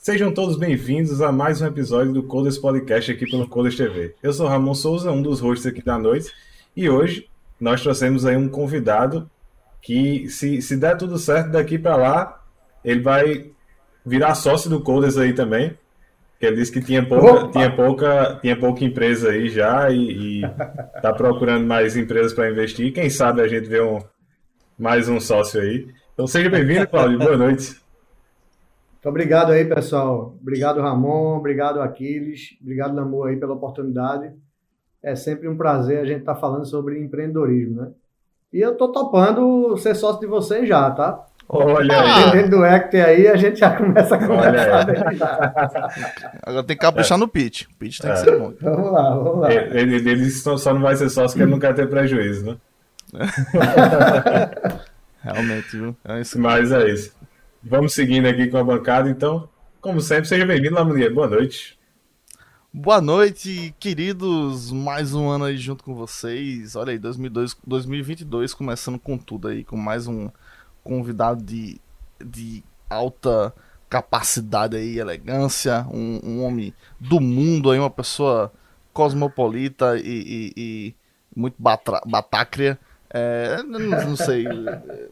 [0.00, 4.14] Sejam todos bem-vindos a mais um episódio do Coders Podcast aqui pelo Coders TV.
[4.22, 6.32] Eu sou Ramon Souza, um dos hosts aqui da noite,
[6.74, 7.28] e hoje
[7.60, 9.30] nós trouxemos aí um convidado
[9.82, 12.42] que, se, se der tudo certo daqui para lá,
[12.82, 13.50] ele vai
[14.04, 15.76] virar sócio do Coders aí também.
[16.38, 20.42] Que ele disse que tinha pouca, tinha pouca, tinha pouca empresa aí já e,
[20.96, 22.94] está procurando mais empresas para investir.
[22.94, 23.98] Quem sabe a gente vê um,
[24.78, 25.88] mais um sócio aí.
[26.14, 27.18] Então seja bem-vindo, Cláudio.
[27.18, 27.79] Boa noite.
[29.00, 30.36] Muito obrigado aí, pessoal.
[30.42, 31.38] Obrigado, Ramon.
[31.38, 32.58] Obrigado, Aquiles.
[32.60, 34.30] Obrigado, Namor, aí pela oportunidade.
[35.02, 37.88] É sempre um prazer a gente estar tá falando sobre empreendedorismo, né?
[38.52, 41.24] E eu tô topando ser sócio de vocês já, tá?
[41.48, 42.24] Olha aí.
[42.24, 44.86] Dependendo do Hector aí, a gente já começa a conversar.
[46.42, 47.20] Agora tem que caprichar é.
[47.20, 47.68] no pitch.
[47.68, 48.12] O pitch tem é.
[48.12, 48.52] que ser bom.
[48.60, 49.54] Vamos lá, vamos lá.
[49.54, 52.56] Ele, ele só não vai ser sócio porque ele não quer ter prejuízo, né?
[55.24, 55.96] Realmente, viu?
[56.04, 56.38] É isso.
[56.38, 57.18] Mas é isso.
[57.62, 59.46] Vamos seguindo aqui com a bancada, então.
[59.82, 61.12] Como sempre, seja bem-vindo, Lamunier.
[61.12, 61.78] Boa noite.
[62.72, 64.72] Boa noite, queridos.
[64.72, 66.74] Mais um ano aí junto com vocês.
[66.74, 70.30] Olha aí, 2002, 2022 começando com tudo aí, com mais um
[70.82, 71.78] convidado de,
[72.24, 73.54] de alta
[73.90, 78.50] capacidade aí, elegância, um, um homem do mundo aí, uma pessoa
[78.90, 80.94] cosmopolita e, e, e
[81.36, 82.78] muito batácrea.
[83.12, 84.46] É, não, não, sei,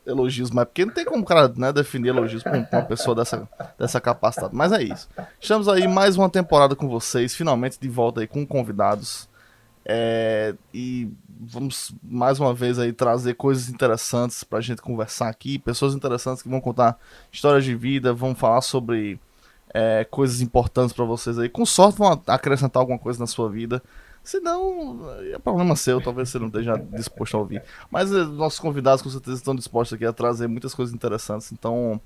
[0.07, 3.49] elogios, mas porque não tem como o cara né, definir elogios pra uma pessoa dessa,
[3.77, 4.55] dessa capacidade.
[4.55, 5.09] Mas é isso.
[5.41, 9.29] Estamos aí mais uma temporada com vocês, finalmente de volta aí com convidados.
[9.85, 11.11] É, e
[11.41, 16.49] vamos mais uma vez aí trazer coisas interessantes pra gente conversar aqui, pessoas interessantes que
[16.49, 16.99] vão contar
[17.33, 19.19] histórias de vida, vão falar sobre
[19.75, 21.49] é, coisas importantes para vocês aí.
[21.49, 23.83] Com sorte vão acrescentar alguma coisa na sua vida.
[24.23, 25.01] Se não,
[25.33, 27.63] é problema seu, talvez você não esteja disposto a ouvir.
[27.91, 31.51] Mas eh, nossos convidados com certeza estão dispostos aqui a trazer muitas coisas interessantes.
[31.51, 32.01] Então,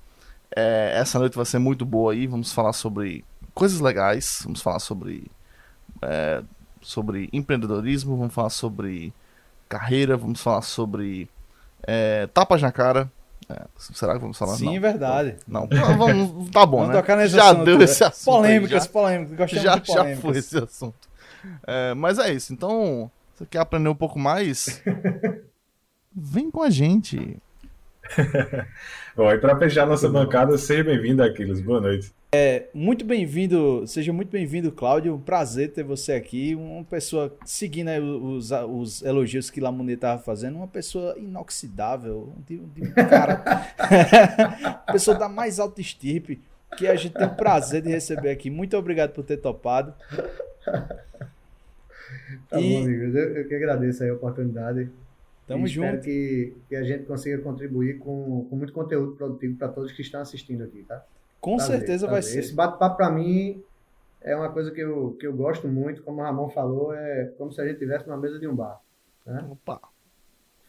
[0.54, 2.26] é, essa noite vai ser muito boa aí.
[2.26, 5.30] Vamos falar sobre coisas legais, vamos falar sobre,
[6.00, 6.42] é,
[6.80, 9.12] sobre empreendedorismo, vamos falar sobre
[9.68, 11.28] carreira, vamos falar sobre
[11.82, 13.10] é, tapas na cara.
[13.48, 14.54] É, será que vamos falar?
[14.54, 15.36] Sim, não, verdade.
[15.46, 17.26] Não, vamos, tá bom, vamos né?
[17.28, 18.34] Já assunto, deu esse assunto.
[18.36, 19.50] Polêmicas, já, polêmicas.
[19.50, 21.11] Já, já foi esse assunto.
[21.66, 22.52] É, mas é isso.
[22.52, 24.82] Então, você quer aprender um pouco mais?
[26.14, 27.36] Vem com a gente.
[29.16, 31.60] Bom, e para fechar nossa bancada, seja bem-vindo, Aquiles.
[31.60, 32.12] Boa noite.
[32.34, 35.14] É, muito bem-vindo, seja muito bem-vindo, Cláudio.
[35.14, 36.54] Um prazer ter você aqui.
[36.54, 37.90] Uma pessoa seguindo
[38.24, 43.42] os, os elogios que Lamonet estava fazendo, uma pessoa inoxidável, de, de um cara,
[44.90, 46.40] pessoa da mais alta estirpe,
[46.76, 48.48] que a gente tem o prazer de receber aqui.
[48.48, 49.94] Muito obrigado por ter topado.
[52.48, 52.72] Tá e...
[52.72, 53.14] bom, amigos.
[53.14, 54.90] Eu, eu, que agradeço a oportunidade.
[55.46, 55.86] Tamo junto.
[55.86, 60.02] Espero que, que a gente consiga contribuir com, com muito conteúdo produtivo para todos que
[60.02, 61.04] estão assistindo aqui, tá?
[61.40, 62.22] Com prazer, certeza prazer.
[62.22, 62.38] vai ser.
[62.40, 63.62] Esse bate-papo para mim
[64.20, 66.02] é uma coisa que eu, que eu gosto muito.
[66.02, 68.80] Como o Ramon falou, é como se a gente estivesse numa mesa de um bar.
[69.26, 69.44] Né?
[69.50, 69.91] Opa!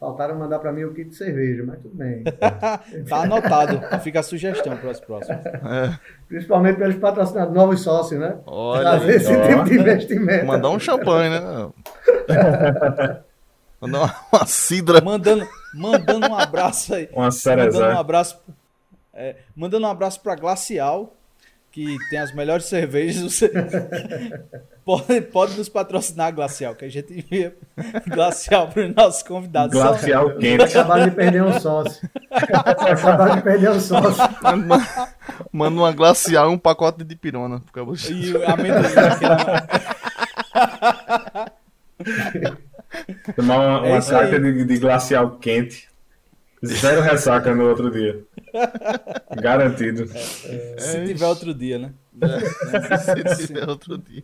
[0.04, 2.26] Faltaram mandar para mim o kit de cerveja, mas tudo bem.
[3.08, 3.80] tá anotado.
[4.02, 5.46] Fica a sugestão para os próximos.
[5.46, 5.98] É.
[6.28, 8.36] Principalmente pelos patrocinados novos sócios, né?
[8.46, 9.48] Olha Fazer esse ó.
[9.48, 10.46] tipo de investimento.
[10.46, 11.40] Mandar um champanhe, né?
[13.80, 15.00] Mandar uma, uma cidra.
[15.00, 17.08] Mandando, mandando um abraço aí.
[17.14, 18.44] Uma Mandando um abraço,
[19.14, 21.16] é, mandando um abraço para Glacial
[21.74, 23.24] que tem as melhores cervejas.
[23.24, 23.50] Você
[24.86, 27.56] pode, pode nos patrocinar, Glacial, que a gente envia
[28.08, 29.74] Glacial para os nossos convidados.
[29.74, 30.38] Glacial Só...
[30.38, 30.64] quente.
[30.64, 32.08] Acabaram de perder um sócio.
[32.30, 34.24] Acabaram de perder um sócio.
[35.52, 37.60] Manda, uma Glacial e um pacote de pirona.
[38.12, 38.84] E amendoim.
[43.36, 45.90] Tomar uma, é uma carta de, de glacial quente.
[46.66, 48.24] Zero ressaca no outro dia.
[49.42, 50.10] Garantido.
[50.46, 51.94] É, é, se tiver outro dia, né?
[52.22, 52.98] É,
[53.36, 54.24] se tiver outro dia.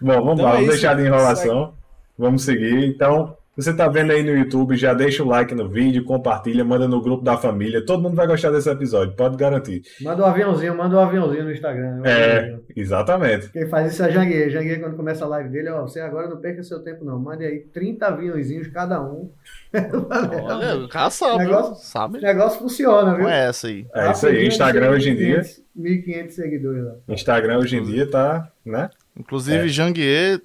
[0.00, 1.74] Bom, vamos então lá, é vamos deixar de enrolação.
[2.16, 2.84] Vamos seguir.
[2.86, 6.86] Então, você está vendo aí no YouTube, já deixa o like no vídeo, compartilha, manda
[6.86, 7.84] no grupo da família.
[7.84, 9.82] Todo mundo vai gostar desse episódio, pode garantir.
[10.00, 12.00] Manda um aviãozinho, manda um aviãozinho no Instagram.
[12.00, 12.64] Um é, aviãozinho.
[12.76, 13.50] exatamente.
[13.50, 14.48] Quem faz isso é Janguier.
[14.48, 17.18] Janguier, quando começa a live dele, ó, você agora não perca seu tempo, não.
[17.18, 19.32] Mande aí 30 aviãozinhos cada um.
[19.74, 22.18] Olha, o cara sabe, negócio, sabe.
[22.18, 23.24] O negócio funciona, viu?
[23.24, 23.84] Não é essa aí.
[23.92, 24.46] É isso aí.
[24.46, 25.42] Instagram hoje em dia.
[25.76, 26.94] 1.500 seguidores lá.
[27.08, 28.88] Instagram hoje em dia tá, né?
[29.18, 29.68] Inclusive, é.
[29.68, 30.40] Janguier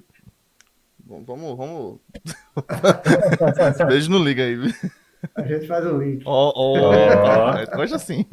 [1.26, 2.00] Vamos, vamos.
[3.88, 4.56] Beijo no liga aí.
[5.34, 6.22] A gente faz o link.
[6.24, 8.26] Ó, ó, é coisa assim.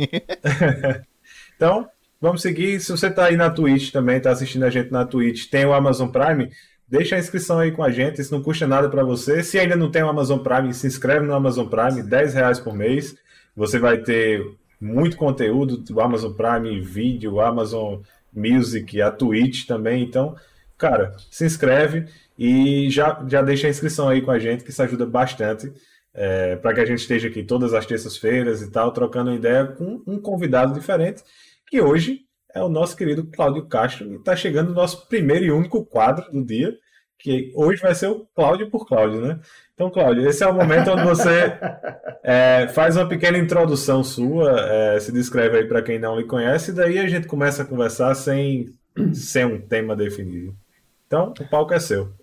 [1.55, 1.87] então,
[2.19, 2.79] vamos seguir.
[2.79, 5.73] Se você tá aí na Twitch também, tá assistindo a gente na Twitch, tem o
[5.73, 6.51] Amazon Prime,
[6.87, 9.43] deixa a inscrição aí com a gente, isso não custa nada para você.
[9.43, 12.73] Se ainda não tem o Amazon Prime, se inscreve no Amazon Prime, 10 reais por
[12.73, 13.15] mês.
[13.55, 14.43] Você vai ter
[14.79, 17.99] muito conteúdo do Amazon Prime Video, Amazon
[18.33, 20.03] Music, a Twitch também.
[20.03, 20.35] Então,
[20.77, 22.05] cara, se inscreve
[22.43, 25.71] e já, já deixa a inscrição aí com a gente, que isso ajuda bastante
[26.11, 30.01] é, para que a gente esteja aqui todas as terças-feiras e tal, trocando ideia com
[30.07, 31.21] um convidado diferente,
[31.69, 32.21] que hoje
[32.51, 36.31] é o nosso querido Cláudio Castro, e está chegando o nosso primeiro e único quadro
[36.31, 36.75] do dia,
[37.19, 39.39] que hoje vai ser o Cláudio por Cláudio, né?
[39.75, 41.55] Então, Cláudio, esse é o momento onde você
[42.23, 46.71] é, faz uma pequena introdução sua, é, se descreve aí para quem não lhe conhece,
[46.71, 48.73] e daí a gente começa a conversar sem,
[49.13, 50.55] sem um tema definido.
[51.05, 52.19] Então, o palco é seu.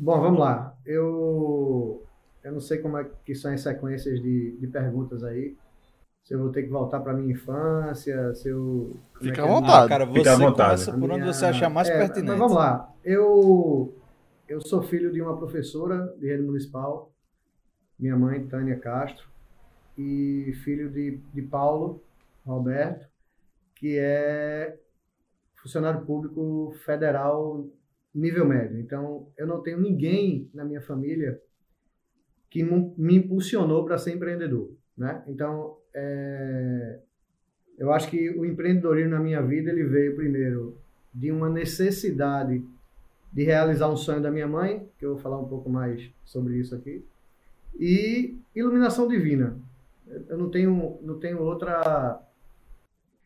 [0.00, 0.76] Bom, vamos lá.
[0.86, 2.04] Eu,
[2.44, 5.56] eu não sei como é que são as sequências de, de perguntas aí
[6.28, 8.94] se eu vou ter que voltar para minha infância, se eu.
[9.16, 9.86] É Fica é à vontade.
[9.86, 10.84] Ah, cara, você Fica à vontade.
[10.84, 12.28] começa por onde você achar mais é, pertinente.
[12.28, 12.92] Mas vamos lá.
[13.02, 13.96] Eu,
[14.46, 17.10] eu sou filho de uma professora de rede municipal,
[17.98, 19.26] minha mãe, Tânia Castro,
[19.96, 22.04] e filho de, de Paulo
[22.44, 23.08] Roberto,
[23.74, 24.78] que é
[25.54, 27.66] funcionário público federal
[28.18, 28.78] nível médio.
[28.78, 31.40] Então, eu não tenho ninguém na minha família
[32.50, 34.70] que me impulsionou para ser empreendedor.
[34.96, 35.22] Né?
[35.26, 36.98] Então, é,
[37.78, 40.76] eu acho que o empreendedorismo na minha vida ele veio primeiro
[41.12, 42.64] de uma necessidade
[43.32, 46.56] de realizar um sonho da minha mãe, que eu vou falar um pouco mais sobre
[46.56, 47.04] isso aqui,
[47.78, 49.56] e iluminação divina.
[50.28, 52.20] Eu não tenho, não tenho outra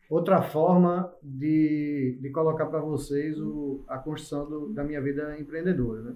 [0.09, 6.01] outra forma de, de colocar para vocês o, a construção do, da minha vida empreendedora.
[6.01, 6.15] Né?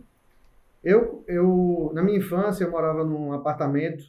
[0.83, 4.03] Eu, eu, na minha infância, eu morava num apartamento,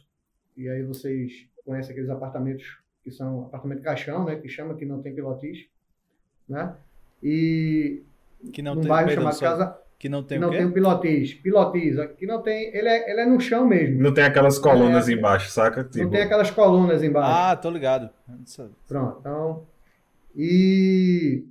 [0.55, 5.01] e aí vocês conhece aqueles apartamentos que são apartamento caixão, né, que chama que não
[5.01, 5.67] tem pilotis,
[6.47, 6.75] né?
[7.23, 8.03] E
[8.53, 11.33] que não num tem, bairro chamado Casa que não tem que não tem um pilotis,
[11.33, 14.01] pilotis, que não tem, ele é, ele é no chão mesmo.
[14.01, 15.83] Não tem aquelas colunas é, embaixo, saca?
[15.83, 16.05] Tipo...
[16.05, 17.29] Não tem aquelas colunas embaixo.
[17.29, 18.09] Ah, tô ligado.
[18.87, 19.67] Pronto, então
[20.35, 21.45] e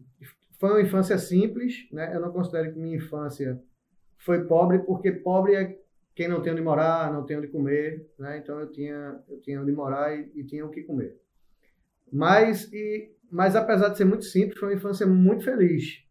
[0.59, 2.15] foi uma infância simples, né?
[2.15, 3.61] Eu não considero que minha infância
[4.17, 5.79] foi pobre, porque pobre é
[6.15, 8.39] quem não tem onde morar, não tem onde comer, né?
[8.39, 11.17] Então eu tinha, eu tinha onde morar e, e tinha o que comer.
[12.11, 16.03] Mas, e, mas apesar de ser muito simples, foi uma infância muito feliz,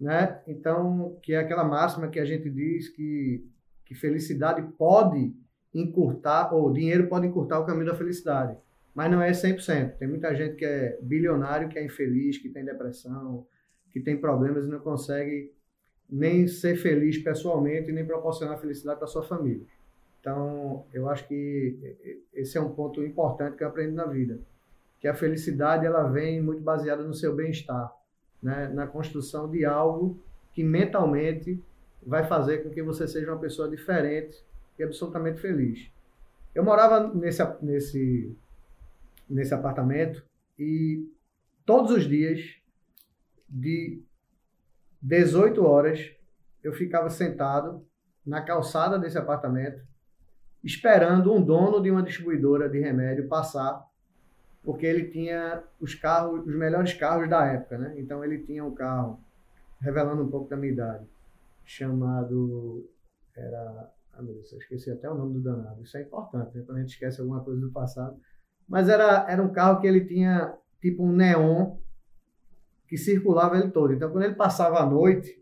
[0.00, 0.40] né?
[0.46, 3.46] Então, que é aquela máxima que a gente diz que,
[3.84, 5.34] que felicidade pode
[5.74, 8.56] encurtar, ou dinheiro pode encurtar o caminho da felicidade,
[8.94, 9.98] mas não é 100%.
[9.98, 13.46] Tem muita gente que é bilionário, que é infeliz, que tem depressão,
[13.90, 15.52] que tem problemas e não consegue
[16.08, 19.64] nem ser feliz pessoalmente, nem proporcionar felicidade para sua família.
[20.18, 21.96] Então, eu acho que
[22.34, 24.40] esse é um ponto importante que eu aprendi na vida,
[24.98, 27.90] que a felicidade ela vem muito baseada no seu bem-estar,
[28.42, 28.68] né?
[28.68, 30.18] na construção de algo
[30.52, 31.62] que mentalmente
[32.04, 34.42] vai fazer com que você seja uma pessoa diferente
[34.78, 35.90] e absolutamente feliz.
[36.54, 38.36] Eu morava nesse, nesse,
[39.28, 40.24] nesse apartamento
[40.58, 41.08] e
[41.64, 42.56] todos os dias,
[43.48, 44.02] de
[45.02, 46.12] 18 horas,
[46.62, 47.84] eu ficava sentado
[48.24, 49.82] na calçada desse apartamento,
[50.62, 53.84] esperando um dono de uma distribuidora de remédio passar,
[54.62, 57.94] porque ele tinha os carros, os melhores carros da época, né?
[57.98, 59.20] Então ele tinha um carro,
[59.80, 61.06] revelando um pouco da minha idade,
[61.64, 62.88] chamado
[63.34, 65.82] era, ah, meu Deus, eu esqueci até o nome do danado.
[65.82, 66.62] Isso é importante, né?
[66.64, 68.18] quando a gente esquece alguma coisa do passado.
[68.68, 71.76] Mas era era um carro que ele tinha tipo um neon
[72.86, 73.92] que circulava ele todo.
[73.92, 75.39] Então, quando ele passava a noite,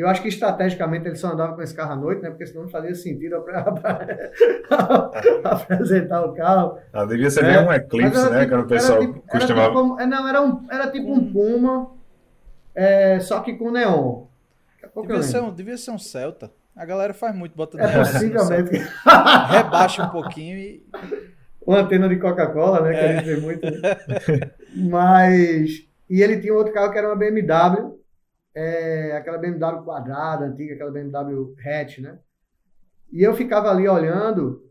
[0.00, 2.30] eu acho que estrategicamente ele só andava com esse carro à noite, né?
[2.30, 3.36] Porque senão não fazia sentido
[5.44, 6.78] apresentar o carro.
[6.92, 7.60] Ah, devia ser né?
[7.60, 8.44] um eclipse, né?
[8.44, 9.68] Tipo, que o pessoal tipo, costumava.
[9.68, 11.90] Tipo, é, não, era, um, era tipo um Puma,
[12.74, 14.24] é, só que com neon.
[14.94, 16.50] Devia ser, um, devia ser um Celta.
[16.74, 18.82] A galera faz muito, bota É possivelmente.
[19.50, 20.86] Rebaixa um pouquinho e.
[21.64, 22.92] Uma antena de Coca-Cola, né?
[22.92, 23.04] Que é.
[23.04, 23.64] a gente vê muito.
[23.64, 24.50] Né?
[24.74, 27.98] Mas e ele tinha outro carro que era uma BMW,
[28.54, 32.18] é, aquela BMW quadrada, antiga, aquela BMW hatch, né?
[33.12, 34.62] E eu ficava ali olhando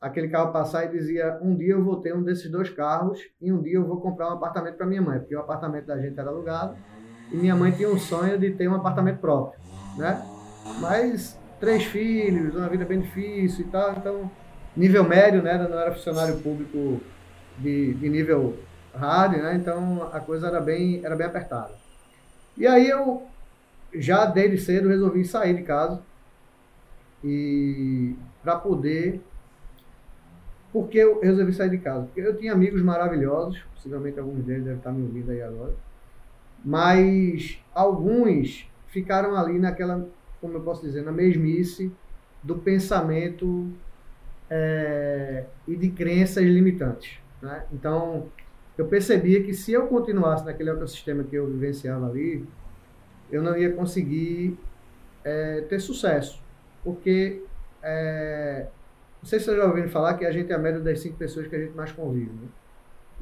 [0.00, 3.52] aquele carro passar e dizia: um dia eu vou ter um desses dois carros e
[3.52, 6.18] um dia eu vou comprar um apartamento para minha mãe, porque o apartamento da gente
[6.18, 6.76] era alugado
[7.30, 9.60] e minha mãe tinha um sonho de ter um apartamento próprio,
[9.96, 10.22] né?
[10.80, 14.30] Mas três filhos, uma vida bem difícil e tal, então
[14.76, 15.58] nível médio, né?
[15.58, 17.00] Não era funcionário público
[17.58, 18.58] de, de nível
[18.94, 19.54] rádio, né?
[19.54, 21.74] Então a coisa era bem, era bem apertada.
[22.56, 23.29] E aí eu
[23.94, 26.00] já desde cedo resolvi sair de casa
[27.24, 29.20] e para poder
[30.72, 32.06] porque eu resolvi sair de casa?
[32.06, 35.74] Porque eu tinha amigos maravilhosos, possivelmente alguns deles devem estar me ouvindo aí agora,
[36.64, 40.06] mas alguns ficaram ali naquela,
[40.40, 41.92] como eu posso dizer, na mesmice
[42.42, 43.68] do pensamento
[44.48, 47.18] é, e de crenças limitantes.
[47.42, 47.64] Né?
[47.72, 48.26] Então,
[48.78, 52.46] eu percebia que se eu continuasse naquele ecossistema que eu vivenciava ali,
[53.30, 54.58] eu não ia conseguir
[55.24, 56.42] é, ter sucesso.
[56.82, 57.42] Porque,
[57.82, 58.66] é,
[59.22, 61.16] não sei se vocês já ouviram falar que a gente é a média das cinco
[61.16, 62.30] pessoas que a gente mais convive.
[62.30, 62.48] Né?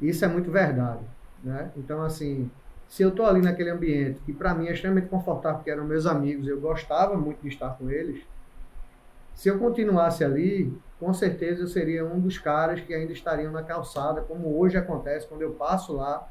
[0.01, 1.03] Isso é muito verdade.
[1.43, 1.71] Né?
[1.77, 2.49] Então, assim,
[2.87, 6.05] se eu estou ali naquele ambiente, que para mim é extremamente confortável, porque eram meus
[6.05, 8.23] amigos, eu gostava muito de estar com eles,
[9.39, 13.63] se eu continuasse ali, com certeza eu seria um dos caras que ainda estariam na
[13.63, 16.27] calçada, como hoje acontece quando eu passo lá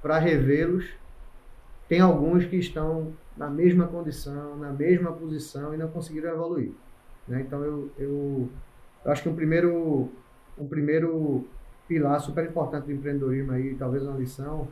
[0.00, 0.88] para revê-los.
[1.88, 6.72] Tem alguns que estão na mesma condição, na mesma posição e não conseguiram evoluir.
[7.28, 7.40] Né?
[7.40, 8.48] Então eu, eu,
[9.04, 10.10] eu acho que um primeiro,
[10.58, 11.46] um primeiro
[11.86, 14.68] pilar super importante do empreendedorismo aí, talvez uma lição,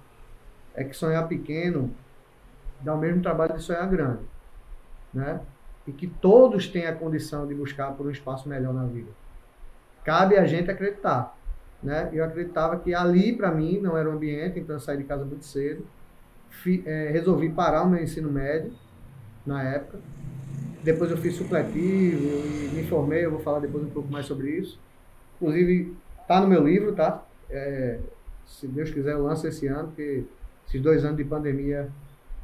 [0.74, 1.90] é que sonhar pequeno
[2.80, 4.22] dá o mesmo trabalho de sonhar grande.
[5.12, 5.40] Né?
[5.86, 9.10] e que todos têm a condição de buscar por um espaço melhor na vida.
[10.04, 11.36] Cabe a gente acreditar.
[11.82, 12.10] Né?
[12.12, 15.24] Eu acreditava que ali, para mim, não era o ambiente, então eu saí de casa
[15.24, 15.84] muito cedo.
[16.52, 18.72] Fi, é, resolvi parar o meu ensino médio,
[19.44, 19.98] na época.
[20.82, 24.50] Depois eu fiz supletivo e me formei, eu vou falar depois um pouco mais sobre
[24.50, 24.78] isso.
[25.36, 27.24] Inclusive, tá no meu livro, tá?
[27.50, 27.98] É,
[28.46, 30.24] se Deus quiser, eu lanço esse ano, porque
[30.66, 31.88] esses dois anos de pandemia,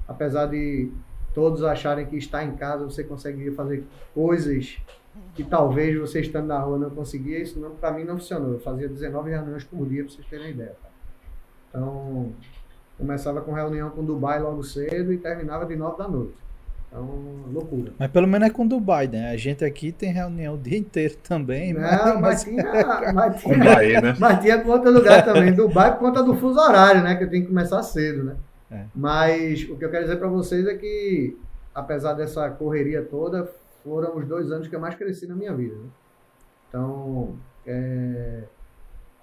[0.07, 0.91] apesar de
[1.35, 3.85] todos acharem que está em casa você conseguiria fazer
[4.15, 4.81] coisas
[5.35, 8.53] que talvez você estando na rua não conseguia, isso não, para mim não funcionou.
[8.55, 10.77] Eu fazia 19 reuniões por dia, para vocês terem ideia.
[10.83, 10.89] Tá?
[11.69, 12.33] Então,
[12.99, 16.35] começava com reunião com Dubai logo cedo e terminava de 9 da noite.
[16.89, 17.07] Então,
[17.53, 17.93] loucura.
[17.99, 19.31] Mas pelo menos é com Dubai, né?
[19.31, 21.73] A gente aqui tem reunião o dia inteiro também.
[21.73, 22.65] Não, mas, mas tinha,
[23.15, 24.17] mas tinha, Bahia, né?
[24.19, 25.53] mas tinha com outro lugar também.
[25.53, 27.15] Dubai por conta do fuso horário, né?
[27.15, 28.37] Que eu tenho que começar cedo, né?
[28.71, 28.85] É.
[28.95, 31.37] Mas o que eu quero dizer para vocês é que,
[31.75, 33.49] apesar dessa correria toda,
[33.85, 35.75] foram os dois anos que eu mais cresci na minha vida.
[35.75, 35.89] Né?
[36.69, 37.37] Então,
[37.67, 38.43] é,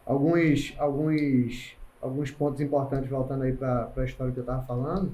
[0.06, 5.14] alguns, alguns, alguns pontos importantes, voltando aí para a história que eu estava falando,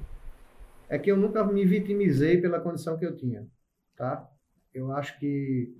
[0.89, 3.47] é que eu nunca me vitimizei pela condição que eu tinha.
[3.95, 4.29] Tá?
[4.73, 5.73] Eu acho que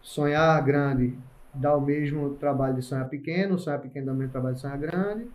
[0.00, 1.18] sonhar grande
[1.52, 4.78] dá o mesmo trabalho de sonhar pequeno, sonhar pequeno dá o mesmo trabalho de sonhar
[4.78, 5.30] grande,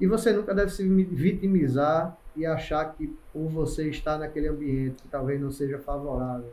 [0.00, 5.08] e você nunca deve se vitimizar e achar que por você estar naquele ambiente que
[5.08, 6.52] talvez não seja favorável,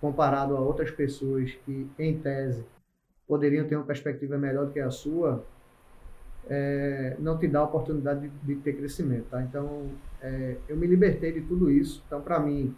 [0.00, 2.64] comparado a outras pessoas que, em tese,
[3.26, 5.44] poderiam ter uma perspectiva melhor do que a sua,
[6.48, 9.26] é, não te dá a oportunidade de, de ter crescimento.
[9.30, 9.42] Tá?
[9.42, 12.02] Então, é, eu me libertei de tudo isso.
[12.06, 12.74] Então, para mim,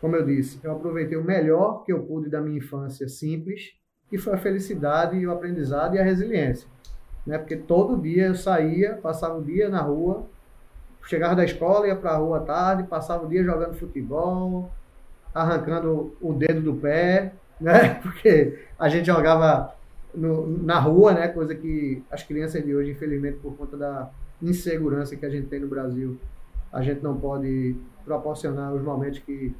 [0.00, 3.72] como eu disse, eu aproveitei o melhor que eu pude da minha infância simples,
[4.08, 6.68] que foi a felicidade o aprendizado e a resiliência
[7.28, 7.36] né?
[7.36, 10.24] Porque todo dia eu saía, passava o dia na rua,
[11.04, 14.70] chegava da escola, ia para a rua à tarde, passava o dia jogando futebol,
[15.34, 17.96] arrancando o dedo do pé, né?
[18.00, 19.74] Porque a gente jogava
[20.14, 21.28] no, na rua, né?
[21.28, 24.10] Coisa que as crianças de hoje, infelizmente, por conta da
[24.42, 26.16] insegurança que a gente tem no Brasil,
[26.72, 29.54] a gente não pode proporcionar os momentos que,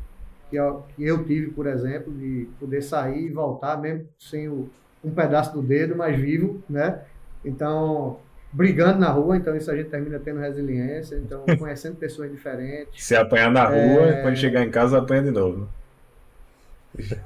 [0.51, 4.69] que, eu, que eu tive, por exemplo, de poder sair e voltar, mesmo sem o,
[5.05, 7.03] um pedaço do dedo, mas vivo, né?
[7.45, 8.19] Então,
[8.53, 13.05] brigando na rua, então isso a gente termina tendo resiliência, então conhecendo pessoas diferentes.
[13.05, 14.23] Se apanhar na rua, é...
[14.23, 15.69] quando chegar em casa, apanha de novo.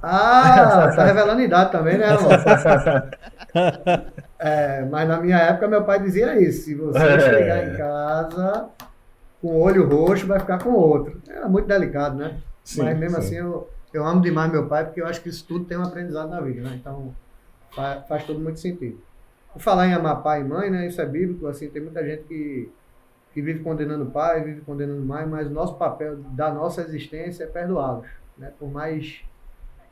[0.03, 2.33] Ah, tá revelando idade também, né, amor?
[4.45, 7.21] É, mas na minha época meu pai dizia isso, se você é.
[7.21, 8.69] chegar em casa
[9.41, 11.23] com o olho roxo, vai ficar com outro.
[11.29, 12.41] Era muito delicado, né?
[12.65, 13.23] Sim, mas mesmo sim.
[13.23, 15.85] assim eu, eu amo demais meu pai, porque eu acho que isso tudo tem um
[15.85, 16.77] aprendizado na vida, né?
[16.81, 17.15] Então
[17.71, 18.99] faz, faz todo muito sentido.
[19.53, 20.89] Por falar em amar pai e mãe, né?
[20.89, 22.69] Isso é bíblico, assim, tem muita gente que,
[23.33, 27.45] que vive condenando o pai, vive condenando mãe, mas o nosso papel da nossa existência
[27.45, 28.53] é perdoá-los, né?
[28.59, 29.23] Por mais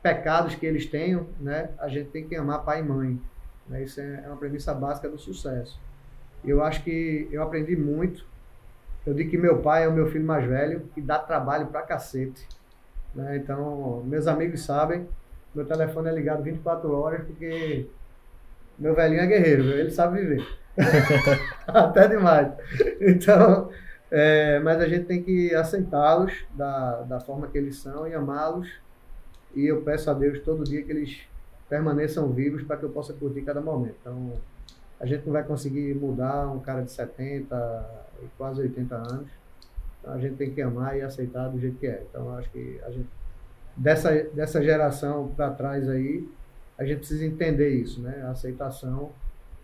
[0.01, 1.69] pecados que eles tenham, né?
[1.79, 3.21] A gente tem que amar pai e mãe.
[3.67, 3.83] Né?
[3.83, 5.79] Isso é, é uma premissa básica do sucesso.
[6.43, 8.25] Eu acho que eu aprendi muito.
[9.05, 11.81] Eu digo que meu pai é o meu filho mais velho, que dá trabalho pra
[11.81, 12.47] cacete.
[13.13, 13.37] Né?
[13.37, 15.07] Então, meus amigos sabem,
[15.53, 17.87] meu telefone é ligado 24 horas, porque
[18.77, 20.47] meu velhinho é guerreiro, ele sabe viver.
[21.67, 22.51] Até demais.
[22.99, 23.69] Então,
[24.09, 28.67] é, mas a gente tem que aceitá-los da, da forma que eles são e amá-los.
[29.55, 31.21] E eu peço a Deus todo dia que eles
[31.69, 33.95] permaneçam vivos para que eu possa curtir cada momento.
[34.01, 34.33] Então,
[34.99, 39.29] a gente não vai conseguir mudar um cara de 70 e quase 80 anos.
[39.99, 42.03] Então, a gente tem que amar e aceitar do jeito que é.
[42.09, 43.07] Então, acho que a gente,
[43.75, 46.27] dessa, dessa geração para trás aí,
[46.77, 48.21] a gente precisa entender isso, né?
[48.23, 49.11] A aceitação.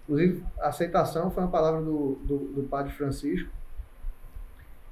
[0.03, 3.49] Inclusive, aceitação foi uma palavra do, do, do, Padre Francisco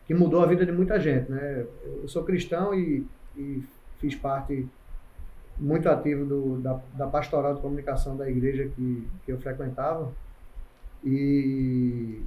[0.06, 1.66] que mudou a vida de muita gente, né?
[2.02, 3.06] Eu sou cristão e,
[3.38, 3.64] e
[4.00, 4.68] fiz parte
[5.58, 10.12] muito ativo do, da, da pastoral de comunicação da igreja que, que eu frequentava.
[11.04, 12.22] E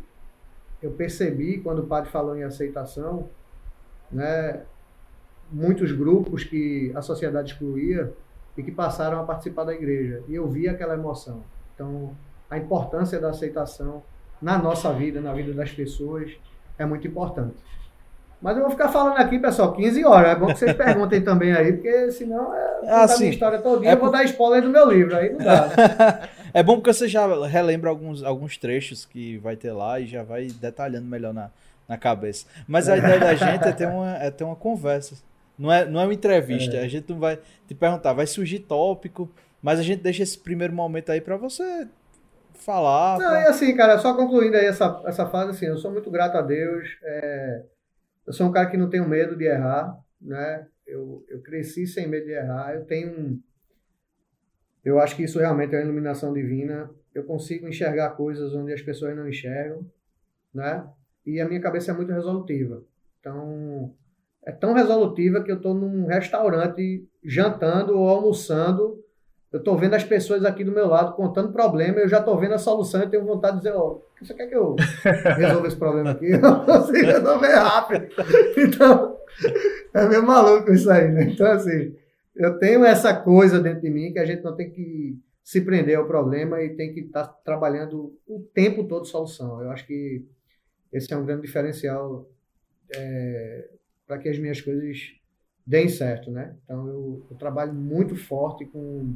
[0.82, 3.28] eu percebi quando o padre falou em aceitação,
[4.10, 4.62] né,
[5.50, 8.12] muitos grupos que a sociedade excluía
[8.56, 10.22] e que passaram a participar da igreja.
[10.28, 11.42] E eu vi aquela emoção.
[11.74, 12.14] Então,
[12.50, 14.02] a importância da aceitação
[14.40, 16.32] na nossa vida, na vida das pessoas,
[16.78, 17.56] é muito importante.
[18.40, 20.30] Mas eu vou ficar falando aqui, pessoal, 15 horas.
[20.30, 23.18] É bom que vocês perguntem também aí, porque senão é Ah, a sim.
[23.20, 23.90] minha história todo dia.
[23.90, 26.28] É eu vou dar spoiler do meu livro, aí não dá.
[26.54, 30.22] É bom porque você já relembra alguns, alguns trechos que vai ter lá e já
[30.22, 31.50] vai detalhando melhor na,
[31.86, 32.46] na cabeça.
[32.66, 35.14] Mas a ideia da gente é ter uma, é ter uma conversa.
[35.58, 36.78] Não é, não é uma entrevista.
[36.78, 39.28] A gente não vai te perguntar, vai surgir tópico,
[39.60, 41.86] mas a gente deixa esse primeiro momento aí pra você
[42.54, 43.18] falar.
[43.18, 46.10] Não, pra- e assim, cara, só concluindo aí essa, essa fase, assim, eu sou muito
[46.10, 46.88] grato a Deus.
[47.02, 47.62] é,
[48.28, 50.68] eu sou um cara que não tenho medo de errar, né?
[50.86, 52.74] Eu, eu cresci sem medo de errar.
[52.74, 53.40] Eu tenho um.
[54.84, 56.90] Eu acho que isso realmente é uma iluminação divina.
[57.14, 59.90] Eu consigo enxergar coisas onde as pessoas não enxergam,
[60.52, 60.86] né?
[61.24, 62.84] E a minha cabeça é muito resolutiva.
[63.18, 63.94] Então,
[64.44, 69.02] é tão resolutiva que eu estou num restaurante jantando ou almoçando
[69.52, 72.54] eu tô vendo as pessoas aqui do meu lado contando problema, eu já tô vendo
[72.54, 74.76] a solução e tenho vontade de dizer, ó, você quer que eu
[75.36, 76.26] resolva esse problema aqui?
[76.32, 78.08] Eu consigo resolver rápido.
[78.56, 79.16] Então,
[79.94, 81.24] é meio maluco isso aí, né?
[81.24, 81.94] Então, assim,
[82.34, 85.96] eu tenho essa coisa dentro de mim que a gente não tem que se prender
[85.96, 89.62] ao problema e tem que estar trabalhando o tempo todo solução.
[89.62, 90.24] Eu acho que
[90.92, 92.28] esse é um grande diferencial
[94.06, 95.12] para que as minhas coisas
[95.66, 96.54] deem certo, né?
[96.64, 99.14] Então, eu, eu trabalho muito forte com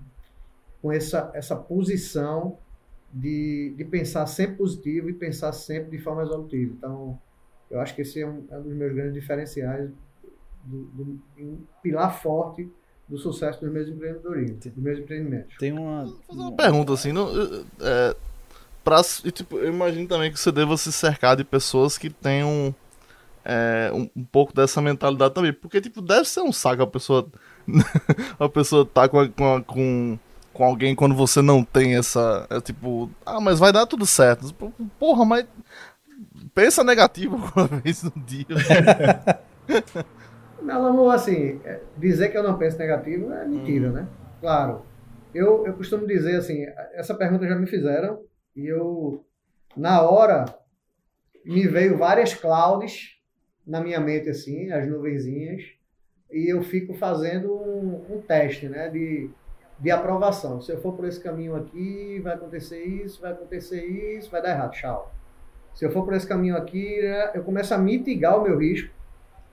[0.83, 2.59] com essa, essa posição
[3.13, 6.75] de, de pensar sempre positivo e pensar sempre de forma resolutiva.
[6.77, 7.19] Então,
[7.71, 9.89] eu acho que esse é um, é um dos meus grandes diferenciais,
[10.65, 12.69] do, do, um pilar forte
[13.09, 15.57] do sucesso dos meus empreendedorismo, dos meus empreendimentos.
[15.59, 16.05] Tem uma.
[16.05, 17.29] Vou fazer uma pergunta assim, não,
[17.81, 18.17] é,
[18.85, 22.75] pra, e, tipo, eu imagino também que você deva se cercar de pessoas que tenham
[23.45, 27.29] é, um, um pouco dessa mentalidade também, porque tipo deve ser um saco a pessoa
[28.39, 30.19] a pessoa tá com, a- com, a- com
[30.53, 34.55] com alguém quando você não tem essa é tipo ah mas vai dar tudo certo
[34.99, 35.47] porra mas
[36.55, 38.47] pensa negativo uma vez no dia
[40.63, 44.09] Não, não, assim, é, dizer que eu não penso negativo é mentira, né?
[44.41, 44.87] Claro.
[45.35, 48.23] Eu, eu costumo dizer assim, essa pergunta já me fizeram
[48.55, 49.25] e eu,
[49.77, 50.45] na hora,
[51.45, 53.19] me veio várias clouds
[53.67, 55.63] na minha mente, assim, as nuvenzinhas,
[56.31, 59.31] e eu fico fazendo um, um teste, né, de,
[59.79, 60.61] de aprovação.
[60.61, 64.51] Se eu for por esse caminho aqui, vai acontecer isso, vai acontecer isso, vai dar
[64.51, 65.13] errado, tchau.
[65.75, 68.93] Se eu for por esse caminho aqui, né, eu começo a mitigar o meu risco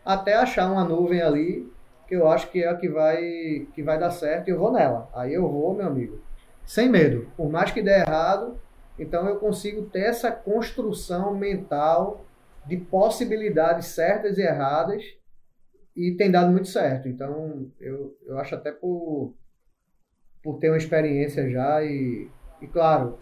[0.04, 1.72] até achar uma nuvem ali
[2.08, 4.72] que eu acho que é a que vai, que vai dar certo e eu vou
[4.72, 5.08] nela.
[5.14, 6.20] Aí eu vou, meu amigo,
[6.66, 7.28] sem medo.
[7.38, 8.60] Por mais que dê errado,
[8.98, 12.26] então eu consigo ter essa construção mental
[12.66, 15.04] de possibilidades certas e erradas
[15.96, 17.08] e tem dado muito certo.
[17.08, 19.36] Então eu, eu acho até por,
[20.50, 22.28] por ter uma experiência já e,
[22.60, 23.20] e claro,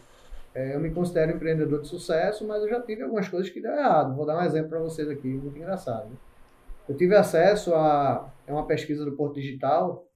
[0.55, 3.73] é, eu me considero empreendedor de sucesso, mas eu já tive algumas coisas que deu
[3.73, 4.15] errado.
[4.15, 6.05] Vou dar um exemplo para vocês aqui, muito engraçado.
[6.05, 6.15] Né?
[6.87, 10.07] Eu tive acesso a é uma pesquisa do Porto Digital,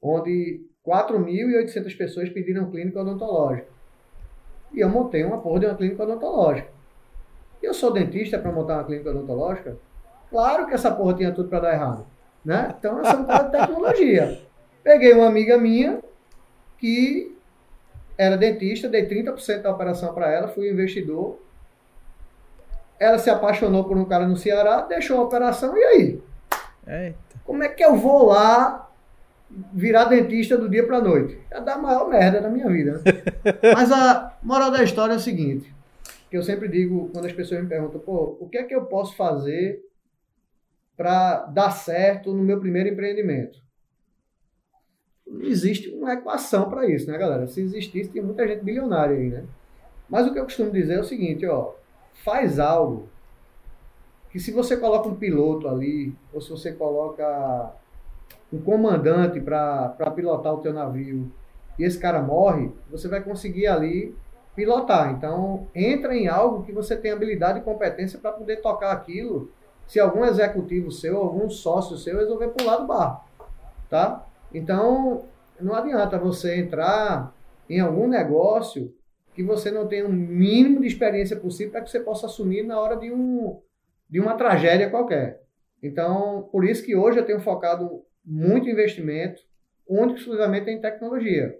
[0.00, 3.66] onde 4.800 pessoas pediram clínica odontológica.
[4.72, 6.68] E eu montei uma porra de uma clínica odontológica.
[7.60, 9.76] E eu sou dentista para montar uma clínica odontológica?
[10.30, 12.06] Claro que essa porra tinha tudo para dar errado.
[12.44, 12.72] Né?
[12.78, 14.40] Então, eu sou um cara de tecnologia.
[14.84, 16.00] Peguei uma amiga minha
[16.78, 17.36] que
[18.16, 21.40] era dentista, dei 30% da operação para ela, fui investidor.
[22.98, 26.22] Ela se apaixonou por um cara no Ceará, deixou a operação, e aí?
[26.86, 27.38] Eita.
[27.44, 28.90] Como é que eu vou lá
[29.72, 31.38] virar dentista do dia para noite?
[31.50, 32.94] É dar a maior merda da minha vida.
[32.94, 33.02] Né?
[33.72, 35.72] Mas a moral da história é o seguinte,
[36.28, 38.84] que eu sempre digo quando as pessoas me perguntam, pô, o que é que eu
[38.86, 39.80] posso fazer
[40.96, 43.60] para dar certo no meu primeiro empreendimento?
[45.30, 47.46] Não existe uma equação para isso, né, galera?
[47.46, 49.44] Se existisse, tem muita gente bilionária aí, né?
[50.08, 51.72] Mas o que eu costumo dizer é o seguinte, ó,
[52.24, 53.08] faz algo
[54.30, 57.72] que se você coloca um piloto ali, ou se você coloca
[58.52, 61.30] um comandante para pilotar o teu navio
[61.78, 64.14] e esse cara morre, você vai conseguir ali
[64.54, 65.12] pilotar.
[65.12, 69.50] Então, entra em algo que você tem habilidade e competência para poder tocar aquilo.
[69.86, 73.24] Se algum executivo seu, algum sócio seu resolver pular do barco,
[73.88, 74.26] tá?
[74.52, 75.26] Então,
[75.60, 77.34] não adianta você entrar
[77.68, 78.94] em algum negócio
[79.34, 82.64] que você não tenha o um mínimo de experiência possível para que você possa assumir
[82.64, 83.60] na hora de um
[84.08, 85.42] de uma tragédia qualquer.
[85.82, 89.42] Então, por isso que hoje eu tenho focado muito investimento,
[89.86, 91.54] único e exclusivamente em tecnologia.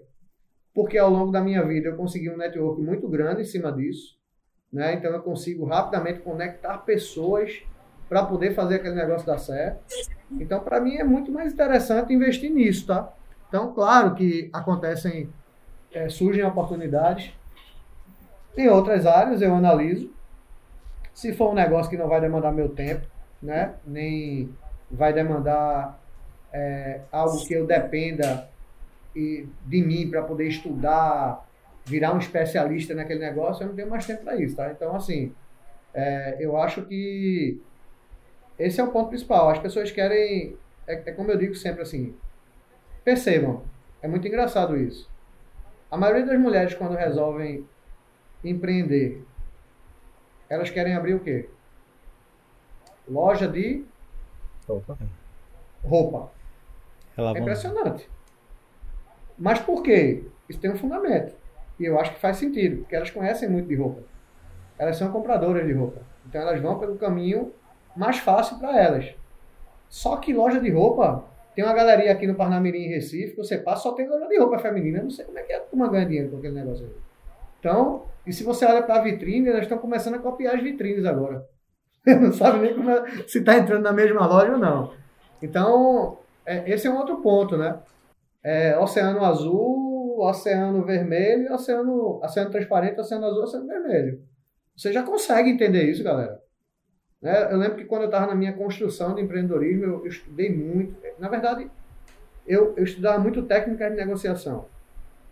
[0.73, 4.17] Porque ao longo da minha vida eu consegui um network muito grande em cima disso.
[4.71, 4.93] né?
[4.93, 7.63] Então eu consigo rapidamente conectar pessoas
[8.09, 9.79] para poder fazer aquele negócio dar certo.
[10.31, 13.13] Então, para mim é muito mais interessante investir nisso, tá?
[13.47, 15.29] Então, claro que acontecem,
[15.93, 17.31] é, surgem oportunidades.
[18.57, 20.11] Em outras áreas eu analiso.
[21.13, 23.05] Se for um negócio que não vai demandar meu tempo,
[23.41, 23.75] né?
[23.85, 24.49] Nem
[24.89, 25.99] vai demandar
[26.51, 28.49] é, algo que eu dependa
[29.15, 31.45] e, de mim para poder estudar,
[31.85, 34.71] virar um especialista naquele negócio, eu não tenho mais tempo para isso, tá?
[34.71, 35.33] Então, assim,
[35.93, 37.61] é, eu acho que
[38.59, 39.49] esse é o ponto principal.
[39.49, 42.13] As pessoas querem, é, é como eu digo sempre assim,
[43.03, 43.63] percebam,
[44.01, 45.09] é muito engraçado isso.
[45.89, 47.65] A maioria das mulheres, quando resolvem
[48.43, 49.23] empreender,
[50.49, 51.49] elas querem abrir o quê?
[53.07, 53.83] Loja de
[54.67, 54.97] roupa.
[55.83, 56.31] roupa.
[57.17, 58.09] É impressionante.
[59.37, 60.25] Mas por quê?
[60.47, 61.33] Isso tem um fundamento.
[61.79, 64.03] E eu acho que faz sentido, porque elas conhecem muito de roupa.
[64.77, 66.01] Elas são compradoras de roupa.
[66.25, 67.53] Então elas vão pelo caminho
[67.95, 69.13] mais fácil para elas.
[69.87, 71.25] Só que loja de roupa,
[71.55, 74.59] tem uma galeria aqui no Parnamirim, em Recife, você passa, só tem loja de roupa
[74.59, 74.99] feminina.
[74.99, 76.91] Eu não sei como é que é uma ganha dinheiro com aquele negócio aí.
[77.59, 81.05] Então, e se você olha para a vitrine, elas estão começando a copiar as vitrines
[81.05, 81.45] agora.
[82.05, 84.93] não sabe nem é, se está entrando na mesma loja ou não.
[85.41, 87.79] Então, é, esse é um outro ponto, né?
[88.43, 94.21] É, oceano azul, oceano vermelho, oceano, oceano transparente, oceano azul, oceano vermelho.
[94.75, 96.38] Você já consegue entender isso, galera.
[97.21, 97.51] Né?
[97.51, 100.95] Eu lembro que quando eu estava na minha construção de empreendedorismo, eu, estudei muito.
[101.19, 101.69] Na verdade,
[102.47, 104.65] eu, eu estudava muito técnicas de negociação.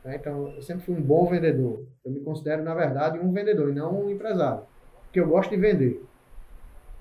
[0.04, 0.16] Né?
[0.16, 1.86] Então, eu sempre fui um bom vendedor.
[2.04, 4.64] Eu me considero, na verdade, um vendedor e não um empresário.
[5.04, 6.04] Porque eu gosto de vender.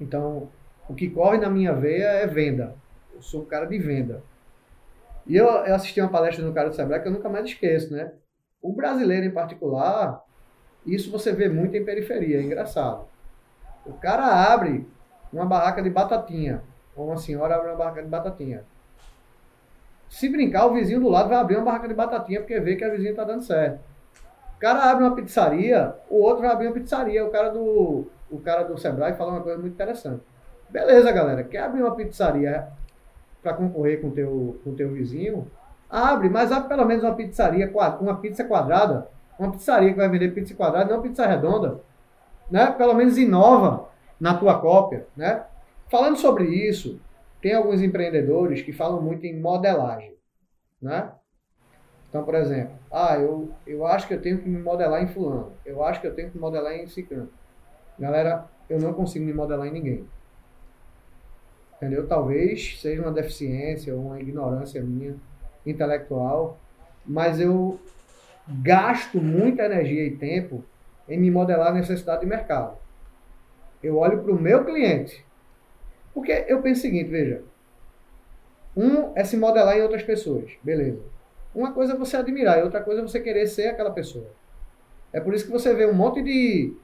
[0.01, 0.49] Então,
[0.88, 2.75] o que corre na minha veia é venda.
[3.14, 4.22] Eu sou um cara de venda.
[5.27, 7.92] E eu, eu assisti uma palestra no cara do Sebrae que eu nunca mais esqueço,
[7.92, 8.12] né?
[8.62, 10.22] O brasileiro, em particular,
[10.87, 13.07] isso você vê muito em periferia, é engraçado.
[13.87, 14.87] O cara abre
[15.33, 16.62] uma barraca de batatinha.
[16.94, 18.64] Ou uma senhora abre uma barraca de batatinha.
[20.09, 22.85] Se brincar, o vizinho do lado vai abrir uma barraca de batatinha porque vê que
[22.85, 23.81] a vizinha está dando certo.
[24.57, 27.25] O cara abre uma pizzaria, o outro vai abrir uma pizzaria.
[27.25, 30.22] O cara do, o cara do Sebrae fala uma coisa muito interessante.
[30.70, 31.44] Beleza, galera.
[31.44, 32.66] Quer abrir uma pizzaria
[33.42, 35.46] para concorrer com teu, com teu vizinho?
[35.88, 37.70] Abre, mas abre pelo menos uma pizzaria,
[38.01, 39.09] uma pizza quadrada.
[39.38, 41.81] Uma pizzaria que vai vender pizza quadrada, não pizza redonda
[42.50, 42.70] né?
[42.72, 43.88] Pelo menos inova
[44.20, 45.44] na tua cópia, né?
[45.88, 47.00] Falando sobre isso,
[47.40, 50.14] tem alguns empreendedores que falam muito em modelagem,
[50.80, 51.12] né?
[52.09, 55.52] Então, por exemplo, ah, eu, eu acho que eu tenho que me modelar em fulano,
[55.64, 57.28] eu acho que eu tenho que me modelar em ciclano.
[57.98, 60.06] Galera, eu não consigo me modelar em ninguém.
[61.76, 62.06] Entendeu?
[62.06, 65.14] Talvez seja uma deficiência ou uma ignorância minha
[65.64, 66.59] intelectual,
[67.04, 67.78] mas eu
[68.48, 70.64] gasto muita energia e tempo
[71.08, 72.76] em me modelar a necessidade de mercado.
[73.82, 75.24] Eu olho para o meu cliente.
[76.12, 77.42] Porque eu penso o seguinte, veja.
[78.76, 80.52] Um é se modelar em outras pessoas.
[80.62, 81.00] Beleza.
[81.54, 84.26] Uma coisa é você admirar e outra coisa é você querer ser aquela pessoa.
[85.12, 86.74] É por isso que você vê um monte de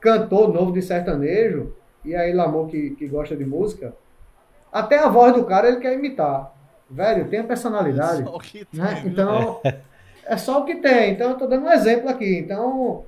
[0.00, 3.94] cantor novo de sertanejo, e aí Lamor que, que gosta de música,
[4.72, 6.54] até a voz do cara ele quer imitar.
[6.90, 8.22] Velho, tem a personalidade.
[8.22, 9.02] É tem, né?
[9.04, 9.60] Então,
[10.24, 11.12] é só o que tem.
[11.12, 12.38] Então, eu estou dando um exemplo aqui.
[12.38, 13.04] Então,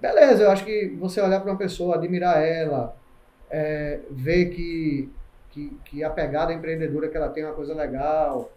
[0.00, 2.96] beleza, eu acho que você olhar para uma pessoa, admirar ela,
[3.50, 5.10] é, ver que,
[5.50, 8.50] que, que, a pegada empreendedora que ela tem é uma coisa legal,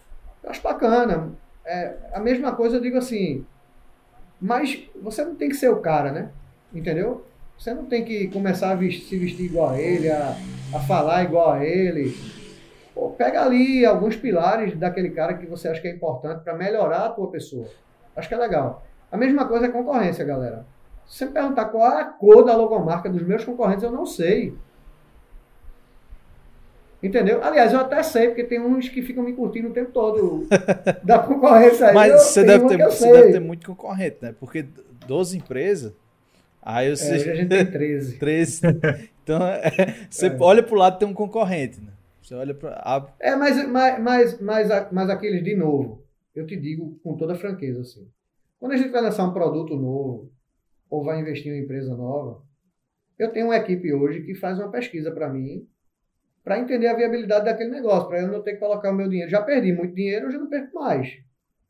[0.44, 1.32] eu acho bacana.
[1.66, 3.46] É, a mesma coisa eu digo assim,
[4.40, 6.32] mas você não tem que ser o cara, né?
[6.74, 7.26] Entendeu?
[7.58, 10.36] Você não tem que começar a vestir, se vestir igual a ele, a,
[10.74, 12.16] a falar igual a ele.
[12.94, 17.06] Pô, pega ali alguns pilares daquele cara que você acha que é importante para melhorar
[17.06, 17.68] a tua pessoa.
[18.16, 18.84] Acho que é legal.
[19.12, 20.66] A mesma coisa é concorrência, galera.
[21.08, 24.06] Se você me perguntar qual é a cor da logomarca dos meus concorrentes, eu não
[24.06, 24.56] sei.
[27.04, 27.44] Entendeu?
[27.44, 30.48] Aliás, eu até sei, porque tem uns que ficam me curtindo o tempo todo
[31.04, 31.94] da concorrência aí.
[31.96, 34.36] Mas você, deve ter, você deve ter muito concorrente, né?
[34.40, 34.66] Porque
[35.08, 35.94] 12 empresas.
[36.62, 37.12] Aí você...
[37.12, 38.18] É, hoje a gente tem 13.
[38.18, 38.62] 13.
[39.24, 40.38] Então, é, você é.
[40.40, 41.92] olha para o lado tem um concorrente, né?
[42.22, 43.14] Você olha para.
[43.20, 46.04] É, mas, mas, mas, mas, mas aqueles, de novo,
[46.36, 48.08] eu te digo com toda franqueza, assim.
[48.60, 50.32] Quando a gente vai lançar um produto novo,
[50.92, 52.44] ou vai investir em uma empresa nova,
[53.18, 55.66] eu tenho uma equipe hoje que faz uma pesquisa para mim,
[56.44, 59.32] para entender a viabilidade daquele negócio, para eu não ter que colocar o meu dinheiro.
[59.32, 61.08] Já perdi muito dinheiro, eu já não perco mais.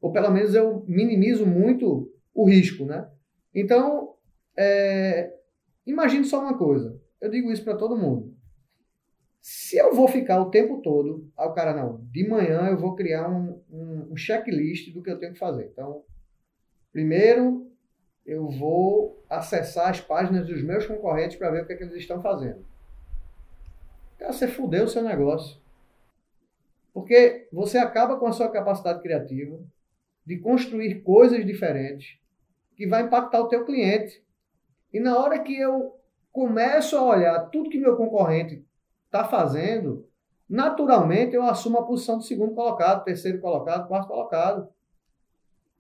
[0.01, 3.07] Ou pelo menos eu minimizo muito o risco, né?
[3.53, 4.15] Então,
[4.57, 5.31] é,
[5.86, 6.99] imagine só uma coisa.
[7.19, 8.34] Eu digo isso para todo mundo.
[9.39, 12.95] Se eu vou ficar o tempo todo, aí o cara, não, de manhã eu vou
[12.95, 15.69] criar um, um, um checklist do que eu tenho que fazer.
[15.71, 16.03] Então,
[16.91, 17.70] primeiro,
[18.32, 21.98] eu vou acessar as páginas dos meus concorrentes para ver o que, é que eles
[21.98, 22.65] estão fazendo.
[24.17, 25.60] Cara, você fudeu o seu negócio.
[26.94, 29.60] Porque você acaba com a sua capacidade criativa
[30.26, 32.17] de construir coisas diferentes
[32.76, 34.24] que vai impactar o teu cliente.
[34.94, 36.00] E na hora que eu
[36.32, 38.65] começo a olhar tudo que meu concorrente
[39.06, 40.08] está fazendo,
[40.48, 44.70] naturalmente eu assumo a posição de segundo colocado, terceiro colocado, quarto colocado.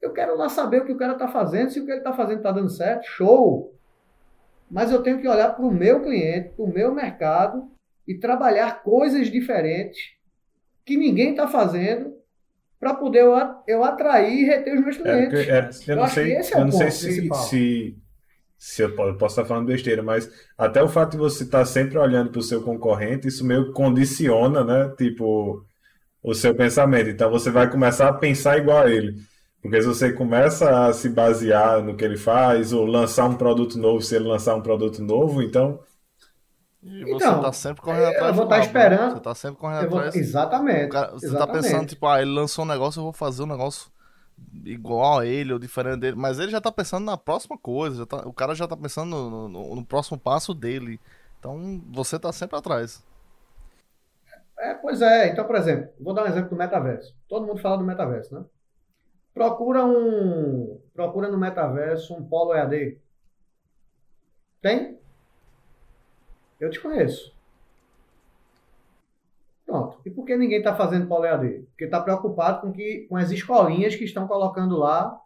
[0.01, 2.13] Eu quero lá saber o que o cara está fazendo, se o que ele está
[2.13, 3.73] fazendo está dando certo, show!
[4.69, 7.69] Mas eu tenho que olhar para o meu cliente, para o meu mercado
[8.07, 9.99] e trabalhar coisas diferentes
[10.85, 12.15] que ninguém está fazendo
[12.79, 13.23] para poder
[13.67, 15.39] eu, atrair e reter os meus é, clientes.
[15.39, 17.97] É, é, eu, não sei, é eu não sei se, se,
[18.57, 22.31] se, eu posso estar falando besteira, mas até o fato de você estar sempre olhando
[22.31, 24.91] para o seu concorrente, isso meio condiciona, né?
[24.97, 25.63] Tipo,
[26.23, 27.09] o seu pensamento.
[27.09, 29.15] Então você vai começar a pensar igual a ele.
[29.61, 33.77] Porque se você começa a se basear no que ele faz, ou lançar um produto
[33.77, 35.79] novo, se ele lançar um produto novo, então
[36.83, 38.27] e você então, tá sempre correndo atrás.
[38.29, 39.13] Eu vou estar tá esperando.
[39.13, 39.99] Você tá sempre correndo vou...
[39.99, 40.15] atrás.
[40.15, 40.89] Exatamente.
[40.89, 41.47] Cara, você exatamente.
[41.47, 43.91] tá pensando, tipo, ah, ele lançou um negócio, eu vou fazer um negócio
[44.65, 46.17] igual a ele ou diferente dele.
[46.17, 48.07] Mas ele já tá pensando na próxima coisa.
[48.07, 48.27] Tá...
[48.27, 50.99] o cara já tá pensando no, no, no, próximo passo dele.
[51.39, 53.03] Então você tá sempre atrás.
[54.57, 55.29] É, pois é.
[55.29, 57.15] Então, por exemplo, vou dar um exemplo do metaverso.
[57.29, 58.43] Todo mundo fala do metaverso, né?
[59.33, 60.79] Procura um.
[60.93, 62.97] Procura no metaverso um polo EAD.
[64.61, 64.99] Tem?
[66.59, 67.33] Eu te conheço.
[69.65, 69.99] Pronto.
[70.05, 71.65] E por que ninguém está fazendo polo EAD?
[71.69, 75.19] Porque está preocupado com, que, com as escolinhas que estão colocando lá.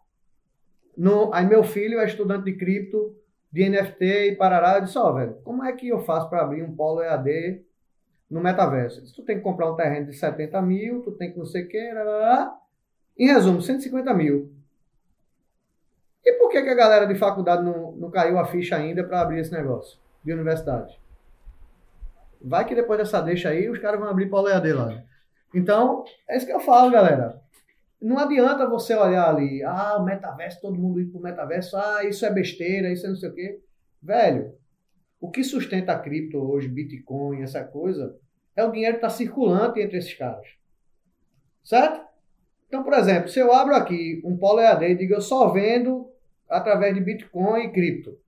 [0.96, 3.14] No, aí meu filho é estudante de cripto,
[3.52, 4.76] de NFT e parará.
[4.76, 7.64] Eu disse, ó, oh, velho, como é que eu faço para abrir um polo EAD
[8.30, 9.02] no metaverso?
[9.14, 11.68] Tu tem que comprar um terreno de 70 mil, tu tem que não sei o
[11.68, 11.92] que,
[13.18, 14.52] em resumo, 150 mil.
[16.24, 19.20] E por que, que a galera de faculdade não, não caiu a ficha ainda para
[19.20, 21.00] abrir esse negócio de universidade?
[22.40, 25.02] Vai que depois dessa deixa aí, os caras vão abrir para o EAD lá.
[25.54, 27.40] Então, é isso que eu falo, galera.
[28.00, 32.26] Não adianta você olhar ali, ah, o metaverso, todo mundo ir pro metaverso, ah, isso
[32.26, 33.60] é besteira, isso é não sei o quê.
[34.02, 34.54] Velho,
[35.20, 38.16] o que sustenta a cripto hoje, Bitcoin, essa coisa,
[38.54, 40.46] é o dinheiro que está circulante entre esses caras.
[41.64, 42.05] Certo?
[42.68, 46.10] Então, por exemplo, se eu abro aqui um polo EAD e digo eu só vendo
[46.48, 48.18] através de Bitcoin e cripto.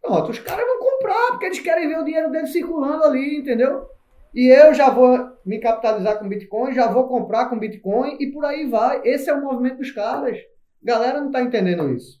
[0.00, 3.88] Pronto, os caras vão comprar, porque eles querem ver o dinheiro deles circulando ali, entendeu?
[4.34, 8.44] E eu já vou me capitalizar com Bitcoin, já vou comprar com Bitcoin e por
[8.44, 9.00] aí vai.
[9.04, 10.38] Esse é o movimento dos caras.
[10.82, 12.20] Galera não está entendendo isso.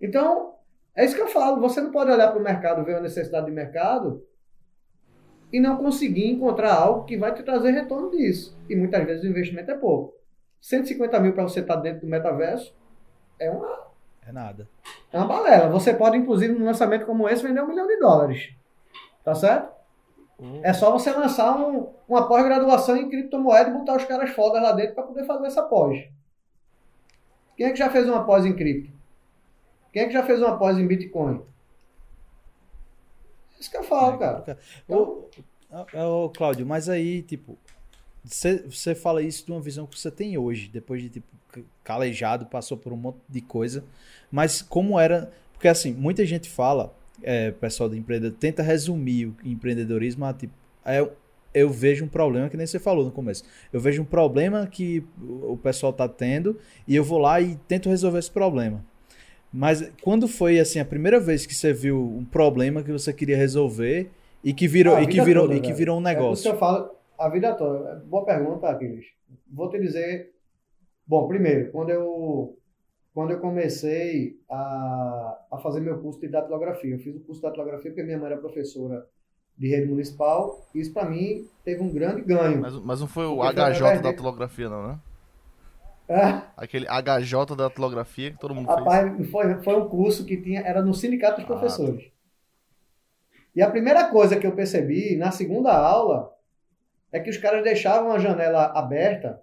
[0.00, 0.54] Então,
[0.94, 1.60] é isso que eu falo.
[1.60, 4.22] Você não pode olhar para o mercado, ver a necessidade de mercado
[5.52, 8.56] e não conseguir encontrar algo que vai te trazer retorno disso.
[8.68, 10.14] E muitas vezes o investimento é pouco.
[10.60, 12.74] 150 mil para você estar tá dentro do metaverso
[13.38, 13.88] é uma
[14.28, 14.68] é nada.
[15.10, 15.70] É uma balela.
[15.70, 18.54] Você pode, inclusive, num lançamento como esse, vender um milhão de dólares.
[19.24, 19.72] Tá certo?
[20.38, 20.60] Uhum.
[20.62, 24.72] É só você lançar um, uma pós-graduação em criptomoeda e botar os caras fodas lá
[24.72, 25.98] dentro para poder fazer essa pós.
[27.56, 28.92] Quem é que já fez uma pós em cripto?
[29.92, 31.42] Quem é que já fez uma pós em Bitcoin?
[33.58, 34.58] Isso que eu falo, é, cara.
[34.84, 35.24] Então...
[35.94, 37.58] Ô, ô, Cláudio, mas aí, tipo,
[38.24, 41.26] você, você fala isso de uma visão que você tem hoje, depois de, tipo,
[41.82, 43.84] calejado, passou por um monte de coisa.
[44.30, 45.32] Mas como era.
[45.52, 50.52] Porque assim, muita gente fala, é, pessoal do empreendedor, tenta resumir o empreendedorismo a tipo.
[50.84, 51.08] É,
[51.54, 53.42] eu vejo um problema que nem você falou no começo.
[53.72, 57.88] Eu vejo um problema que o pessoal está tendo e eu vou lá e tento
[57.88, 58.84] resolver esse problema.
[59.52, 63.36] Mas quando foi assim a primeira vez que você viu um problema que você queria
[63.36, 64.10] resolver
[64.44, 66.48] e que virou ah, e que virou toda, e que virou um negócio?
[66.48, 68.02] É eu falo a vida toda.
[68.06, 69.06] Boa pergunta, Aquiles.
[69.50, 70.30] Vou te dizer
[71.08, 72.54] Bom, primeiro, quando eu,
[73.14, 77.46] quando eu comecei a, a fazer meu curso de datilografia, eu fiz o curso de
[77.46, 79.06] datilografia porque minha mãe era professora
[79.56, 82.60] de rede municipal, e isso para mim teve um grande ganho.
[82.60, 84.98] Mas, mas não foi o HJ da datilografia, não, né?
[86.08, 86.42] É.
[86.56, 89.30] Aquele HJ da datilografia que todo mundo Rapaz, fez.
[89.30, 92.04] Foi, foi um curso que tinha, era no Sindicato dos ah, Professores.
[92.04, 92.10] Tá.
[93.54, 96.32] E a primeira coisa que eu percebi na segunda aula
[97.12, 99.42] é que os caras deixavam a janela aberta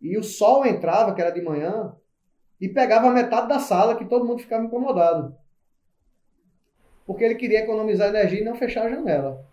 [0.00, 1.94] e o sol entrava, que era de manhã,
[2.60, 5.36] e pegava metade da sala, que todo mundo ficava incomodado.
[7.06, 9.46] Porque ele queria economizar energia e não fechar a janela.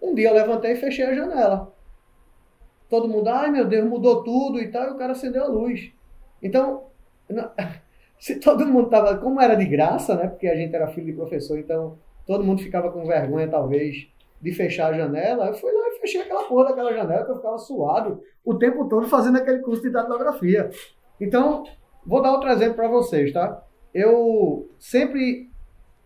[0.00, 1.75] Um dia eu levantei e fechei a janela.
[2.88, 5.92] Todo mundo, ai meu Deus, mudou tudo e tal, e o cara acendeu a luz.
[6.42, 6.84] Então,
[8.18, 10.28] se todo mundo tava, como era de graça, né?
[10.28, 14.08] Porque a gente era filho de professor, então todo mundo ficava com vergonha, talvez,
[14.40, 17.36] de fechar a janela, eu fui lá e fechei aquela porra daquela janela que eu
[17.36, 20.70] ficava suado o tempo todo fazendo aquele curso de datilografia.
[21.20, 21.64] Então,
[22.06, 23.66] Vou dar outro exemplo para vocês, tá?
[23.92, 25.50] Eu sempre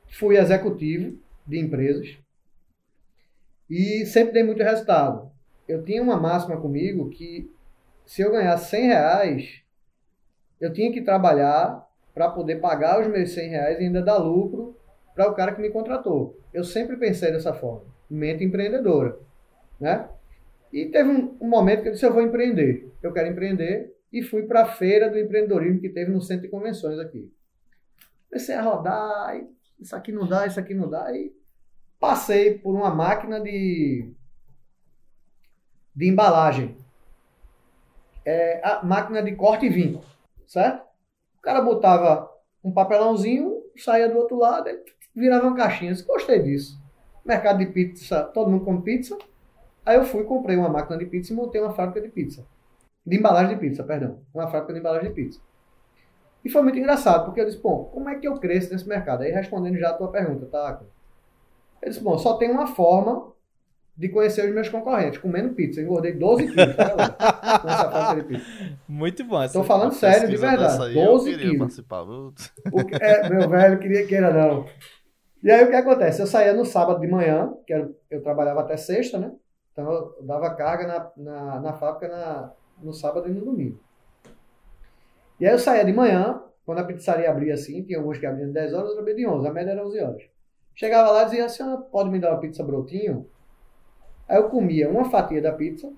[0.08, 2.16] fui executivo de empresas
[3.68, 5.29] e sempre dei muito resultado.
[5.70, 7.48] Eu tinha uma máxima comigo que
[8.04, 9.62] se eu ganhar 100 reais,
[10.60, 14.76] eu tinha que trabalhar para poder pagar os meus 100 reais e ainda dar lucro
[15.14, 16.36] para o cara que me contratou.
[16.52, 19.16] Eu sempre pensei dessa forma, mente empreendedora,
[19.80, 20.08] né?
[20.72, 22.92] E teve um, um momento que eu disse, eu vou empreender.
[23.00, 26.48] Eu quero empreender e fui para a feira do empreendedorismo que teve no centro de
[26.48, 27.32] convenções aqui.
[28.28, 29.40] Comecei a rodar,
[29.78, 31.32] isso aqui não dá, isso aqui não dá, e
[32.00, 34.12] passei por uma máquina de,
[36.00, 36.74] de embalagem.
[38.24, 40.02] É, a máquina de corte e vinco,
[40.46, 40.82] certo?
[41.38, 42.30] O cara botava
[42.64, 44.70] um papelãozinho, saía do outro lado,
[45.14, 45.92] virava uma caixinha.
[45.92, 46.80] Eu gostei disso.
[47.22, 49.18] Mercado de pizza, todo mundo come pizza.
[49.84, 52.46] Aí eu fui, comprei uma máquina de pizza e montei uma fábrica de pizza.
[53.04, 54.20] De embalagem de pizza, perdão.
[54.32, 55.40] Uma fábrica de embalagem de pizza.
[56.42, 59.22] E foi muito engraçado, porque eu disse, bom, como é que eu cresço nesse mercado?
[59.22, 60.80] Aí respondendo já a tua pergunta, tá?
[61.82, 63.30] Eu disse, bom, só tem uma forma
[64.00, 65.78] de conhecer os meus concorrentes, comendo pizza.
[65.78, 68.46] Eu engordei 12 quilos tá, com essa de pizza.
[68.88, 69.44] Muito bom.
[69.44, 70.94] Estou falando sério, de verdade.
[70.94, 71.78] 12 quilos.
[72.72, 74.64] O que, é, meu velho, queria queira não.
[75.42, 76.22] E aí o que acontece?
[76.22, 79.32] Eu saía no sábado de manhã, que era, eu trabalhava até sexta, né?
[79.72, 83.78] Então eu dava carga na, na, na fábrica na, no sábado e no domingo.
[85.38, 88.48] E aí eu saía de manhã, quando a pizzaria abria assim, tinha alguns que abriam
[88.48, 90.22] de 10 horas, outros abria de 11, a média era 11 horas.
[90.74, 93.28] Chegava lá e dizia, a senhora pode me dar uma pizza brotinho?
[94.30, 95.92] Aí eu comia uma fatia da pizza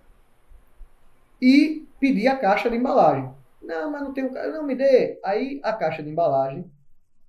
[1.39, 3.31] e pedia a caixa de embalagem.
[3.61, 4.33] Não, mas não tenho.
[4.33, 5.21] Não, me dê.
[5.23, 6.65] Aí a caixa de embalagem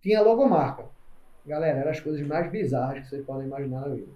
[0.02, 0.86] tinha logomarca.
[1.46, 4.14] Galera, eram as coisas mais bizarras que vocês podem imaginar na vida.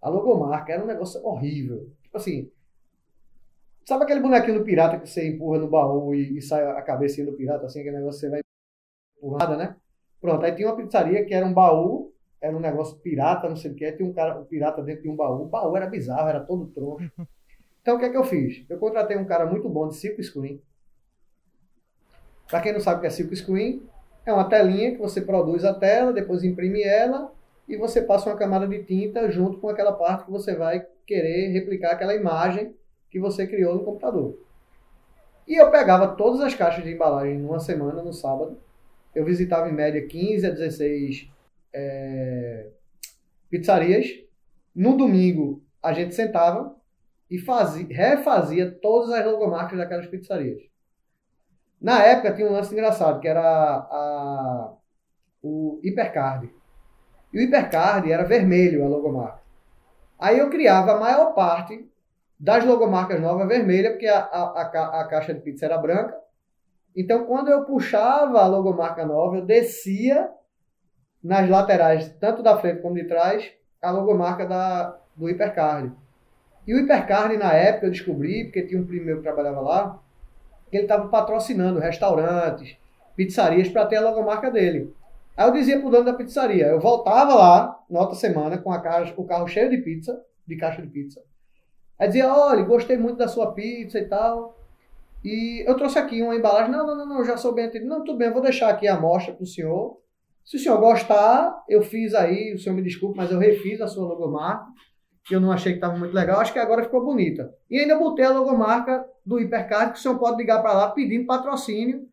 [0.00, 1.90] A logomarca era um negócio horrível.
[2.00, 2.48] Tipo assim,
[3.84, 7.26] sabe aquele bonequinho do pirata que você empurra no baú e, e sai a cabecinha
[7.26, 8.40] do pirata, assim, aquele negócio que você vai
[9.18, 9.76] empurrada, né?
[10.20, 12.09] Pronto, aí tinha uma pizzaria que era um baú,
[12.40, 15.08] era um negócio pirata, não sei o que, tinha um cara, um pirata dentro de
[15.08, 15.42] um baú.
[15.42, 17.10] O baú era bizarro, era todo troncho.
[17.82, 18.62] Então o que é que eu fiz?
[18.68, 20.60] Eu contratei um cara muito bom de silk screen.
[22.46, 23.82] Para quem não sabe o que é silk screen,
[24.26, 27.32] é uma telinha que você produz a tela, depois imprime ela
[27.66, 31.52] e você passa uma camada de tinta junto com aquela parte que você vai querer
[31.52, 32.74] replicar aquela imagem
[33.08, 34.36] que você criou no computador.
[35.46, 38.58] E eu pegava todas as caixas de embalagem numa semana, no sábado.
[39.14, 41.30] Eu visitava em média 15 a 16
[41.72, 42.70] é,
[43.48, 44.06] pizzarias.
[44.74, 46.74] No domingo, a gente sentava
[47.30, 50.62] e fazia, refazia todas as logomarcas daquelas pizzarias.
[51.80, 54.74] Na época tinha um lance engraçado, que era a,
[55.42, 56.52] o Hipercard.
[57.32, 59.40] E o Hipercard era vermelho a logomarca.
[60.18, 61.88] Aí eu criava a maior parte
[62.38, 66.18] das logomarcas novas vermelha, porque a, a, a, a caixa de pizza era branca.
[66.94, 70.30] Então, quando eu puxava a logomarca nova, eu descia
[71.22, 73.50] nas laterais, tanto da frente como de trás,
[73.82, 75.92] a logomarca da, do Hipercard.
[76.66, 79.98] E o Hipercard, na época, eu descobri, porque tinha um primo meu que trabalhava lá,
[80.70, 82.76] que ele estava patrocinando restaurantes,
[83.16, 84.94] pizzarias, para ter a logomarca dele.
[85.36, 88.80] Aí eu dizia pro dono da pizzaria, eu voltava lá na outra semana com a
[88.80, 91.20] caixa, o carro cheio de pizza, de caixa de pizza.
[91.98, 94.56] Aí dizia, olha, gostei muito da sua pizza e tal.
[95.22, 96.70] E eu trouxe aqui uma embalagem.
[96.70, 97.90] Não, não, não, não já sou bem atendido.
[97.90, 99.99] Não, tudo bem, eu vou deixar aqui a amostra pro senhor.
[100.44, 103.86] Se o senhor gostar, eu fiz aí, o senhor me desculpe, mas eu refiz a
[103.86, 104.66] sua logomarca,
[105.24, 106.40] que eu não achei que estava muito legal.
[106.40, 107.54] Acho que agora ficou bonita.
[107.70, 111.26] E ainda botei a logomarca do Hipercard, que o senhor pode ligar para lá pedindo
[111.26, 112.08] patrocínio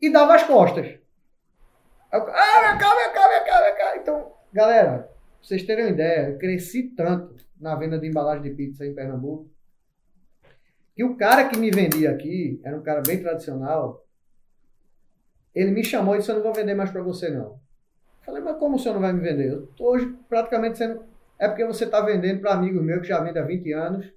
[0.00, 0.86] e dava as costas.
[2.12, 3.96] Eu, ah, calma, calma, calma, calma.
[3.96, 5.08] Então, galera, pra
[5.40, 9.50] vocês terem uma ideia, eu cresci tanto na venda de embalagem de pizza em Pernambuco
[10.94, 14.04] que o cara que me vendia aqui, era um cara bem tradicional,
[15.54, 17.60] ele me chamou e disse: Eu não vou vender mais para você, não.
[18.22, 19.52] Eu falei, mas como o senhor não vai me vender?
[19.52, 21.04] Eu tô hoje praticamente sendo.
[21.38, 24.12] É porque você está vendendo para amigo meu que já vende há 20 anos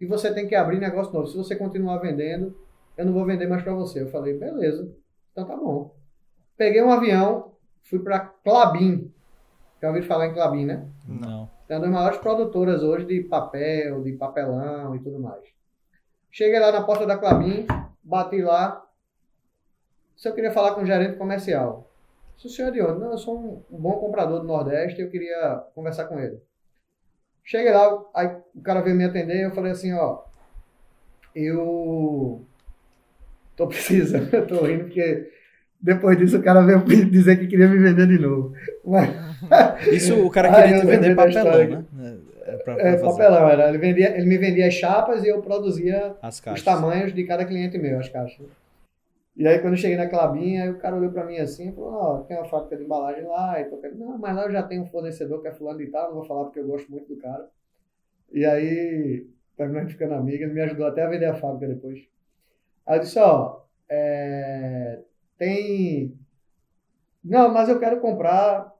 [0.00, 1.26] e você tem que abrir negócio novo.
[1.26, 2.56] Se você continuar vendendo,
[2.96, 4.02] eu não vou vender mais para você.
[4.02, 4.88] Eu falei, beleza,
[5.32, 5.94] então tá bom.
[6.56, 7.52] Peguei um avião,
[7.82, 9.12] fui para Clabin.
[9.82, 10.86] Já ouviram falar em Clabin, né?
[11.08, 11.50] Não.
[11.68, 15.42] É uma das maiores produtoras hoje de papel, de papelão e tudo mais.
[16.30, 17.66] Cheguei lá na porta da Clabin,
[18.02, 18.84] bati lá.
[20.20, 21.90] Se eu queria falar com o gerente comercial.
[22.36, 23.00] Se o senhor é de onde?
[23.00, 26.36] Não, eu sou um, um bom comprador do Nordeste e eu queria conversar com ele.
[27.42, 30.18] Cheguei lá, aí o cara veio me atender, eu falei assim, ó,
[31.34, 32.44] eu
[33.56, 35.26] tô precisando, eu tô rindo porque
[35.80, 38.52] depois disso, o cara veio dizer que queria me vender de novo.
[38.84, 39.08] Mas...
[39.90, 42.18] Isso o cara queria te vender papelão, né?
[42.44, 43.70] É, pra, pra é papelão, era.
[43.70, 46.14] Ele, vendia, ele me vendia as chapas e eu produzia
[46.52, 48.46] os tamanhos de cada cliente meu, as caixas.
[49.36, 51.72] E aí, quando eu cheguei na Clabinha, aí o cara olhou pra mim assim e
[51.72, 53.60] falou: Ó, tem uma fábrica de embalagem lá.
[53.60, 55.86] E tô querendo, não, mas lá eu já tenho um fornecedor que é fulano de
[55.86, 57.48] tal, não vou falar porque eu gosto muito do cara.
[58.32, 59.26] E aí,
[59.56, 62.06] terminamos ficando amiga, ele me ajudou até a vender a fábrica depois.
[62.86, 65.00] Aí eu disse: Ó, é,
[65.38, 66.18] tem.
[67.24, 68.72] Não, mas eu quero comprar.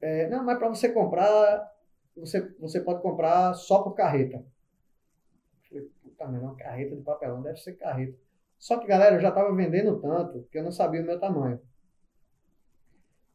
[0.00, 1.72] É, não, mas para você comprar,
[2.16, 4.36] você, você pode comprar só por carreta.
[4.36, 8.18] Eu falei, puta, mas uma carreta de papelão deve ser carreta.
[8.64, 11.60] Só que, galera, eu já estava vendendo tanto que eu não sabia o meu tamanho.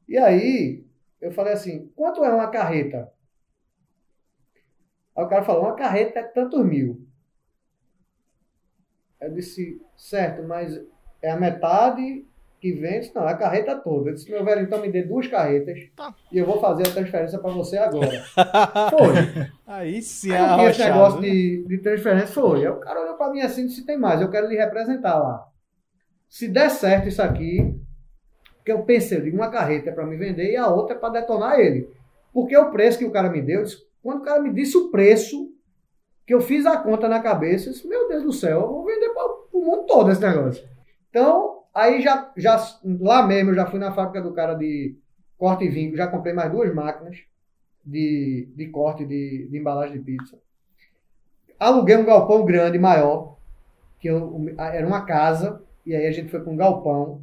[0.07, 0.83] E aí,
[1.21, 3.13] eu falei assim: quanto é uma carreta?
[5.15, 7.07] Aí o cara falou: uma carreta é tantos mil.
[9.21, 10.83] Eu disse: certo, mas
[11.21, 12.27] é a metade
[12.59, 13.11] que vende?
[13.15, 14.09] Não, é a carreta toda.
[14.09, 16.13] Eu disse: meu velho, então me dê duas carretas Tá.
[16.31, 18.23] e eu vou fazer a transferência para você agora.
[18.91, 19.47] Foi.
[19.65, 21.29] Aí sim, Aí tinha esse negócio né?
[21.29, 22.61] de, de transferência, foi.
[22.61, 25.17] Aí o cara olhou pra mim assim e disse, tem mais, eu quero lhe representar
[25.19, 25.45] lá.
[26.27, 27.75] Se der certo isso aqui,
[28.57, 31.09] porque eu pensei, eu uma carreta é pra me vender e a outra é pra
[31.09, 31.89] detonar ele.
[32.33, 34.77] Porque o preço que o cara me deu, eu disse, quando o cara me disse
[34.77, 35.49] o preço,
[36.25, 38.85] que eu fiz a conta na cabeça, eu disse, meu Deus do céu, eu vou
[38.85, 40.63] vender para o mundo todo esse negócio.
[41.09, 42.57] Então, aí já, já,
[42.99, 44.97] lá mesmo, eu já fui na fábrica do cara de
[45.37, 47.17] corte e vinho, já comprei mais duas máquinas
[47.85, 50.37] de, de corte de, de embalagem de pizza.
[51.59, 53.37] Aluguei um galpão grande, maior,
[53.99, 57.21] que eu, era uma casa, e aí a gente foi para um galpão,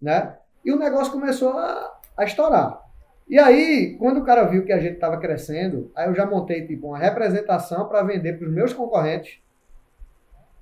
[0.00, 0.36] né?
[0.64, 2.82] E o negócio começou a, a estourar.
[3.28, 6.66] E aí, quando o cara viu que a gente estava crescendo, aí eu já montei
[6.66, 9.38] tipo uma representação para vender para os meus concorrentes,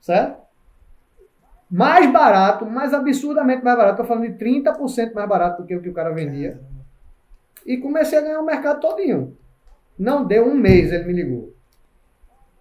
[0.01, 0.46] certo?
[1.71, 4.03] Mais barato, mais absurdamente mais barato.
[4.03, 6.61] Estou falando de 30% mais barato do que o que o cara vendia.
[7.65, 9.37] E comecei a ganhar o mercado todinho.
[9.99, 11.53] Não deu um mês, ele me ligou.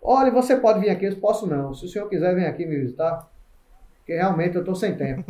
[0.02, 1.06] Olha, você pode vir aqui?
[1.06, 1.74] Eu disse, posso não.
[1.74, 3.30] Se o senhor quiser, vem aqui me visitar.
[3.98, 5.24] Porque realmente eu estou sem tempo.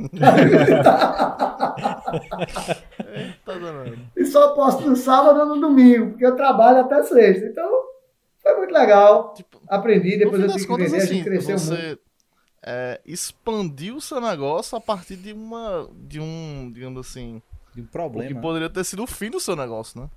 [4.18, 7.46] E só posso no sábado ou no domingo, porque eu trabalho até sexta.
[7.46, 7.70] Então,
[8.42, 9.34] foi muito legal.
[9.34, 12.05] Tipo, Aprendi, depois eu tive que vender, a assim, gente cresceu muito.
[12.68, 15.88] É, expandiu o seu negócio a partir de uma.
[15.94, 17.42] de um, digamos assim.
[17.74, 18.42] De um O que problema.
[18.42, 20.10] poderia ter sido o fim do seu negócio, né?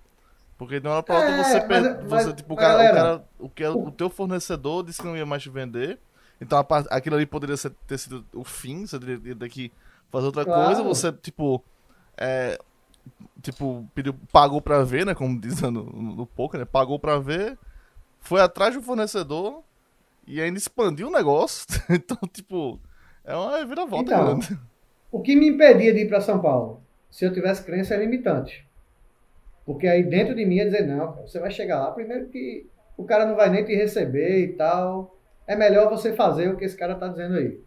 [0.56, 3.24] Porque de uma hora pra outra É, você, mas- você tipo, o cara, o, cara
[3.38, 5.98] o, que, é o teu fornecedor disse que não ia mais te vender.
[6.40, 9.70] Então a aquilo ali poderia ser- ter sido o fim, você teria ter que
[10.10, 10.64] fazer outra Claro.
[10.66, 11.62] coisa, você, tipo.
[12.16, 12.58] É,
[13.42, 15.14] tipo, pediu, pagou pra ver, né?
[15.14, 15.82] Como diz no, no,
[16.16, 16.64] no poker, né?
[16.66, 17.58] Pagou pra ver,
[18.20, 19.62] foi atrás do fornecedor
[20.28, 21.64] e ainda expandiu o negócio.
[21.90, 22.78] então, tipo,
[23.24, 24.58] é uma vira-volta Então, grande.
[25.10, 26.82] O que me impedia de ir para São Paulo?
[27.10, 28.68] Se eu tivesse crença limitante.
[29.64, 32.66] Porque aí dentro de mim ia dizer, não, você vai chegar lá, primeiro que
[32.96, 35.18] o cara não vai nem te receber e tal.
[35.46, 37.58] É melhor você fazer o que esse cara está dizendo aí.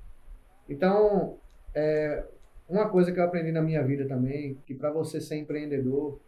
[0.70, 1.38] Então,
[1.74, 2.24] é,
[2.70, 6.20] uma coisa que eu aprendi na minha vida também, que para você ser empreendedor,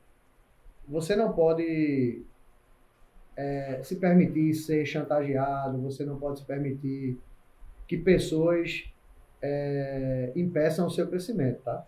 [0.88, 2.26] você não pode
[3.36, 7.18] é, se permitir ser chantageado, você não pode se permitir
[7.88, 8.86] que pessoas
[9.42, 11.86] é, impeçam o seu crescimento, tá?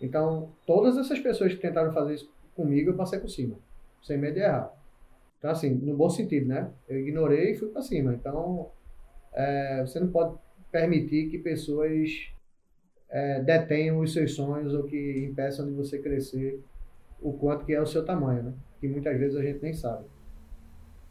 [0.00, 3.56] Então, todas essas pessoas que tentaram fazer isso comigo, eu passei por cima,
[4.02, 4.72] sem medo de errar.
[5.38, 6.70] Então, assim, no bom sentido, né?
[6.88, 8.12] Eu ignorei e fui para cima.
[8.12, 8.70] Então,
[9.32, 10.36] é, você não pode
[10.70, 12.30] permitir que pessoas
[13.08, 16.60] é, detenham os seus sonhos ou que impeçam de você crescer
[17.20, 18.52] o quanto que é o seu tamanho, né?
[18.80, 20.04] Que muitas vezes a gente nem sabe.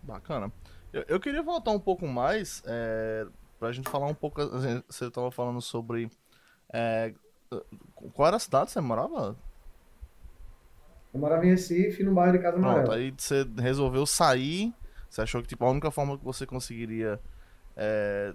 [0.06, 0.52] Bacana.
[0.94, 3.26] Eu, eu queria voltar um pouco mais é,
[3.60, 4.42] pra gente falar um pouco.
[4.42, 6.10] a gente- Você tava falando sobre.
[6.74, 7.14] é,
[8.14, 9.36] qual era a cidade que você morava?
[11.14, 12.96] Eu morava em Recife, no bairro de Casa Pronto, Amarela.
[12.96, 14.74] aí você resolveu sair.
[15.10, 17.20] Você achou que tipo, a única forma que você conseguiria
[17.78, 18.34] é,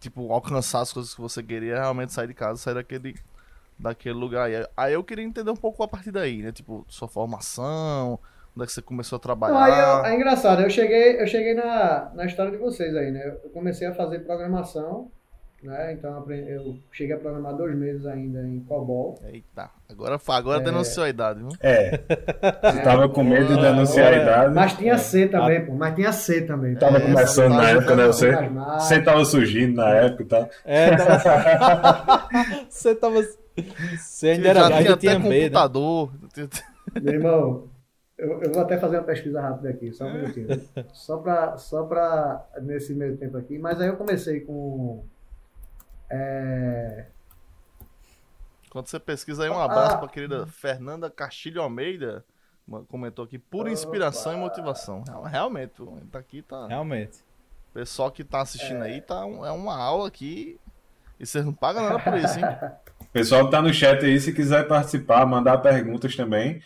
[0.00, 3.14] tipo, alcançar as coisas que você queria é realmente sair de casa, sair daquele,
[3.78, 4.50] daquele lugar.
[4.76, 6.52] Aí eu queria entender um pouco a partir daí, né?
[6.52, 8.18] Tipo, sua formação,
[8.56, 10.10] onde é que você começou a Não, aí eu- trabalhar.
[10.12, 13.34] é engraçado, eu cheguei, eu cheguei na, na história de vocês aí, né?
[13.44, 15.10] Eu comecei a fazer programação,
[15.62, 15.94] né?
[15.94, 19.18] Então eu aprendi- eu cheguei a programar dois meses ainda em COBOL.
[19.24, 21.48] Eita, agora, agora denunciou a idade, viu?
[21.60, 22.00] É,
[22.62, 24.54] você tava com medo de denunciar a Agora- idade.
[24.54, 25.72] Mas tinha C também, pô.
[25.74, 26.74] Mas tinha C também.
[26.76, 28.06] Tava É, começando na época, né?
[28.06, 28.30] Você,
[28.78, 30.48] você tava surgindo na época e tal.
[30.64, 32.28] É, tava...
[32.68, 33.20] você tava.
[33.96, 35.42] Você ainda era já ainda tinha tinha até medo.
[35.54, 36.10] computador.
[37.00, 37.64] Meu irmão,
[38.18, 40.46] eu, eu vou até fazer uma pesquisa rápida aqui, só um minutinho.
[40.92, 43.58] Só pra, só pra nesse meio tempo aqui.
[43.58, 45.04] Mas aí eu comecei com.
[46.10, 47.06] É,
[48.70, 49.98] Quando você pesquisa aí, um abraço Ah.
[49.98, 52.24] pra querida Fernanda Castilho Almeida.
[52.88, 55.02] Comentou aqui, pura inspiração e motivação.
[55.06, 55.72] Real- Realmente,
[56.10, 56.66] tá aqui, tá.
[56.66, 57.18] Realmente.
[57.70, 60.58] O pessoal que tá assistindo aí, tá é uma aula aqui
[61.18, 62.44] E vocês não pagam nada por isso, hein?
[63.12, 66.60] Pessoal que tá no chat aí, se quiser participar, mandar perguntas também,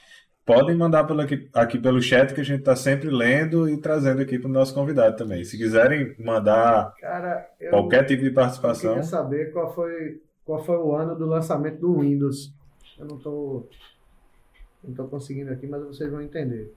[0.49, 4.23] podem mandar pelo aqui, aqui pelo chat que a gente tá sempre lendo e trazendo
[4.23, 5.45] aqui para o nosso convidado também.
[5.45, 10.65] Se quiserem mandar Cara, eu, qualquer tipo de eu participação, queria saber qual foi, qual
[10.65, 12.51] foi o ano do lançamento do Windows.
[12.99, 13.69] Eu não tô,
[14.83, 16.73] não tô conseguindo aqui, mas vocês vão entender.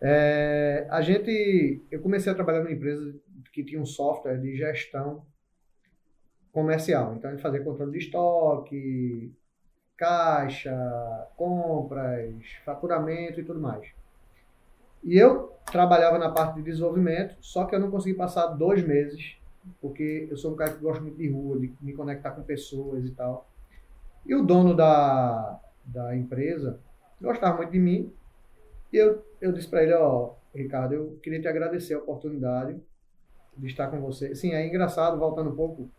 [0.00, 3.12] É, a gente, eu comecei a trabalhar numa empresa
[3.52, 5.24] que tinha um software de gestão
[6.52, 7.14] comercial.
[7.16, 9.32] Então, gente fazia controle de estoque,
[9.96, 10.74] caixa,
[11.36, 12.34] compras,
[12.64, 13.88] faturamento e tudo mais.
[15.02, 19.36] E eu trabalhava na parte de desenvolvimento, só que eu não consegui passar dois meses,
[19.80, 23.04] porque eu sou um cara que gosta muito de rua, de me conectar com pessoas
[23.04, 23.48] e tal.
[24.26, 26.80] E o dono da, da empresa
[27.20, 28.12] gostava muito de mim,
[28.92, 32.80] e eu, eu disse para ele, ó, Ricardo, eu queria te agradecer a oportunidade
[33.56, 34.34] de estar com você.
[34.34, 35.90] Sim, é engraçado, voltando um pouco.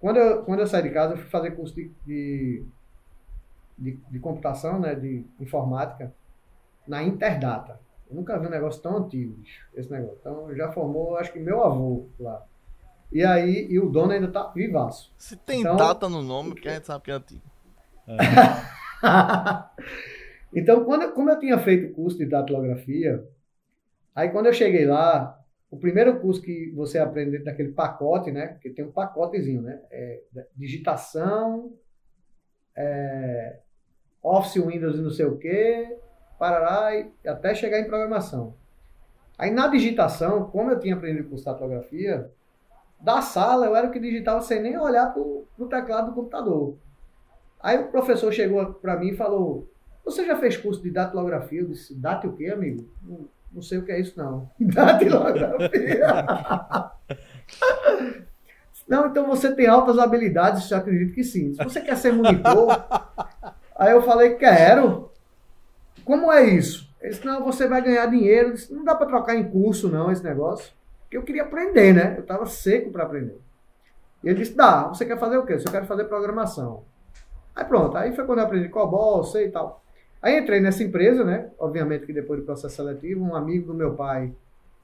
[0.00, 2.64] Quando eu, quando eu saí de casa, eu fui fazer curso de, de,
[3.80, 6.12] de, de computação, né, de informática,
[6.86, 7.80] na Interdata.
[8.08, 10.18] Eu nunca vi um negócio tão antigo, bicho, esse negócio.
[10.20, 12.44] Então, já formou, acho que meu avô lá.
[13.12, 15.12] E aí, e o dono ainda tá vivaço.
[15.18, 17.42] Se tem Então- data no nome, porque a gente sabe que é antigo.
[20.54, 23.24] então, quando, como eu tinha feito o curso de datilografia,
[24.14, 28.48] aí quando eu cheguei lá, o primeiro curso que você aprende dentro daquele pacote, né?
[28.48, 29.80] Porque tem um pacotezinho, né?
[29.90, 30.20] É,
[30.56, 31.72] digitação,
[32.76, 33.60] é,
[34.22, 35.96] Office, Windows e não sei o quê,
[36.38, 38.54] parará, e até chegar em programação.
[39.38, 42.30] Aí na digitação, como eu tinha aprendido o curso de datilografia,
[43.00, 46.76] da sala eu era o que digitava sem nem olhar pro, pro teclado do computador.
[47.58, 49.66] Aí o professor chegou para mim e falou:
[50.04, 51.60] Você já fez curso de datilografia?
[51.60, 52.86] Eu disse: Date o quê, amigo?
[53.02, 54.50] Não, não sei o que é isso, não.
[54.60, 56.06] Datilografia.
[58.86, 61.54] não, então você tem altas habilidades, eu acredito que sim.
[61.54, 62.68] Se você quer ser monitor.
[63.80, 65.10] Aí eu falei: Quero.
[66.04, 66.86] Como é isso?
[67.00, 68.52] Ele disse: Não, você vai ganhar dinheiro.
[68.52, 70.70] Disse, não dá para trocar em curso, não, esse negócio.
[71.00, 72.14] Porque eu queria aprender, né?
[72.18, 73.40] Eu estava seco para aprender.
[74.22, 75.54] E ele disse: Dá, você quer fazer o quê?
[75.54, 76.84] Eu quero fazer programação.
[77.56, 79.82] Aí pronto, aí foi quando eu aprendi COBOL, sei e tal.
[80.20, 81.50] Aí entrei nessa empresa, né?
[81.58, 84.30] Obviamente que depois do processo seletivo, um amigo do meu pai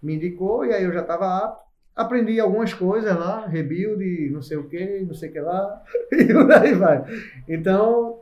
[0.03, 1.67] me indicou e aí eu já estava apto.
[1.95, 5.83] Aprendi algumas coisas lá, rebuild, não sei o que, não sei o que lá,
[6.13, 7.05] e aí vai.
[7.49, 8.21] Então,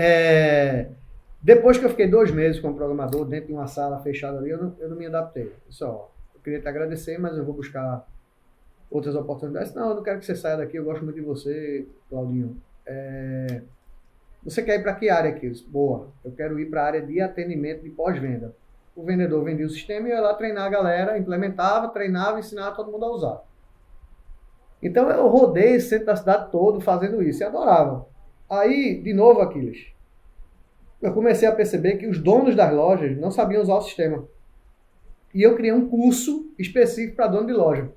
[0.00, 0.90] é,
[1.42, 4.62] depois que eu fiquei dois meses como programador dentro de uma sala fechada ali, eu
[4.62, 5.52] não, eu não me adaptei.
[5.68, 8.06] Só, eu queria te agradecer, mas eu vou buscar
[8.88, 9.74] outras oportunidades.
[9.74, 12.56] Não, eu não quero que você saia daqui, eu gosto muito de você, Claudinho.
[12.86, 13.60] É,
[14.44, 15.50] você quer ir para que área aqui?
[15.66, 18.54] Boa, eu quero ir para a área de atendimento de pós-venda.
[18.94, 22.76] O vendedor vendia o sistema e eu ia lá treinar a galera, implementava, treinava, ensinava
[22.76, 23.42] todo mundo a usar.
[24.80, 28.06] Então eu rodei esse centro da cidade todo fazendo isso e adorava.
[28.50, 29.86] Aí, de novo, Aquiles,
[31.00, 34.26] eu comecei a perceber que os donos das lojas não sabiam usar o sistema.
[35.34, 37.92] E eu criei um curso específico para dono de loja,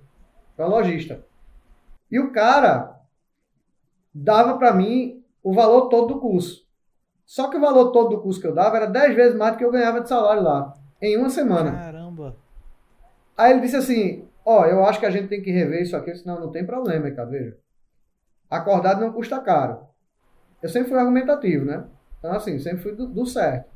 [0.56, 1.26] para lojista.
[2.12, 3.00] E o cara
[4.14, 6.68] dava para mim o valor todo do curso.
[7.26, 9.58] Só que o valor todo do curso que eu dava era 10 vezes mais do
[9.58, 11.72] que eu ganhava de salário lá, em uma semana.
[11.72, 12.36] Caramba.
[13.38, 16.12] Aí ele disse assim: Ó, eu acho que a gente tem que rever isso aqui.
[16.12, 17.32] Disse: Não, tem problema, Ricardo.
[17.32, 17.58] Veja.
[18.50, 19.91] Acordado não custa caro.
[20.62, 21.86] Eu sempre fui argumentativo, né?
[22.20, 23.70] Então, assim, sempre fui do, do certo.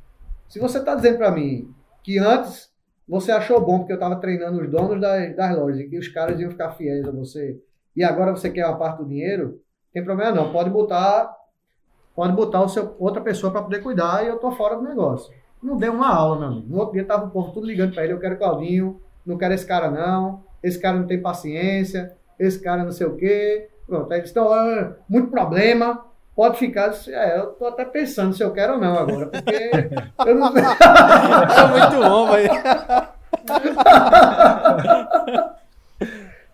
[0.48, 2.70] Se você está dizendo para mim que antes
[3.08, 6.08] você achou bom porque eu estava treinando os donos das, das lojas e que os
[6.08, 7.60] caras iam ficar fiéis a você,
[7.94, 9.60] e agora você quer uma parte do dinheiro,
[9.92, 10.52] tem problema não.
[10.52, 11.34] Pode botar,
[12.14, 15.32] pode botar o seu, outra pessoa para poder cuidar e eu tô fora do negócio.
[15.62, 16.68] Não deu uma aula, meu amigo.
[16.68, 19.54] No outro dia tava o povo tudo ligando para ele, eu quero Claudinho, não quero
[19.54, 23.70] esse cara não, esse cara não tem paciência, esse cara não sei o quê.
[23.86, 26.04] Pronto, aí eles estão, ah, muito problema,
[26.36, 26.92] pode ficar.
[27.08, 29.50] É, eu tô até pensando se eu quero ou não agora, porque
[30.26, 30.48] eu não...
[30.48, 32.50] É muito bom, velho.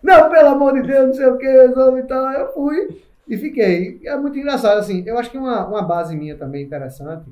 [0.03, 2.25] Não, pelo amor de Deus, não sei o que, resolve e tal.
[2.25, 4.01] Aí Eu fui e fiquei.
[4.05, 5.01] É muito engraçado, assim.
[5.07, 7.31] Eu acho que uma, uma base minha também interessante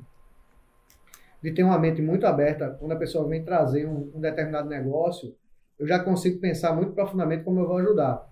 [1.42, 5.34] de ter uma mente muito aberta quando a pessoa vem trazer um, um determinado negócio,
[5.78, 8.26] eu já consigo pensar muito profundamente como eu vou ajudar.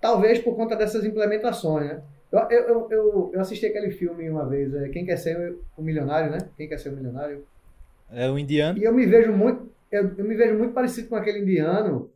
[0.00, 2.02] Talvez por conta dessas implementações, né?
[2.30, 6.30] Eu, eu, eu, eu, assisti aquele filme uma vez, é, Quem Quer Ser o Milionário,
[6.30, 6.38] né?
[6.56, 7.44] Quem Quer Ser o Milionário?
[8.10, 8.78] É o indiano.
[8.78, 12.10] E eu me vejo muito, eu, eu me vejo muito parecido com aquele indiano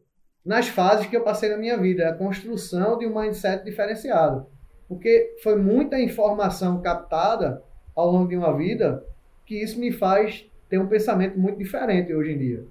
[0.45, 4.47] nas fases que eu passei na minha vida, a construção de um mindset diferenciado.
[4.89, 7.63] Porque foi muita informação captada
[7.95, 9.05] ao longo de uma vida
[9.47, 12.65] que isso me faz ter um pensamento muito diferente hoje em dia.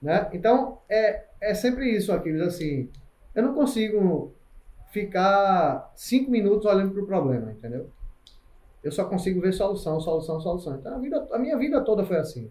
[0.00, 0.28] Né?
[0.32, 2.88] Então, é, é sempre isso, Aquiles, assim,
[3.34, 4.34] eu não consigo
[4.90, 7.88] ficar cinco minutos olhando para o problema, entendeu?
[8.82, 10.76] Eu só consigo ver solução, solução, solução.
[10.76, 12.50] Então a, vida, a minha vida toda foi assim.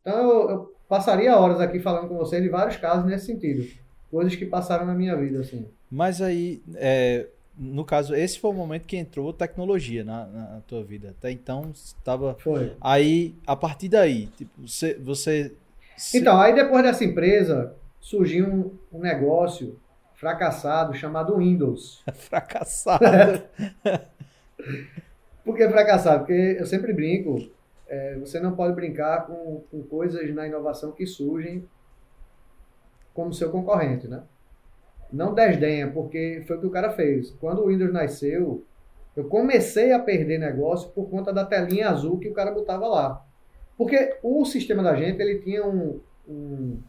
[0.00, 3.66] Então eu, eu passaria horas aqui falando com você de vários casos nesse sentido.
[4.10, 5.66] Coisas que passaram na minha vida, assim.
[5.90, 10.84] Mas aí, é, no caso, esse foi o momento que entrou tecnologia na, na tua
[10.84, 11.10] vida.
[11.10, 12.34] Até então, estava.
[12.38, 12.72] Foi.
[12.80, 14.94] Aí, a partir daí, tipo, você.
[14.94, 15.52] você
[16.14, 19.76] Então, aí depois dessa empresa, surgiu um, um negócio
[20.14, 22.02] fracassado chamado Windows.
[22.14, 23.04] fracassado.
[25.44, 26.20] Por que fracassado?
[26.20, 27.50] Porque eu sempre brinco,
[27.86, 31.68] é, você não pode brincar com, com coisas na inovação que surgem
[33.12, 34.22] como seu concorrente, né?
[35.12, 37.30] Não desdenha, porque foi o que o cara fez.
[37.32, 38.64] Quando o Windows nasceu,
[39.14, 43.24] eu comecei a perder negócio por conta da telinha azul que o cara botava lá.
[43.76, 46.80] Porque o sistema da gente, ele tinha um, um,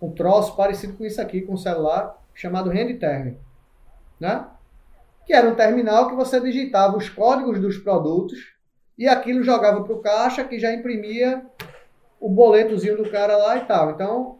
[0.00, 3.36] um troço parecido com isso aqui, com o celular, chamado Handterm,
[4.18, 4.46] né?
[5.24, 8.54] Que era um terminal que você digitava os códigos dos produtos
[8.98, 11.44] e aquilo jogava para o caixa que já imprimia
[12.20, 13.90] o boletozinho do cara lá e tal.
[13.90, 14.38] Então,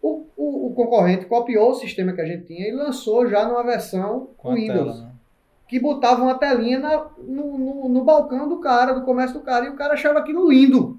[0.00, 3.62] o, o, o, concorrente copiou o sistema que a gente tinha e lançou já numa
[3.62, 4.96] versão com Windows.
[4.96, 5.12] Tela, né?
[5.68, 9.64] Que botava uma telinha na, no, no, no, balcão do cara, do comércio do cara,
[9.64, 10.98] e o cara achava aquilo lindo.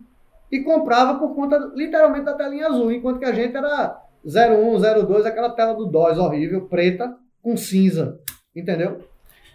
[0.52, 5.26] E comprava por conta, literalmente, da telinha azul, enquanto que a gente era 01, 02,
[5.26, 8.20] aquela tela do DOS horrível, preta, com cinza.
[8.56, 9.04] Entendeu?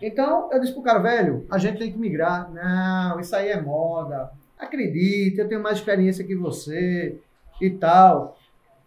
[0.00, 2.52] Então, eu disse pro cara, velho, a gente tem que migrar.
[2.52, 4.30] Não, isso aí é moda.
[4.58, 7.18] Acredite, eu tenho mais experiência que você
[7.60, 8.36] e tal.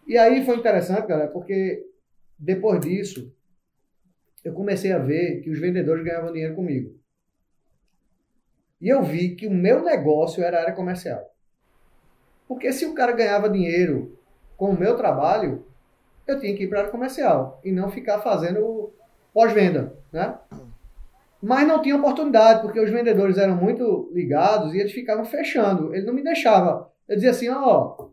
[0.07, 1.86] E aí foi interessante, galera, porque
[2.38, 3.34] depois disso,
[4.43, 6.99] eu comecei a ver que os vendedores ganhavam dinheiro comigo.
[8.79, 11.23] E eu vi que o meu negócio era a área comercial.
[12.47, 14.17] Porque se o cara ganhava dinheiro
[14.57, 15.65] com o meu trabalho,
[16.32, 18.93] eu tinha que ir para a área comercial e não ficar fazendo
[19.34, 20.38] pós-venda, né?
[21.41, 25.93] Mas não tinha oportunidade, porque os vendedores eram muito ligados e eles ficavam fechando.
[25.93, 26.89] Ele não me deixava.
[27.07, 28.03] Eu dizia assim, ó, oh,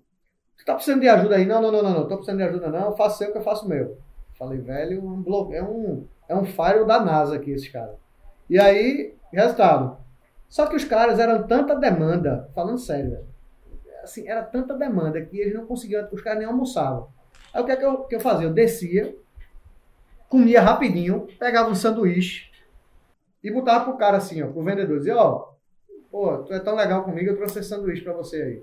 [0.57, 1.45] tu tá precisando de ajuda aí?
[1.45, 3.69] Não, não, não, não, não, tô precisando de ajuda não, faço seu que eu faço
[3.69, 3.99] meu.
[4.39, 5.55] Falei, velho, um blog...
[5.55, 7.97] é um é um firewall da NASA aqui, esses caras.
[8.51, 9.97] E aí, resultado.
[10.49, 13.27] Só que os caras eram tanta demanda, falando sério.
[14.03, 17.09] Assim, era tanta demanda que eles não conseguiam, os caras nem almoçavam.
[17.53, 18.47] Aí o que é que eu, que eu fazia?
[18.47, 19.17] Eu descia,
[20.29, 22.51] comia rapidinho, pegava um sanduíche
[23.43, 25.53] e botava pro cara assim, ó, pro vendedor, dizia, ó,
[26.11, 28.63] pô, tu é tão legal comigo, eu trouxe esse sanduíche pra você aí.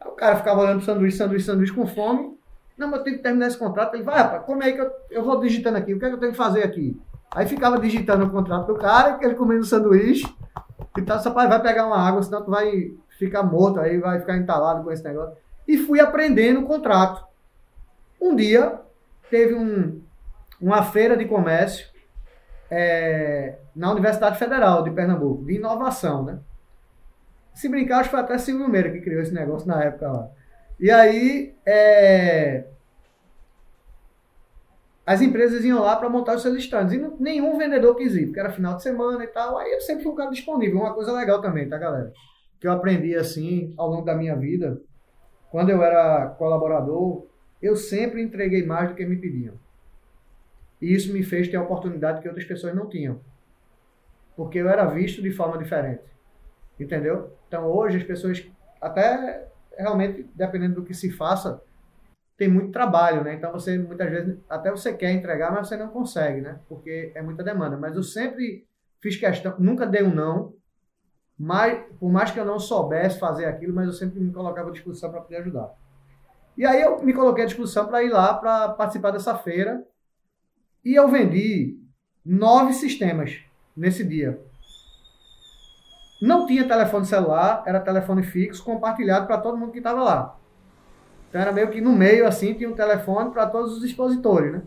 [0.00, 2.36] Aí o cara ficava olhando pro sanduíche, sanduíche, sanduíche com fome.
[2.76, 3.94] Não, mas eu tenho que terminar esse contrato.
[3.94, 5.94] Ele vai, rapaz, come aí que eu, eu vou digitando aqui.
[5.94, 7.00] O que é que eu tenho que fazer aqui?
[7.30, 10.26] Aí ficava digitando o contrato do cara, ele comendo sanduíche.
[10.96, 14.36] E tá, só vai pegar uma água, senão tu vai ficar morto aí, vai ficar
[14.36, 15.36] entalado com esse negócio.
[15.66, 17.25] E fui aprendendo o contrato.
[18.20, 18.80] Um dia,
[19.30, 20.02] teve um,
[20.60, 21.86] uma feira de comércio
[22.70, 26.38] é, na Universidade Federal de Pernambuco, de inovação, né?
[27.54, 30.28] Se brincar, acho que foi até Silvio Meira que criou esse negócio na época lá.
[30.78, 32.64] E aí, é,
[35.06, 36.92] as empresas iam lá para montar os seus stands.
[36.92, 39.56] E nenhum vendedor quis ir, porque era final de semana e tal.
[39.56, 40.80] Aí eu sempre fui um cara disponível.
[40.80, 42.12] Uma coisa legal também, tá, galera?
[42.60, 44.80] Que eu aprendi assim ao longo da minha vida.
[45.48, 47.24] Quando eu era colaborador,
[47.66, 49.54] eu sempre entreguei mais do que me pediam.
[50.80, 53.20] E isso me fez ter a oportunidade que outras pessoas não tinham.
[54.36, 56.04] Porque eu era visto de forma diferente.
[56.78, 57.32] Entendeu?
[57.48, 58.46] Então hoje as pessoas,
[58.80, 61.62] até realmente, dependendo do que se faça,
[62.36, 63.34] tem muito trabalho, né?
[63.34, 66.60] Então você muitas vezes até você quer entregar, mas você não consegue, né?
[66.68, 67.76] Porque é muita demanda.
[67.76, 68.66] Mas eu sempre
[69.00, 70.54] fiz questão, nunca dei um não,
[71.38, 74.72] mas por mais que eu não soubesse fazer aquilo, mas eu sempre me colocava à
[74.72, 75.74] disposição para poder ajudar.
[76.56, 79.84] E aí eu me coloquei à disposição para ir lá para participar dessa feira.
[80.84, 81.78] E eu vendi
[82.24, 83.38] nove sistemas
[83.76, 84.40] nesse dia.
[86.20, 90.38] Não tinha telefone celular, era telefone fixo, compartilhado para todo mundo que estava lá.
[91.28, 94.62] Então era meio que no meio, assim, tinha um telefone para todos os expositores, né?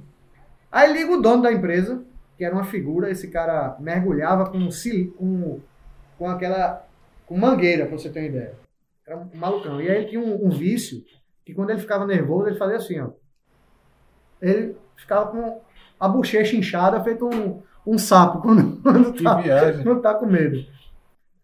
[0.72, 2.04] Aí liga o dono da empresa,
[2.38, 4.70] que era uma figura, esse cara mergulhava com,
[5.18, 5.60] com,
[6.18, 6.86] com aquela.
[7.26, 8.54] com mangueira, para você ter uma ideia.
[9.06, 9.82] Era um malucão.
[9.82, 11.04] E aí ele tinha um, um vício,
[11.50, 13.10] que quando ele ficava nervoso, ele fazia assim, ó.
[14.42, 15.62] Ele ficava com
[16.00, 19.42] a bochecha inchada, feito um, um sapo, quando, quando, tá,
[19.84, 20.64] quando tá com medo.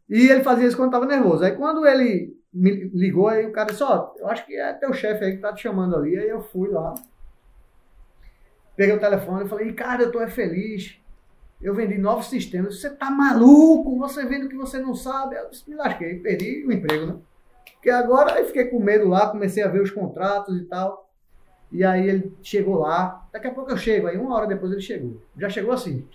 [0.08, 1.44] E ele fazia isso quando estava nervoso.
[1.44, 4.72] Aí quando ele me ligou, aí o cara disse, ó, oh, eu acho que é
[4.74, 6.18] teu chefe aí que tá te chamando ali.
[6.18, 6.94] Aí eu fui lá,
[8.76, 11.00] peguei o telefone e falei, cara, eu tô é feliz.
[11.62, 12.80] Eu vendi novos sistemas.
[12.80, 13.98] Você tá maluco?
[13.98, 15.36] Você vende o que você não sabe.
[15.36, 17.16] Eu me lasquei, perdi o emprego, né?
[17.74, 21.10] Porque agora eu fiquei com medo lá, comecei a ver os contratos e tal.
[21.72, 24.82] E aí ele chegou lá, daqui a pouco eu chego, aí uma hora depois ele
[24.82, 25.22] chegou.
[25.38, 26.08] Já chegou assim.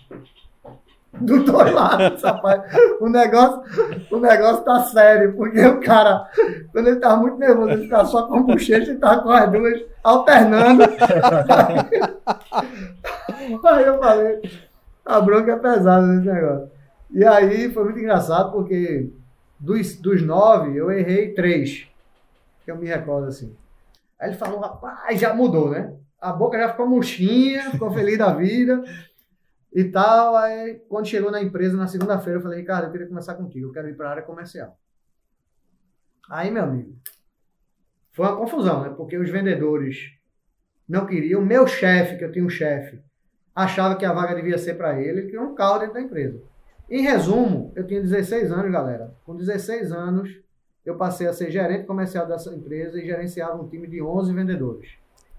[1.13, 2.61] Do dois lados, rapaz.
[2.99, 3.61] O negócio,
[4.09, 6.25] o negócio tá sério, porque o cara,
[6.71, 9.51] quando ele tava muito nervoso, ele ficava só com a bochecha e tava com as
[9.51, 10.83] duas alternando.
[13.63, 14.41] Aí eu falei,
[15.05, 16.69] a bronca é pesada nesse negócio.
[17.11, 19.11] E aí foi muito engraçado, porque
[19.61, 21.87] dos, dos nove, eu errei três.
[22.65, 23.55] Que eu me recordo assim.
[24.19, 25.95] Aí ele falou, rapaz, já mudou, né?
[26.19, 28.83] A boca já ficou murchinha, ficou feliz da vida
[29.73, 30.35] e tal.
[30.35, 33.71] Aí, quando chegou na empresa, na segunda-feira, eu falei, Ricardo, eu queria começar contigo, eu
[33.71, 34.77] quero ir para a área comercial.
[36.29, 36.95] Aí, meu amigo,
[38.11, 38.89] foi uma confusão, né?
[38.89, 40.11] Porque os vendedores
[40.87, 41.41] não queriam.
[41.41, 43.01] Meu chefe, que eu tinha um chefe,
[43.55, 46.41] achava que a vaga devia ser para ele, ele queria um carro dentro da empresa.
[46.91, 49.15] Em resumo, eu tinha 16 anos, galera.
[49.25, 50.37] Com 16 anos,
[50.85, 54.89] eu passei a ser gerente comercial dessa empresa e gerenciava um time de 11 vendedores.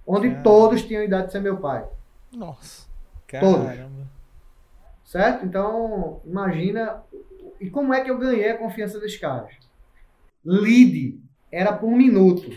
[0.07, 0.43] Onde Caramba.
[0.43, 1.87] todos tinham idade de ser meu pai.
[2.35, 2.89] Nossa.
[3.39, 3.69] Todos.
[5.05, 5.45] Certo?
[5.45, 7.03] Então, imagina.
[7.61, 9.55] E como é que eu ganhei a confiança desses caras?
[10.43, 12.51] Lead era por um minuto.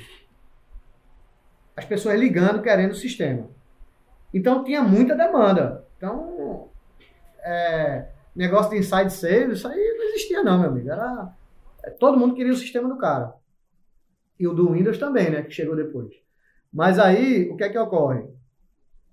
[1.76, 3.50] As pessoas ligando, querendo o sistema.
[4.34, 5.86] Então, tinha muita demanda.
[5.98, 6.70] Então,
[7.40, 10.90] é, negócio de inside sales, isso aí não existia não, meu amigo.
[10.90, 11.34] Era,
[11.84, 13.34] é, todo mundo queria o sistema do cara.
[14.40, 16.14] E o do Windows também, né, que chegou depois.
[16.72, 18.28] Mas aí, o que é que ocorre?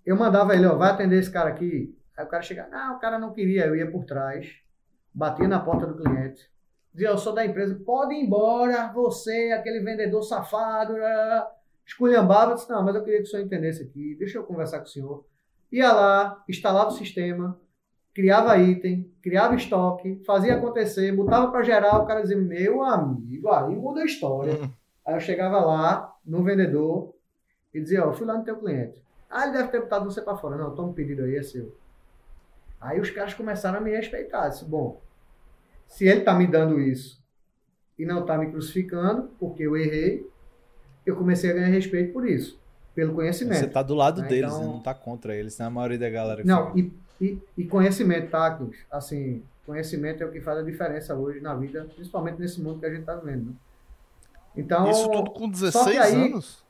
[0.04, 1.96] Eu mandava ele, ó, vai atender esse cara aqui.
[2.16, 4.52] Aí o cara chegava, não, o cara não queria, eu ia por trás,
[5.14, 6.50] batia na porta do cliente,
[6.92, 10.94] dizia, eu sou da empresa, pode ir embora, você, aquele vendedor safado,
[11.86, 14.86] esculhambava, disse, não, mas eu queria que o senhor entendesse aqui, deixa eu conversar com
[14.86, 15.26] o senhor.
[15.70, 17.58] Ia lá, instalava o sistema,
[18.14, 23.74] criava item, criava estoque, fazia acontecer, botava para gerar, o cara dizia, meu amigo, aí
[23.74, 24.54] muda a história.
[24.54, 24.70] Uhum.
[25.06, 27.14] Aí eu chegava lá, no vendedor,
[27.72, 29.02] e dizia, ó, oh, fui lá no teu cliente.
[29.28, 30.56] Ah, ele deve ter botado você para fora.
[30.56, 31.74] Não, toma um pedido aí, é seu.
[32.78, 34.48] Aí os caras começaram a me respeitar.
[34.48, 35.00] disse, bom,
[35.86, 37.22] se ele tá me dando isso
[37.98, 40.28] e não tá me crucificando, porque eu errei,
[41.06, 42.60] eu comecei a ganhar respeito por isso,
[42.94, 43.60] pelo conhecimento.
[43.60, 44.28] Você tá do lado né?
[44.28, 44.66] deles, então, né?
[44.66, 45.64] não tá contra eles, né?
[45.64, 46.42] A maioria da galera.
[46.44, 46.92] Não, e
[47.22, 48.58] e, e conhecimento, tá,
[48.90, 52.86] Assim, conhecimento é o que faz a diferença hoje na vida, principalmente nesse mundo que
[52.86, 53.46] a gente está vivendo.
[53.46, 53.52] Né?
[54.56, 56.64] Então, Isso tudo com 16 aí, anos?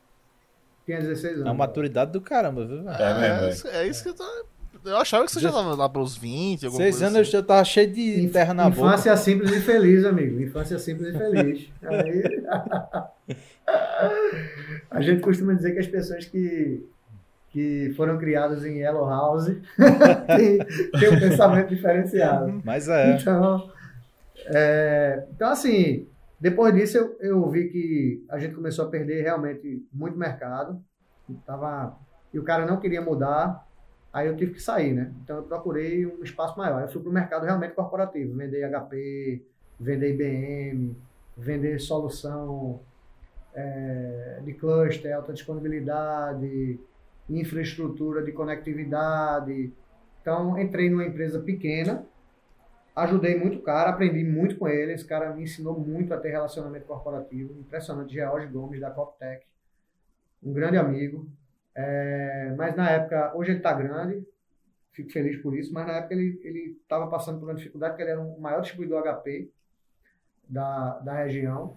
[0.85, 1.47] Tinha 16 anos.
[1.47, 2.89] É a maturidade do caramba, viu?
[2.91, 4.25] É, é, é isso que eu tô...
[4.85, 7.37] Eu achava que você já estava lá para os 20, alguma Seis anos assim.
[7.37, 8.95] eu já tava cheio de terra na Infância boca.
[8.95, 10.41] Infância simples e feliz, amigo.
[10.41, 11.69] Infância simples e feliz.
[11.87, 13.37] Aí...
[14.91, 16.85] a gente costuma dizer que as pessoas que
[17.53, 19.47] que foram criados em Yellow House
[20.27, 20.59] tem,
[20.99, 22.63] tem um pensamento diferenciado.
[22.65, 23.15] Mas é.
[23.15, 23.71] Então,
[24.47, 26.09] é, então assim,
[26.41, 30.83] depois disso eu, eu vi que a gente começou a perder realmente muito mercado.
[31.47, 31.97] Tava,
[32.33, 33.67] e o cara não queria mudar,
[34.13, 35.13] aí eu tive que sair, né?
[35.23, 36.81] Então eu procurei um espaço maior.
[36.83, 39.43] Eu fui para o mercado realmente corporativo, vender HP,
[39.79, 40.97] vender IBM,
[41.37, 42.81] vender solução
[43.55, 46.81] é, de cluster, alta disponibilidade,
[47.29, 49.73] infraestrutura de conectividade.
[50.21, 52.07] Então, entrei numa empresa pequena,
[52.95, 54.93] ajudei muito o cara, aprendi muito com ele.
[54.93, 57.59] Esse cara me ensinou muito a ter relacionamento corporativo.
[57.59, 59.45] Impressionante, George Gomes, da Coptec.
[60.43, 61.29] Um grande amigo.
[61.75, 64.27] É, mas na época, hoje ele está grande,
[64.93, 68.11] fico feliz por isso, mas na época ele estava passando por uma dificuldade, porque ele
[68.11, 69.51] era o maior distribuidor HP
[70.49, 71.77] da, da região.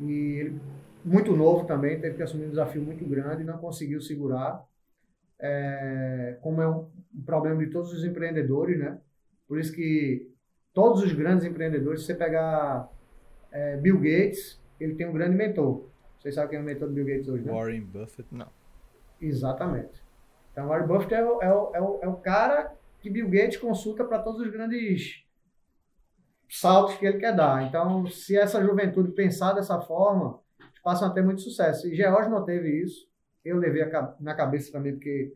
[0.00, 0.60] E ele,
[1.04, 4.66] muito novo também, teve que assumir um desafio muito grande, não conseguiu segurar
[5.40, 8.98] é, como é um, um, problema de todos os empreendedores, né?
[9.46, 10.30] Por isso que
[10.74, 12.90] todos os grandes empreendedores, se você pegar
[13.50, 15.88] é, Bill Gates, ele tem um grande mentor.
[16.18, 17.52] Vocês sabem quem é o mentor do Bill Gates hoje, né?
[17.52, 18.48] Warren Buffett, não.
[19.20, 20.02] Exatamente.
[20.52, 23.56] Então, Warren Buffett é o, é o, é o, é o cara que Bill Gates
[23.56, 25.24] consulta para todos os grandes
[26.48, 27.64] saltos que ele quer dar.
[27.64, 30.40] Então, se essa juventude pensar dessa forma,
[30.82, 31.86] passam a ter muito sucesso.
[31.86, 33.08] E George não teve isso
[33.44, 35.32] eu levei a, na cabeça também, porque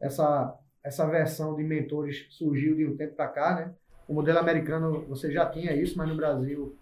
[0.00, 3.74] essa, essa versão de mentores surgiu de um tempo para cá, né?
[4.06, 6.76] O modelo americano, você já tinha isso, mas no Brasil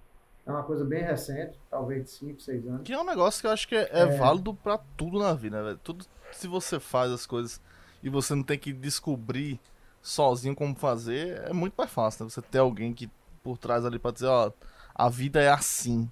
[0.44, 2.82] é uma coisa bem recente, talvez de 5, 6 anos.
[2.82, 4.06] Que é um negócio que eu acho que é, é, é...
[4.06, 5.78] válido para tudo na vida, né, velho?
[5.78, 7.60] Tudo, se você faz as coisas
[8.02, 9.60] e você não tem que descobrir
[10.00, 12.30] sozinho como fazer, é muito mais fácil, né?
[12.30, 13.08] Você ter alguém que
[13.42, 14.52] por trás ali para dizer, ó,
[14.94, 16.10] a vida é assim,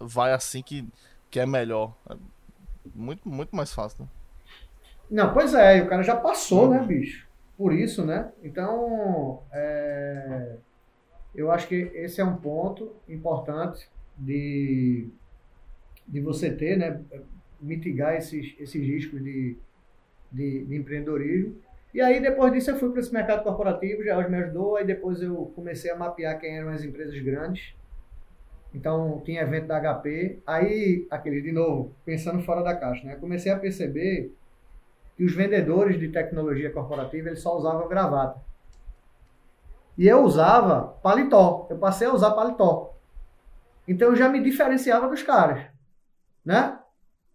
[0.00, 0.86] vai assim que,
[1.30, 1.94] que é melhor.
[2.94, 4.08] Muito, muito mais fácil, né?
[5.10, 6.86] Não, pois é, o cara já passou, né, uhum.
[6.86, 7.28] bicho?
[7.56, 8.32] Por isso, né?
[8.42, 10.56] Então, é...
[11.34, 15.08] eu acho que esse é um ponto importante de,
[16.06, 17.00] de você ter, né?
[17.60, 19.56] Mitigar esses, esses riscos de,
[20.32, 21.56] de, de empreendedorismo.
[21.94, 25.22] E aí, depois disso, eu fui para esse mercado corporativo, já me ajudou, aí depois
[25.22, 27.72] eu comecei a mapear quem eram as empresas grandes.
[28.74, 30.42] Então, tinha evento da HP.
[30.44, 33.14] Aí, aquele, de novo, pensando fora da caixa, né?
[33.14, 34.34] Comecei a perceber
[35.16, 38.40] que os vendedores de tecnologia corporativa, eles só usavam gravata.
[39.96, 41.68] E eu usava paletó.
[41.70, 42.92] Eu passei a usar paletó.
[43.86, 45.66] Então, eu já me diferenciava dos caras,
[46.44, 46.78] né?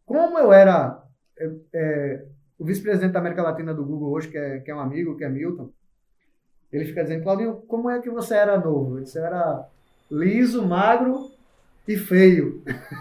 [0.06, 1.02] Como eu era...
[1.38, 2.26] É, é,
[2.58, 5.24] o vice-presidente da América Latina do Google hoje, que é, que é um amigo, que
[5.24, 5.70] é Milton,
[6.74, 9.00] ele fica dizendo, Claudinho, como é que você era novo?
[9.00, 9.66] Você era
[10.10, 11.32] liso, magro
[11.88, 12.64] e feio.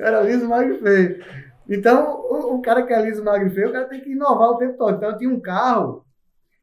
[0.00, 1.24] era liso, magro e feio.
[1.68, 4.50] Então, o, o, cara que é liso, magro e feio, o cara tem que inovar
[4.50, 4.96] o tempo todo.
[4.96, 6.04] Então, eu tinha um carro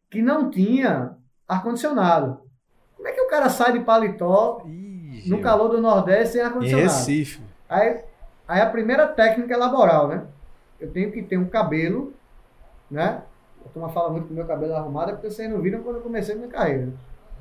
[0.09, 1.15] que não tinha
[1.47, 2.39] ar-condicionado.
[2.95, 6.87] Como é que o cara sai de paletó Ih, no calor do Nordeste sem ar-condicionado?
[6.87, 7.41] Recife.
[7.69, 8.01] Aí,
[8.47, 10.25] aí a primeira técnica é laboral, né?
[10.79, 12.13] eu tenho que ter um cabelo,
[12.89, 13.23] né?
[13.65, 15.81] A turma fala muito que o meu cabelo é arrumado, é porque vocês não viram
[15.81, 16.89] quando eu comecei minha carreira.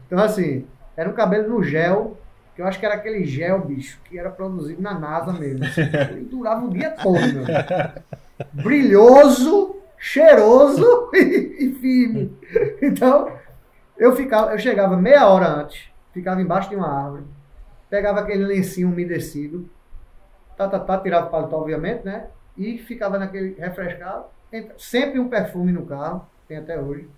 [0.07, 2.17] Então, assim, era um cabelo no gel,
[2.55, 5.65] que eu acho que era aquele gel, bicho, que era produzido na NASA mesmo.
[6.11, 7.45] Ele durava o dia todo, meu.
[8.53, 12.37] Brilhoso, cheiroso e, e firme.
[12.81, 13.33] Então,
[13.99, 17.25] eu, ficava, eu chegava meia hora antes, ficava embaixo de uma árvore,
[17.91, 19.69] pegava aquele lencinho umedecido,
[20.57, 22.29] tá, tá, tá, tirava o paletó, obviamente, né?
[22.57, 24.27] e ficava naquele refrescado.
[24.79, 27.09] Sempre um perfume no carro, tem até hoje.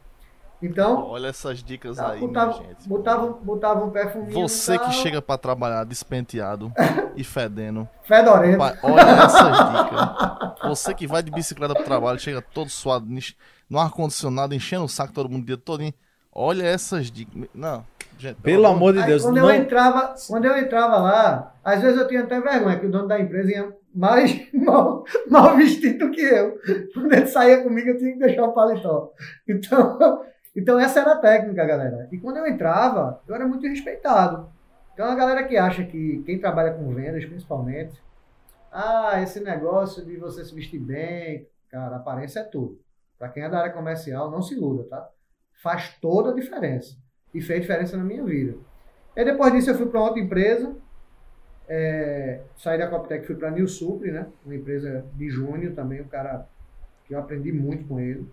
[0.63, 1.05] Então.
[1.05, 2.89] Olha essas dicas tá, aí, botava, gente.
[2.89, 4.33] Botava, botava um perfume.
[4.33, 6.73] Você que chega para trabalhar despenteado
[7.17, 7.89] e fedendo.
[8.05, 8.63] Fedorento.
[8.83, 10.69] Olha essas dicas.
[10.69, 13.07] Você que vai de bicicleta pro trabalho, chega todo suado,
[13.69, 15.83] no ar-condicionado, enchendo o saco todo mundo o dia todo.
[16.33, 17.49] Olha essas dicas.
[17.55, 17.85] Não.
[18.19, 19.23] Gente, pelo amor de Deus.
[19.23, 19.51] quando, não...
[19.51, 23.07] eu entrava, quando eu entrava lá, às vezes eu tinha até vergonha, que o dono
[23.07, 26.59] da empresa ia mais mal, mal vestido que eu.
[26.95, 29.13] Quando ele saía comigo, eu tinha que deixar o paletó.
[29.49, 30.23] Então,
[30.57, 32.09] então essa era a técnica, galera.
[32.11, 34.51] E quando eu entrava, eu era muito respeitado.
[34.95, 38.03] Então a galera que acha que quem trabalha com vendas, principalmente,
[38.73, 42.81] ah, esse negócio de você se vestir bem, cara, aparência é tudo.
[43.19, 45.09] Para quem é da área comercial, não se iluda, tá?
[45.63, 46.97] Faz toda a diferença.
[47.33, 48.57] E fez diferença na minha vida.
[49.15, 50.77] E depois disso eu fui para outra empresa,
[51.69, 54.27] é, saí da Coptec fui para a New Supre, né?
[54.45, 56.47] Uma empresa de Júnior também, um cara
[57.05, 58.27] que eu aprendi muito com ele.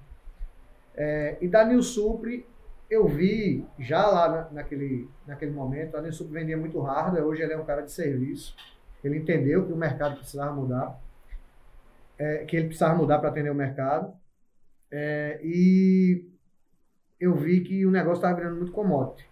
[0.96, 2.46] É, e da New Supre
[2.90, 7.42] eu vi já lá na, naquele, naquele momento, a New Supre vendia muito hardware, hoje
[7.42, 8.56] ele é um cara de serviço.
[9.04, 11.00] Ele entendeu que o mercado precisava mudar,
[12.18, 14.14] é, que ele precisava mudar para atender o mercado.
[14.92, 16.24] É, e
[17.20, 19.28] eu vi que o negócio estava virando muito commodity.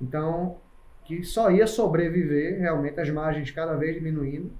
[0.00, 0.58] Então,
[1.04, 4.50] que só ia sobreviver realmente as margens cada vez diminuindo.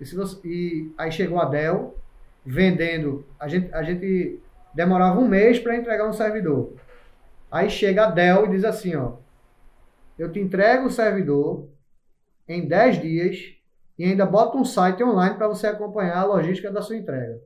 [0.00, 1.96] E, você, e aí chegou a Dell
[2.44, 4.41] vendendo, a gente, a gente
[4.74, 6.74] demorava um mês para entregar um servidor.
[7.50, 9.14] Aí chega a Dell e diz assim, ó,
[10.18, 11.68] eu te entrego o servidor
[12.48, 13.54] em 10 dias
[13.98, 17.40] e ainda bota um site online para você acompanhar a logística da sua entrega.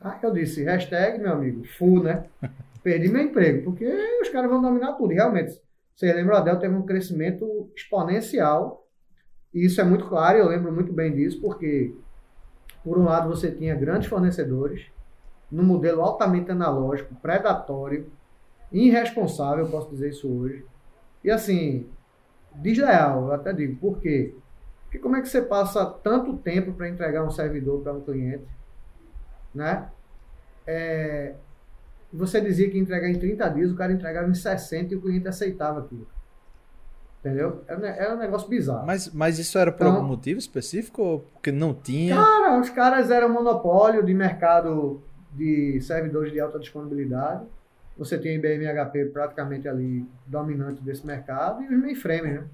[0.00, 2.24] Aí eu disse, hashtag, meu amigo, full, né?
[2.82, 3.84] Perdi meu emprego, porque
[4.22, 5.12] os caras vão dominar tudo.
[5.12, 5.60] E realmente,
[5.94, 8.86] você lembra, a Dell teve um crescimento exponencial,
[9.52, 11.94] e isso é muito claro, eu lembro muito bem disso, porque,
[12.84, 14.86] por um lado, você tinha grandes fornecedores,
[15.50, 18.10] num modelo altamente analógico, predatório,
[18.70, 20.64] irresponsável, posso dizer isso hoje,
[21.24, 21.86] e assim,
[22.54, 24.34] desleal, eu até digo, por quê?
[24.84, 28.46] Porque como é que você passa tanto tempo para entregar um servidor para um cliente,
[29.54, 29.88] né?
[30.66, 31.34] É,
[32.12, 35.00] você dizia que ia entregar em 30 dias, o cara entregava em 60 e o
[35.00, 36.06] cliente aceitava aquilo.
[37.20, 37.64] Entendeu?
[37.66, 38.86] Era, era um negócio bizarro.
[38.86, 42.14] Mas, mas isso era por então, algum motivo específico ou porque não tinha?
[42.14, 47.44] Cara, os caras eram monopólio de mercado de servidores de alta disponibilidade.
[47.96, 52.44] Você tinha IBM HP praticamente ali dominante desse mercado e os mainframe, né?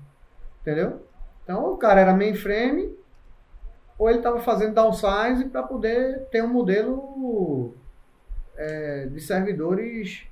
[0.62, 1.02] Entendeu?
[1.42, 2.96] Então o cara era mainframe
[3.98, 7.74] ou ele estava fazendo downsize para poder ter um modelo
[8.56, 10.26] é, de servidores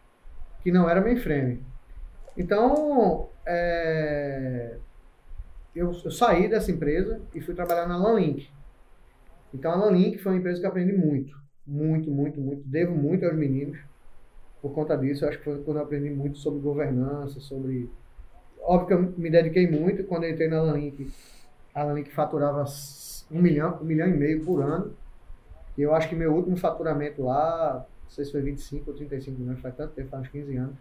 [0.62, 1.62] que não era mainframe.
[2.36, 4.76] Então, é,
[5.74, 8.50] eu, eu, saí dessa empresa e fui trabalhar na Lanlink.
[9.52, 12.62] Então, a Lanlink foi uma empresa que eu aprendi muito, muito, muito, muito.
[12.66, 13.78] Devo muito aos meninos
[14.60, 15.24] por conta disso.
[15.24, 17.90] Eu acho que foi quando eu aprendi muito sobre governança, sobre...
[18.60, 21.12] Óbvio que eu me dediquei muito quando entrei na Lanlink.
[21.74, 22.64] A Lanlink faturava
[23.30, 24.94] um milhão, um milhão e meio por ano.
[25.76, 29.40] E eu acho que meu último faturamento lá não sei se foi 25 ou 35
[29.40, 30.76] milhões, faz tanto tempo, faz uns 15 anos.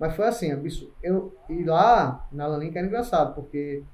[0.00, 0.92] Mas foi assim, absurdo.
[1.00, 3.84] Eu, e lá na Lalink era engraçado, porque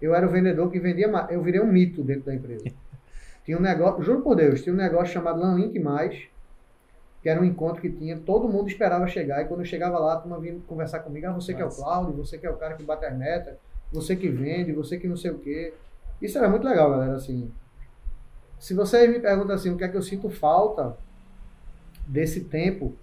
[0.00, 1.30] eu era o vendedor que vendia mais.
[1.30, 2.64] Eu virei um mito dentro da empresa.
[3.46, 6.20] Tinha um negócio, juro por Deus, tinha um negócio chamado Lanlink Mais,
[7.22, 10.14] que era um encontro que tinha, todo mundo esperava chegar, e quando eu chegava lá,
[10.14, 12.56] a turma vinha conversar comigo, ah, você que é o Cláudio, você que é o
[12.56, 13.56] cara que bate as metas,
[13.92, 15.72] você que vende, você que não sei o quê.
[16.20, 17.52] Isso era muito legal, galera, assim.
[18.58, 20.96] Se vocês me perguntam assim, o que é que eu sinto falta
[22.04, 22.96] desse tempo,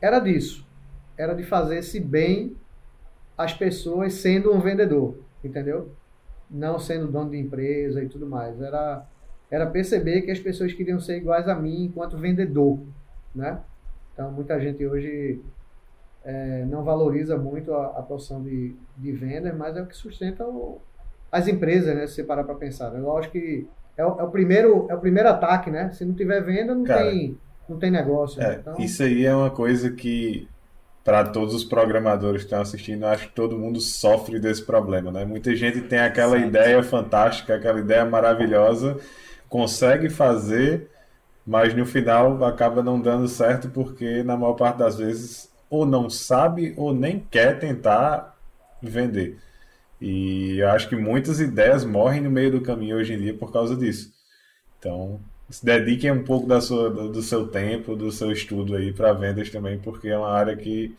[0.00, 0.64] era disso.
[1.16, 2.56] Era de fazer esse bem
[3.36, 5.92] às pessoas sendo um vendedor, entendeu?
[6.48, 8.60] Não sendo dono de empresa e tudo mais.
[8.60, 9.04] Era,
[9.50, 12.80] era perceber que as pessoas queriam ser iguais a mim enquanto vendedor
[13.34, 13.58] né?
[14.12, 15.40] Então, muita gente hoje
[16.24, 20.44] é, não valoriza muito a, a profissão de, de venda, mas é o que sustenta
[20.44, 20.80] o,
[21.32, 22.06] as empresas, né?
[22.06, 22.94] Se você parar para pensar.
[22.94, 23.66] É lógico que
[23.96, 25.90] é o, é o, primeiro, é o primeiro ataque, né?
[25.92, 27.36] Se não tiver venda, não, Cara, tem,
[27.68, 28.40] não tem negócio.
[28.40, 28.58] É, né?
[28.60, 28.76] então...
[28.78, 30.48] Isso aí é uma coisa que,
[31.02, 35.24] para todos os programadores que estão assistindo, acho que todo mundo sofre desse problema, né?
[35.24, 36.46] Muita gente tem aquela Sim.
[36.46, 38.96] ideia fantástica, aquela ideia maravilhosa,
[39.54, 40.90] consegue fazer
[41.46, 46.10] mas no final acaba não dando certo porque na maior parte das vezes ou não
[46.10, 48.36] sabe ou nem quer tentar
[48.82, 49.38] vender.
[50.00, 53.52] E eu acho que muitas ideias morrem no meio do caminho hoje em dia por
[53.52, 54.12] causa disso.
[54.78, 59.12] Então, se dediquem um pouco da sua, do seu tempo, do seu estudo aí para
[59.12, 60.96] vendas também, porque é uma área que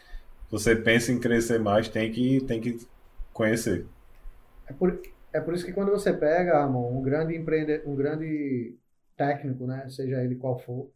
[0.50, 2.80] você pensa em crescer mais, tem que, tem que
[3.34, 3.86] conhecer.
[4.68, 4.98] É por,
[5.36, 8.74] é por isso que quando você pega, Ramon, um grande empreendedor, um grande
[9.18, 9.88] técnico, né?
[9.90, 10.90] Seja ele qual for,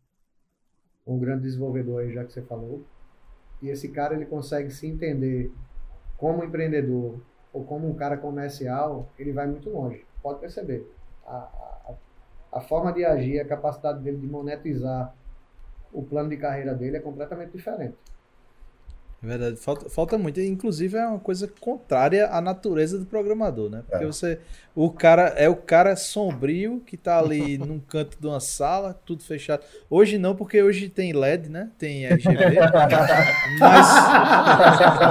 [1.05, 2.85] um grande desenvolvedor aí, já que você falou.
[3.61, 5.51] E esse cara ele consegue se entender
[6.17, 7.19] como empreendedor
[7.51, 10.05] ou como um cara comercial, ele vai muito longe.
[10.23, 10.89] Pode perceber.
[11.25, 11.93] A, a,
[12.53, 15.13] a forma de agir, a capacidade dele de monetizar
[15.91, 17.97] o plano de carreira dele é completamente diferente.
[19.21, 20.39] É verdade, falta, falta muito.
[20.39, 23.83] Inclusive é uma coisa contrária à natureza do programador, né?
[23.87, 24.07] Porque é.
[24.07, 24.39] você.
[24.73, 29.21] O cara é o cara sombrio que tá ali num canto de uma sala, tudo
[29.21, 29.61] fechado.
[29.89, 31.69] Hoje não, porque hoje tem LED, né?
[31.77, 32.59] Tem RGB.
[33.59, 33.87] mas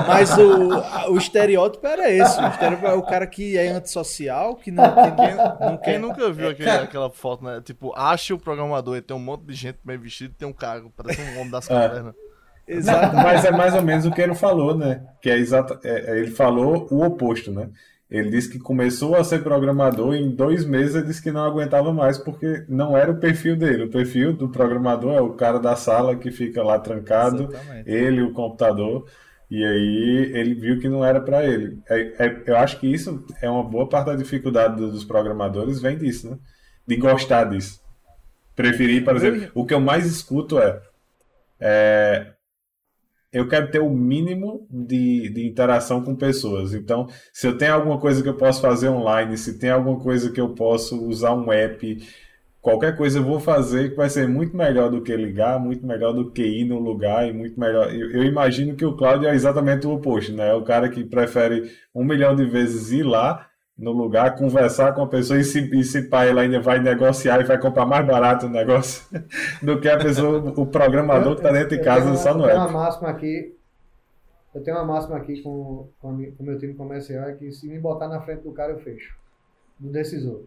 [0.06, 2.40] mas o, o estereótipo era esse.
[2.40, 5.84] O estereótipo é o cara que é antissocial, que não, que ninguém, não quer.
[5.84, 7.60] Quem nunca viu aquele, aquela foto, né?
[7.62, 10.52] Tipo, acha o programador e tem um monte de gente bem vestido e tem um
[10.52, 12.27] cargo, parece um homem das é.
[12.68, 13.16] Exato.
[13.16, 15.02] Mas é mais ou menos o que ele falou, né?
[15.22, 15.78] Que é exato.
[15.82, 17.70] É, é, ele falou o oposto, né?
[18.10, 21.42] Ele disse que começou a ser programador e em dois meses ele disse que não
[21.42, 23.84] aguentava mais porque não era o perfil dele.
[23.84, 27.90] O perfil do programador é o cara da sala que fica lá trancado, Exatamente.
[27.90, 29.06] ele, o computador.
[29.50, 31.78] E aí ele viu que não era para ele.
[31.88, 35.96] É, é, eu acho que isso é uma boa parte da dificuldade dos programadores vem
[35.96, 36.38] disso, né?
[36.86, 37.80] De gostar disso.
[38.56, 40.80] Preferir, por exemplo, o que eu mais escuto é,
[41.60, 42.26] é
[43.32, 46.72] eu quero ter o mínimo de, de interação com pessoas.
[46.74, 50.30] Então, se eu tenho alguma coisa que eu posso fazer online, se tem alguma coisa
[50.30, 51.98] que eu posso usar um app,
[52.60, 56.12] qualquer coisa eu vou fazer que vai ser muito melhor do que ligar, muito melhor
[56.12, 57.94] do que ir no lugar e muito melhor.
[57.94, 60.50] Eu, eu imagino que o Cláudio é exatamente o oposto, né?
[60.50, 63.46] É o cara que prefere um milhão de vezes ir lá
[63.78, 67.40] no lugar, conversar com a pessoa e se, e se pai ela ainda vai negociar
[67.40, 69.06] e vai comprar mais barato o negócio
[69.62, 72.54] do que a pessoa, o programador que está dentro de casa só no app.
[72.54, 73.56] Eu tenho uma máxima aqui,
[74.52, 77.78] eu tenho uma máxima aqui com, com, o meu time comercial, é que se me
[77.78, 79.16] botar na frente do cara eu fecho,
[79.78, 80.42] do decisor.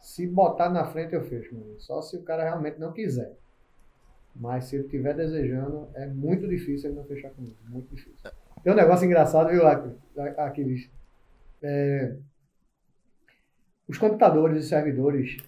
[0.00, 1.76] Se botar na frente eu fecho, mano.
[1.78, 3.32] só se o cara realmente não quiser.
[4.34, 8.28] Mas se ele estiver desejando, é muito difícil ele não fechar comigo, muito difícil.
[8.64, 9.62] Tem um negócio engraçado, viu,
[10.36, 10.90] Aquiles?
[11.66, 12.14] É,
[13.88, 15.38] os computadores e servidores,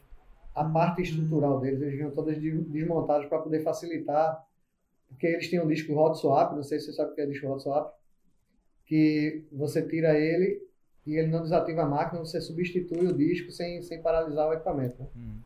[0.55, 4.43] a parte estrutural deles, eles vinham todas desmontadas para poder facilitar,
[5.09, 7.27] porque eles tinham um disco hot swap, não sei se você sabe o que é
[7.27, 7.95] disco hot swap,
[8.87, 10.63] que você tira ele
[11.07, 15.03] e ele não desativa a máquina, você substitui o disco sem, sem paralisar o equipamento.
[15.03, 15.09] Né?
[15.17, 15.39] Hum.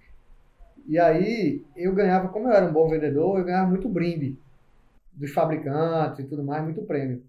[0.87, 4.39] E aí eu ganhava, como eu era um bom vendedor, eu ganhava muito brinde
[5.13, 7.25] dos fabricantes e tudo mais, muito prêmio.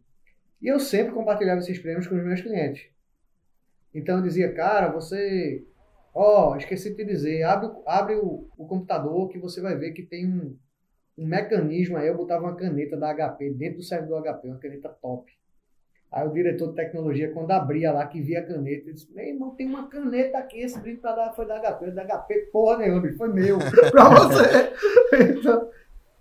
[0.61, 2.91] E eu sempre compartilhava esses prêmios com os meus clientes.
[3.93, 5.65] Então eu dizia, cara, você.
[6.13, 9.93] Ó, oh, esqueci de te dizer, abre, abre o, o computador que você vai ver
[9.93, 10.57] que tem um,
[11.17, 12.07] um mecanismo aí.
[12.07, 15.31] Eu botava uma caneta da HP dentro do servidor HP, uma caneta top.
[16.11, 19.25] Aí o diretor de tecnologia, quando abria lá, que via a caneta, ele disse: Meu
[19.25, 22.79] irmão, tem uma caneta aqui, esse brinde pra dar, foi da HP, da HP, porra
[22.79, 23.57] nenhuma, foi meu,
[23.89, 24.73] pra você.
[25.39, 25.69] então,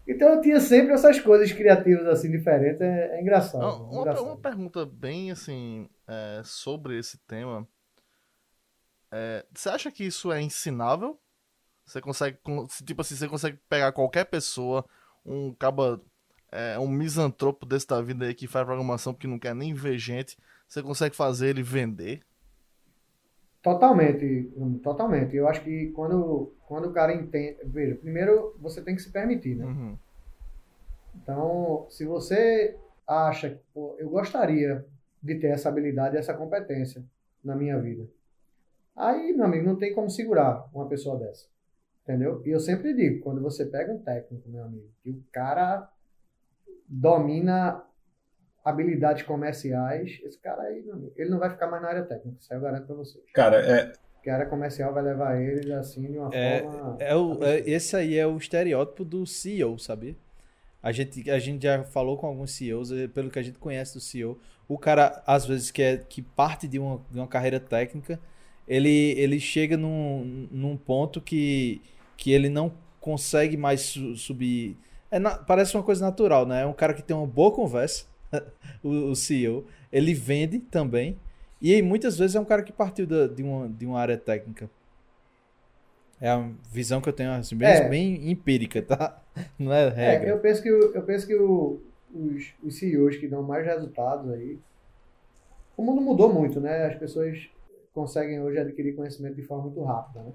[0.06, 3.82] então eu tinha sempre essas coisas criativas assim, diferentes, é, é engraçado.
[3.82, 4.26] Uma, engraçado.
[4.26, 7.66] uma pergunta bem assim, é, sobre esse tema.
[9.12, 11.18] É, você acha que isso é ensinável?
[11.86, 12.38] Você consegue,
[12.84, 14.84] tipo assim, você consegue pegar qualquer pessoa,
[15.24, 16.00] um caba,
[16.50, 19.98] é, um misantropo desse da vida aí que faz programação porque não quer nem ver
[19.98, 20.36] gente,
[20.68, 22.22] você consegue fazer ele vender?
[23.62, 24.50] Totalmente,
[24.82, 25.36] totalmente.
[25.36, 27.58] Eu acho que quando, quando o cara entende.
[27.64, 29.66] Veja, primeiro você tem que se permitir, né?
[29.66, 29.98] Uhum.
[31.14, 33.60] Então, se você acha que
[33.98, 34.86] eu gostaria
[35.22, 37.04] de ter essa habilidade, essa competência
[37.44, 38.06] na minha vida,
[38.96, 41.46] aí, meu amigo, não tem como segurar uma pessoa dessa.
[42.02, 42.42] Entendeu?
[42.44, 45.88] E eu sempre digo, quando você pega um técnico, meu amigo, que o cara
[46.88, 47.84] domina
[48.64, 52.38] habilidades comerciais, esse cara aí, meu amigo, ele não vai ficar mais na área técnica,
[52.40, 53.24] isso aí eu garanto pra vocês.
[53.32, 56.96] Cara, é, Porque a área comercial vai levar ele assim de uma É, forma.
[57.00, 60.14] é o, é- esse aí é o estereótipo do CEO, sabia?
[60.82, 63.94] A gente, a gente já falou com alguns CEOs, eh, pelo que a gente conhece
[63.94, 67.60] do CEO, o cara, às vezes, que, é, que parte de uma, de uma carreira
[67.60, 68.20] técnica,
[68.66, 71.82] ele, ele chega num, num ponto que,
[72.16, 74.76] que ele não consegue mais su- subir.
[75.10, 76.62] É na- parece uma coisa natural, né?
[76.62, 78.06] É um cara que tem uma boa conversa,
[78.82, 81.16] o, o CEO, ele vende também,
[81.60, 84.70] e muitas vezes é um cara que partiu da- de, uma, de uma área técnica.
[86.20, 87.88] É a visão que eu tenho, assim, bem, É.
[87.88, 89.22] bem empírica, tá?
[89.58, 90.30] Não é É, regra.
[90.30, 91.80] eu penso que, eu penso que o-
[92.14, 94.58] os, os CEOs que dão mais resultados aí.
[95.76, 96.86] O mundo mudou muito, né?
[96.86, 97.48] As pessoas
[97.94, 100.32] conseguem hoje adquirir conhecimento de forma muito rápida, né?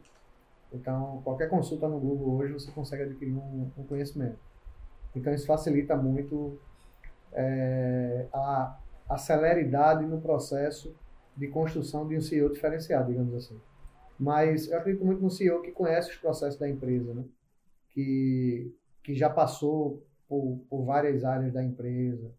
[0.74, 4.38] Então, qualquer consulta no Google hoje você consegue adquirir um, um conhecimento.
[5.16, 6.60] Então, isso facilita muito
[7.34, 8.78] é, a,
[9.10, 10.96] a celeridade no processo
[11.38, 13.60] de construção de um CEO diferenciado, digamos assim.
[14.18, 17.24] Mas eu acredito muito no CEO que conhece os processos da empresa, né?
[17.90, 22.32] que, que já passou por, por várias áreas da empresa.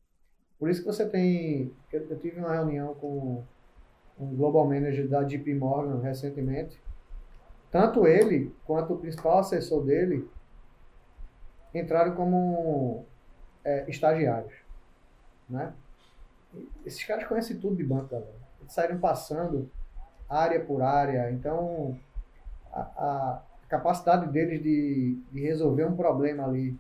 [0.59, 1.73] Por isso que você tem.
[1.93, 3.43] Eu, eu tive uma reunião com
[4.19, 6.81] um Global Manager da JP Morgan recentemente.
[7.71, 10.29] Tanto ele quanto o principal assessor dele
[11.75, 13.05] entraram como
[13.65, 14.55] é, estagiários.
[15.49, 15.75] Né?
[16.85, 18.33] Esses caras conhecem tudo de banco, galera.
[18.61, 19.71] Eles saíram passando
[20.29, 21.31] área por área.
[21.31, 21.99] Então,
[22.73, 26.79] a, a capacidade deles de, de resolver um problema ali,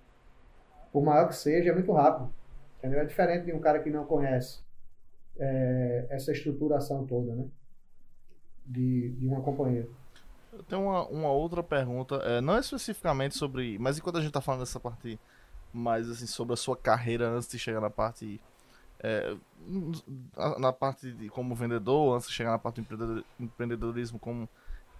[0.92, 2.32] por maior que seja, é muito rápido.
[2.78, 3.01] Entendeu?
[3.01, 4.61] É diferente de um cara que não conhece
[5.38, 7.44] é, essa estruturação toda, né?
[8.64, 9.88] De, de uma companhia.
[10.53, 13.78] Eu tenho uma, uma outra pergunta, é, não especificamente sobre.
[13.78, 15.18] Mas enquanto a gente tá falando dessa parte
[15.72, 18.40] mais assim, sobre a sua carreira antes de chegar na parte.
[19.01, 19.36] É,
[20.36, 24.49] na- na parte de como vendedor, antes de chegar na parte do empreendedor- empreendedorismo como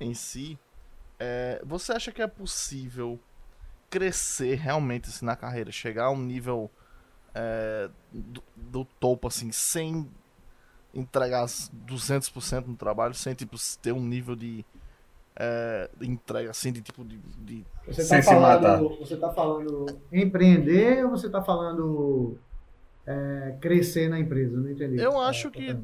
[0.01, 0.59] em si.
[1.18, 3.18] é, você acha que é possível
[3.88, 6.70] crescer realmente assim, na carreira, chegar a um nível
[7.34, 10.07] é, do, do topo assim, sem
[10.94, 14.64] entregar 200% no trabalho, sem tipo, ter um nível de
[15.38, 18.78] é, entrega assim, de tipo de, de Você Sem está se matar.
[18.78, 22.38] falando, você tá falando empreender ou você está falando
[23.07, 24.57] é, crescer na empresa?
[24.59, 24.97] Não entendi.
[24.99, 25.77] Eu É, acho tá que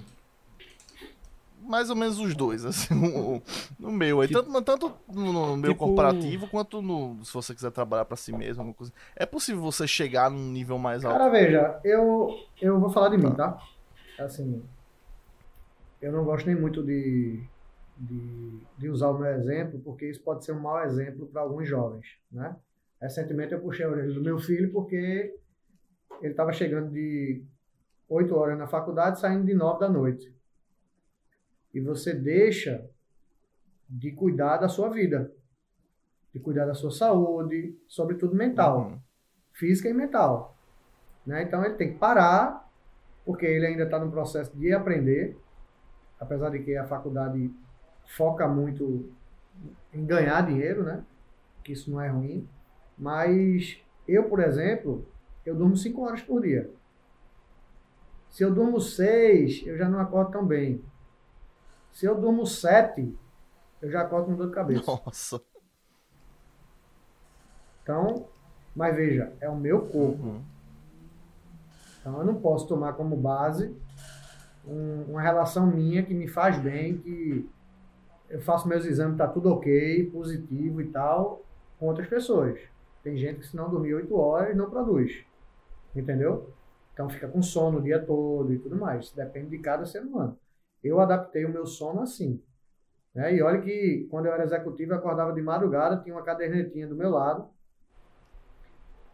[1.65, 3.41] mais ou menos os dois, assim, no,
[3.79, 4.21] no meu.
[4.21, 7.25] aí, Tipo- tanto, tanto no, no meu tipo- corporativo quanto no.
[7.25, 8.75] Se você quiser trabalhar pra si mesmo.
[9.15, 11.17] É possível você chegar num nível mais alto.
[11.19, 12.29] Cara, veja, eu,
[12.61, 13.57] eu vou falar de mim, tá?
[14.19, 14.63] Assim,
[16.01, 17.41] eu não gosto nem muito de,
[17.97, 21.69] de, de usar o meu exemplo, porque isso pode ser um mau exemplo para alguns
[21.69, 22.57] jovens, né?
[23.01, 25.35] Recentemente eu puxei a orelha do meu filho porque
[26.27, 27.45] ele estava chegando de
[28.09, 30.35] 8 horas na faculdade, saindo de 9 da noite.
[31.73, 32.89] E você deixa
[33.89, 35.33] de cuidar da sua vida,
[36.33, 39.01] de cuidar da sua saúde, sobretudo mental Uhum.
[39.53, 40.57] física e mental.
[41.27, 41.43] Né?
[41.43, 42.71] Então ele tem que parar,
[43.25, 45.37] porque ele ainda está no processo de aprender,
[46.19, 47.51] apesar de que a faculdade
[48.07, 49.13] foca muito
[49.93, 51.05] em ganhar dinheiro, né?
[51.63, 52.49] que isso não é ruim.
[52.99, 55.07] Mas eu, por exemplo,
[55.45, 56.71] eu durmo 5 horas por dia.
[58.31, 60.83] Se eu durmo 6, eu já não acordo tão bem.
[61.93, 63.15] Se eu durmo 7,
[63.83, 64.85] eu já acordo com dor de cabeça.
[64.87, 65.43] Nossa.
[67.83, 68.27] Então,
[68.75, 70.23] mas veja, é o meu corpo.
[70.23, 70.43] Uhum.
[72.01, 73.75] Então eu não posso tomar como base
[74.67, 77.49] um- uma relação minha que me faz bem, que
[78.31, 81.45] eu faço meus exames, tá tudo ok, positivo e tal,
[81.79, 82.59] com outras pessoas.
[83.03, 85.25] Tem gente que se não dormir 8 horas não produz.
[85.95, 86.53] Entendeu?
[86.93, 89.11] Então fica com sono o dia todo e tudo mais.
[89.13, 90.39] Depende de cada ser humano.
[90.83, 92.43] Eu adaptei o meu sono assim.
[93.15, 93.37] Né?
[93.37, 96.97] E olha que quando eu era executivo, eu acordava de madrugada, tinha uma cadernetinha do
[96.97, 97.49] meu lado.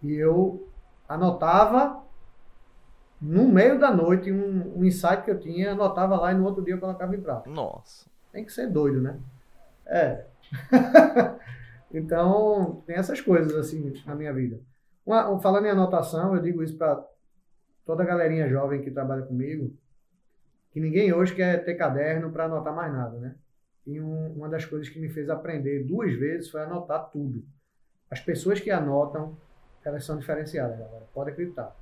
[0.02, 0.68] E eu
[1.08, 2.04] anotava
[3.20, 6.62] no meio da noite um, um insight que eu tinha, anotava lá e no outro
[6.64, 7.50] dia eu colocava em prática.
[7.50, 8.08] Nossa.
[8.32, 9.18] Tem que ser doido, né?
[9.86, 10.24] É.
[11.92, 14.60] então, tem essas coisas assim na minha vida.
[15.08, 17.02] Uma- falando em anotação, eu digo isso para
[17.82, 19.74] toda a galerinha jovem que trabalha comigo,
[20.70, 23.34] que ninguém hoje quer ter caderno para anotar mais nada, né?
[23.86, 27.42] E um, uma das coisas que me fez aprender duas vezes foi anotar tudo.
[28.10, 29.34] As pessoas que anotam,
[29.82, 31.06] elas são diferenciadas, galera.
[31.14, 31.74] Pode acreditar.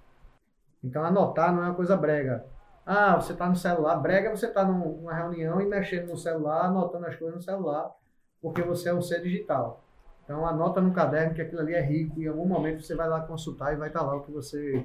[0.85, 2.47] Então, anotar não é uma coisa brega.
[2.86, 3.97] Ah, você está no celular.
[3.97, 7.93] Brega você está numa reunião e mexendo no celular, anotando as coisas no celular,
[8.40, 9.82] porque você é um ser digital.
[10.27, 13.09] Então, anota no caderno que aquilo ali é rico e em algum momento você vai
[13.09, 14.85] lá consultar e vai estar tá lá o que você,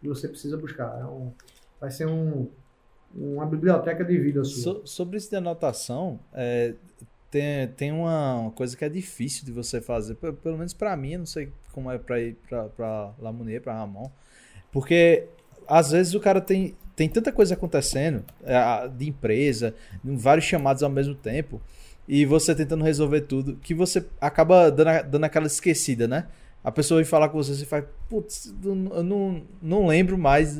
[0.00, 1.00] que você precisa buscar.
[1.00, 1.32] É um,
[1.80, 2.48] vai ser um,
[3.12, 4.74] uma biblioteca de vida sua.
[4.74, 6.74] So, sobre isso de anotação, é,
[7.28, 11.26] tem, tem uma coisa que é difícil de você fazer, pelo menos para mim, não
[11.26, 14.08] sei como é para Lamounier, para Ramon,
[14.70, 15.26] porque
[15.66, 19.74] às vezes o cara tem, tem tanta coisa acontecendo é, de empresa,
[20.04, 21.60] vários chamados ao mesmo tempo,
[22.08, 26.26] e você tentando resolver tudo, que você acaba dando, dando aquela esquecida, né?
[26.64, 30.58] A pessoa vem falar com você, você faz, putz, eu não, não lembro mais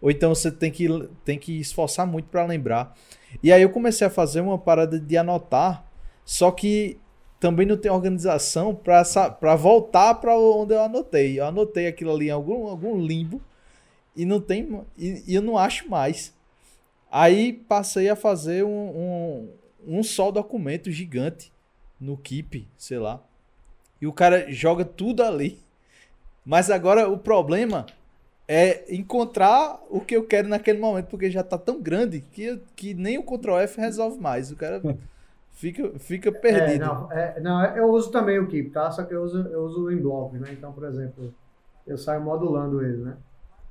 [0.00, 0.86] ou então você tem que,
[1.24, 2.94] tem que esforçar muito para lembrar.
[3.42, 5.84] E aí eu comecei a fazer uma parada de anotar,
[6.24, 6.98] só que
[7.38, 11.38] também não tem organização para voltar para onde eu anotei.
[11.38, 13.40] Eu anotei aquilo ali em algum, algum limbo
[14.14, 16.34] e não tem e, e eu não acho mais.
[17.10, 19.48] Aí passei a fazer um, um,
[19.86, 21.52] um só documento gigante
[22.00, 23.22] no Keep, sei lá.
[24.00, 25.58] E o cara joga tudo ali.
[26.44, 27.86] Mas agora o problema
[28.48, 32.94] é encontrar o que eu quero naquele momento, porque já tá tão grande que, que
[32.94, 34.50] nem o Ctrl F resolve mais.
[34.52, 34.80] O cara
[35.52, 36.84] fica, fica perdido.
[36.84, 38.90] É, não, é, não, eu uso também o Keep, tá?
[38.90, 40.50] Só que eu uso, eu uso em blocos, né?
[40.52, 41.34] Então, por exemplo,
[41.86, 43.16] eu saio modulando ele, né?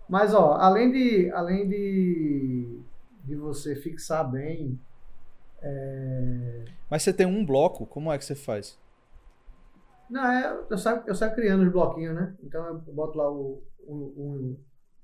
[0.08, 2.80] Mas, ó, além de, além de,
[3.24, 4.80] de você fixar bem.
[5.66, 6.66] É...
[6.90, 8.78] Mas você tem um bloco, como é que você faz?
[10.08, 12.36] Não, é, eu, saio, eu saio criando os bloquinhos, né?
[12.44, 14.56] Então eu boto lá o, um,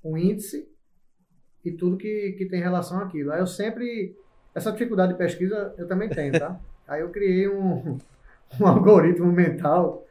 [0.04, 0.68] um, índice
[1.64, 3.32] e tudo que, que tem relação àquilo.
[3.32, 4.16] Aí eu sempre.
[4.54, 6.60] Essa dificuldade de pesquisa eu também tenho, tá?
[6.86, 7.98] Aí eu criei um,
[8.60, 10.06] um algoritmo mental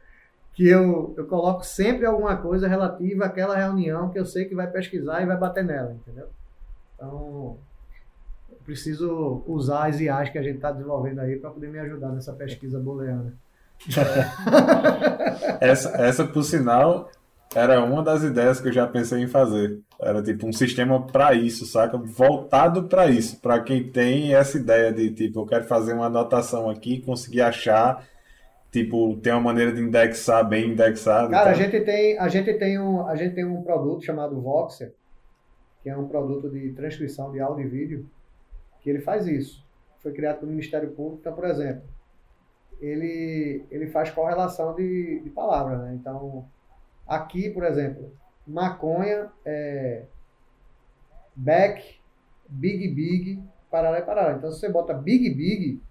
[0.52, 4.70] que eu, eu coloco sempre alguma coisa relativa àquela reunião que eu sei que vai
[4.70, 6.28] pesquisar e vai bater nela, entendeu?
[6.94, 7.58] Então, eu
[8.64, 12.32] preciso usar as IAs que a gente está desenvolvendo aí para poder me ajudar nessa
[12.32, 13.34] pesquisa booleana.
[15.60, 17.10] essa, essa, por sinal,
[17.54, 19.80] era uma das ideias que eu já pensei em fazer.
[20.00, 21.96] Era tipo um sistema para isso, saca?
[21.98, 26.70] Voltado para isso, para quem tem essa ideia de tipo, eu quero fazer uma anotação
[26.70, 28.04] aqui, conseguir achar,
[28.70, 31.30] tipo, tem uma maneira de indexar bem indexado.
[31.30, 34.92] Cara, a gente tem, a gente tem um, a gente tem um produto chamado Voxer,
[35.82, 38.06] que é um produto de transcrição de áudio e vídeo,
[38.82, 39.64] que ele faz isso.
[40.00, 41.84] Foi criado pelo Ministério Público, então, por exemplo,
[42.80, 45.94] ele ele faz correlação de, de palavras, né?
[45.94, 46.46] Então,
[47.06, 48.12] Aqui, por exemplo,
[48.46, 50.04] maconha, é,
[51.34, 52.00] back,
[52.48, 54.36] big big, parará e parará.
[54.36, 55.82] Então, se você bota big big,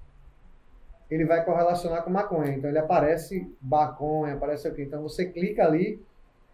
[1.10, 2.54] ele vai correlacionar com maconha.
[2.54, 4.84] Então, ele aparece maconha, aparece o quê?
[4.84, 6.02] Então, você clica ali,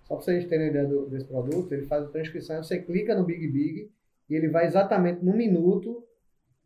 [0.03, 3.23] só para vocês terem ideia do, desse produto, ele faz a transcrição, você clica no
[3.23, 3.91] big big
[4.30, 6.03] e ele vai exatamente no minuto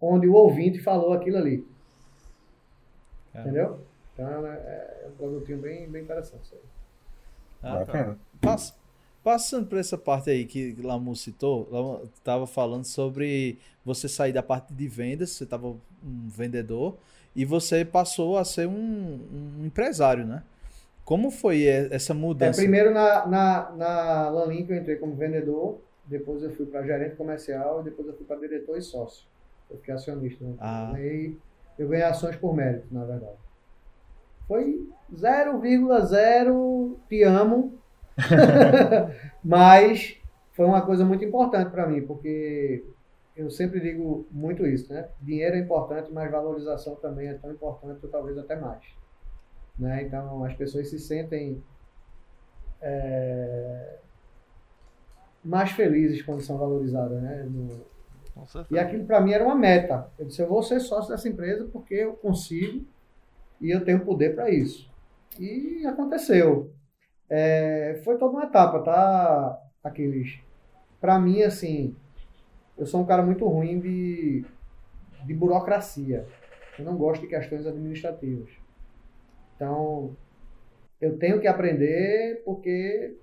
[0.01, 1.65] onde o ouvinte falou aquilo ali.
[3.33, 3.41] É.
[3.41, 3.79] Entendeu?
[4.13, 4.51] Então, é,
[5.03, 6.61] é um produtinho bem, bem interessante isso aí.
[7.63, 8.15] Ah, tá.
[8.41, 8.75] Pass,
[9.23, 14.41] passando por essa parte aí que Lamu citou, Lamu estava falando sobre você sair da
[14.41, 16.97] parte de vendas, você estava um vendedor
[17.35, 19.19] e você passou a ser um,
[19.61, 20.43] um empresário, né?
[21.05, 22.59] Como foi essa mudança?
[22.59, 27.15] É, primeiro na, na, na Lanlink eu entrei como vendedor, depois eu fui para gerente
[27.15, 29.25] comercial e depois eu fui para diretor e sócio.
[29.71, 30.43] Eu fiquei acionista.
[30.43, 30.55] Né?
[30.59, 30.87] Ah.
[30.89, 31.37] Eu, ganhei,
[31.79, 33.37] eu ganhei ações por mérito, na verdade.
[34.47, 37.79] Foi 0,0 te amo.
[39.43, 40.21] Mas
[40.51, 42.83] foi uma coisa muito importante para mim, porque
[43.35, 45.07] eu sempre digo muito isso, né?
[45.21, 48.83] Dinheiro é importante, mas valorização também é tão importante, ou talvez até mais.
[49.79, 50.03] Né?
[50.03, 51.63] Então, as pessoas se sentem
[52.81, 53.97] é,
[55.43, 57.43] mais felizes quando são valorizadas, né?
[57.49, 57.85] No,
[58.69, 60.09] e aquilo para mim era uma meta.
[60.17, 62.85] Eu disse, eu vou ser sócio dessa empresa porque eu consigo
[63.59, 64.89] e eu tenho poder para isso.
[65.39, 66.73] E aconteceu.
[67.29, 70.39] É, foi toda uma etapa, tá, Aquiles?
[70.99, 71.95] Para mim, assim,
[72.77, 74.45] eu sou um cara muito ruim de,
[75.25, 76.25] de burocracia.
[76.77, 78.49] Eu não gosto de questões administrativas.
[79.55, 80.15] Então,
[80.99, 83.15] eu tenho que aprender porque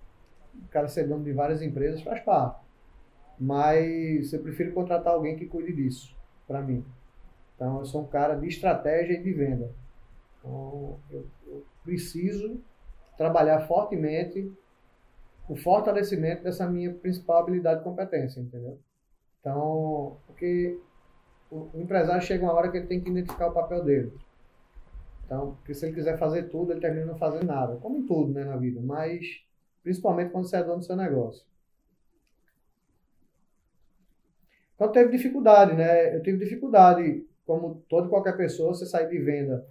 [0.54, 2.67] o cara ser dono de várias empresas faz parte.
[3.38, 6.16] Mas eu prefiro contratar alguém que cuide disso,
[6.46, 6.84] para mim.
[7.54, 9.70] Então, eu sou um cara de estratégia e de venda.
[10.38, 12.60] Então, eu, eu preciso
[13.16, 14.50] trabalhar fortemente
[15.48, 18.78] o fortalecimento dessa minha principal habilidade e competência, entendeu?
[19.40, 20.78] Então, porque
[21.50, 24.12] o, o empresário chega uma hora que ele tem que identificar o papel dele.
[25.24, 27.76] Então, porque se ele quiser fazer tudo, ele termina não fazendo nada.
[27.76, 28.80] Como em tudo, né, na vida.
[28.80, 29.42] Mas,
[29.82, 31.44] principalmente quando você é dono do seu negócio.
[34.78, 36.14] Então, teve dificuldade, né?
[36.14, 39.66] Eu tive dificuldade, como toda qualquer pessoa, você sair de venda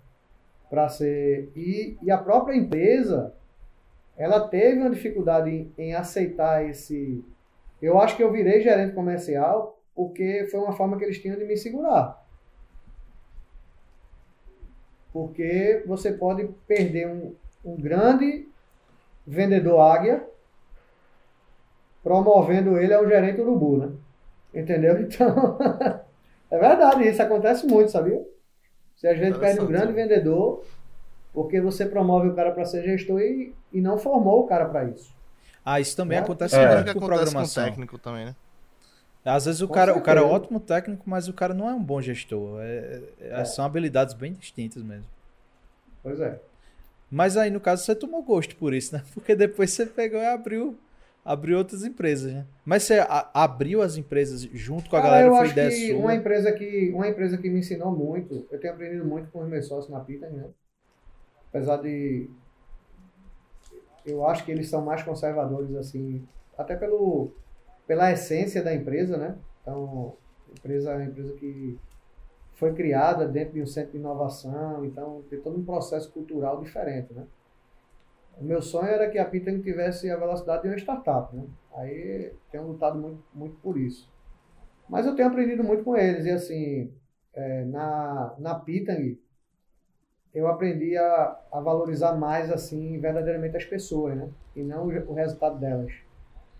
[0.69, 1.49] para ser...
[1.55, 3.33] E, e a própria empresa,
[4.17, 7.23] ela teve uma dificuldade em, em aceitar esse...
[7.81, 11.45] Eu acho que eu virei gerente comercial porque foi uma forma que eles tinham de
[11.45, 12.21] me segurar.
[15.13, 18.45] Porque você pode perder um, um grande
[19.25, 20.27] vendedor águia
[22.03, 23.91] promovendo ele ao gerente urubu, né?
[24.57, 24.97] Entendeu?
[25.07, 25.59] Então,
[26.51, 28.25] é verdade, isso acontece muito, sabia?
[28.95, 30.63] Você às vezes perde um grande vendedor
[31.33, 34.85] porque você promove o cara para ser gestor e, e não formou o cara para
[34.85, 35.13] isso.
[35.65, 36.21] Ah, isso também É.
[36.21, 37.63] acontece É, muito que com acontece com o programação.
[37.65, 38.35] técnico também, né?
[39.25, 40.35] Às vezes o Com cara, o cara é certeza.
[40.35, 42.61] ótimo técnico, mas o cara não é um bom gestor.
[42.61, 43.45] É- é- É.
[43.45, 45.05] São habilidades bem distintas mesmo.
[46.01, 46.39] Pois é.
[47.09, 49.03] Mas aí, no caso, você tomou gosto por isso, né?
[49.13, 50.77] Porque depois você pegou e abriu,
[51.27, 52.45] abriu outras empresas, né?
[52.65, 55.69] Mas você a- abriu as empresas junto com a Cara, galera, eu foi acho ideia
[55.69, 55.95] que sua.
[55.95, 59.49] uma empresa que uma empresa que me ensinou muito, eu tenho aprendido muito com os
[59.49, 60.49] meus sócios na Pita, né?
[61.49, 62.29] Apesar de
[64.05, 66.27] eu acho que eles são mais conservadores assim,
[66.57, 67.35] até pelo
[67.85, 69.39] pela essência da empresa, né?
[69.61, 70.17] Então,
[70.49, 71.81] a empresa é uma empresa que
[72.55, 77.13] foi criada dentro de um centro de inovação, então tem todo um processo cultural diferente,
[77.13, 77.27] né?
[78.39, 81.43] O meu sonho era que a Pitang tivesse a velocidade de uma startup, né?
[81.73, 84.11] Aí tenho lutado muito, muito por isso.
[84.87, 86.25] Mas eu tenho aprendido muito com eles.
[86.25, 86.93] E assim,
[87.33, 89.19] é, na, na Pitang,
[90.33, 94.29] eu aprendi a, a valorizar mais, assim, verdadeiramente as pessoas, né?
[94.55, 95.91] E não o, o resultado delas,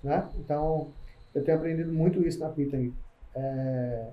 [0.04, 0.28] né?
[0.38, 0.92] Então,
[1.34, 2.92] eu tenho aprendido muito isso na Pitang.
[3.36, 4.08] É,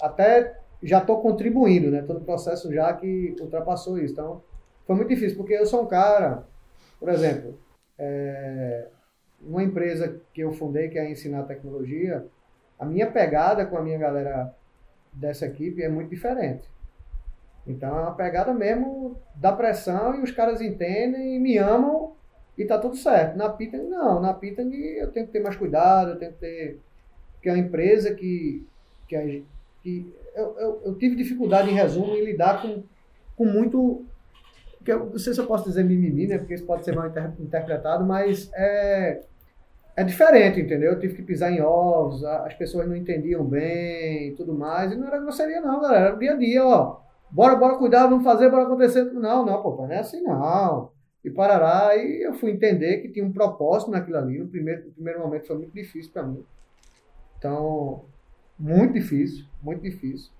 [0.00, 2.00] até já estou contribuindo, né?
[2.00, 4.12] Estou no processo já que ultrapassou isso.
[4.12, 4.42] Então,
[4.86, 6.46] foi muito difícil, porque eu sou um cara,
[6.98, 7.58] por exemplo,
[7.98, 8.88] é,
[9.40, 12.26] uma empresa que eu fundei, que é Ensinar Tecnologia,
[12.78, 14.54] a minha pegada com a minha galera
[15.12, 16.68] dessa equipe é muito diferente.
[17.66, 22.14] Então é uma pegada mesmo da pressão e os caras entendem e me amam
[22.56, 23.36] e tá tudo certo.
[23.36, 24.20] Na Pitang, não.
[24.20, 26.80] Na Pitang eu tenho que ter mais cuidado, eu tenho que ter.
[27.34, 28.66] Porque é uma empresa que.
[29.08, 29.44] que,
[29.82, 32.82] que eu, eu, eu tive dificuldade, em resumo, em lidar com,
[33.36, 34.04] com muito.
[34.84, 36.38] Que eu não sei se eu posso dizer mimimi, né?
[36.38, 39.22] Porque isso pode ser mal inter- interpretado, mas é,
[39.96, 40.92] é diferente, entendeu?
[40.92, 44.92] Eu tive que pisar em ovos, as pessoas não entendiam bem e tudo mais.
[44.92, 46.08] E não era grosseria, não, galera.
[46.08, 47.00] Era dia a dia, ó.
[47.30, 49.04] Bora, bora cuidar, vamos fazer, bora acontecer.
[49.04, 50.90] Não, não, pô, não é assim, não.
[51.24, 51.96] E parará.
[51.96, 54.38] E eu fui entender que tinha um propósito naquilo ali.
[54.38, 56.44] No primeiro, no primeiro momento foi muito difícil para mim.
[57.38, 58.04] Então,
[58.58, 60.30] muito difícil, muito difícil.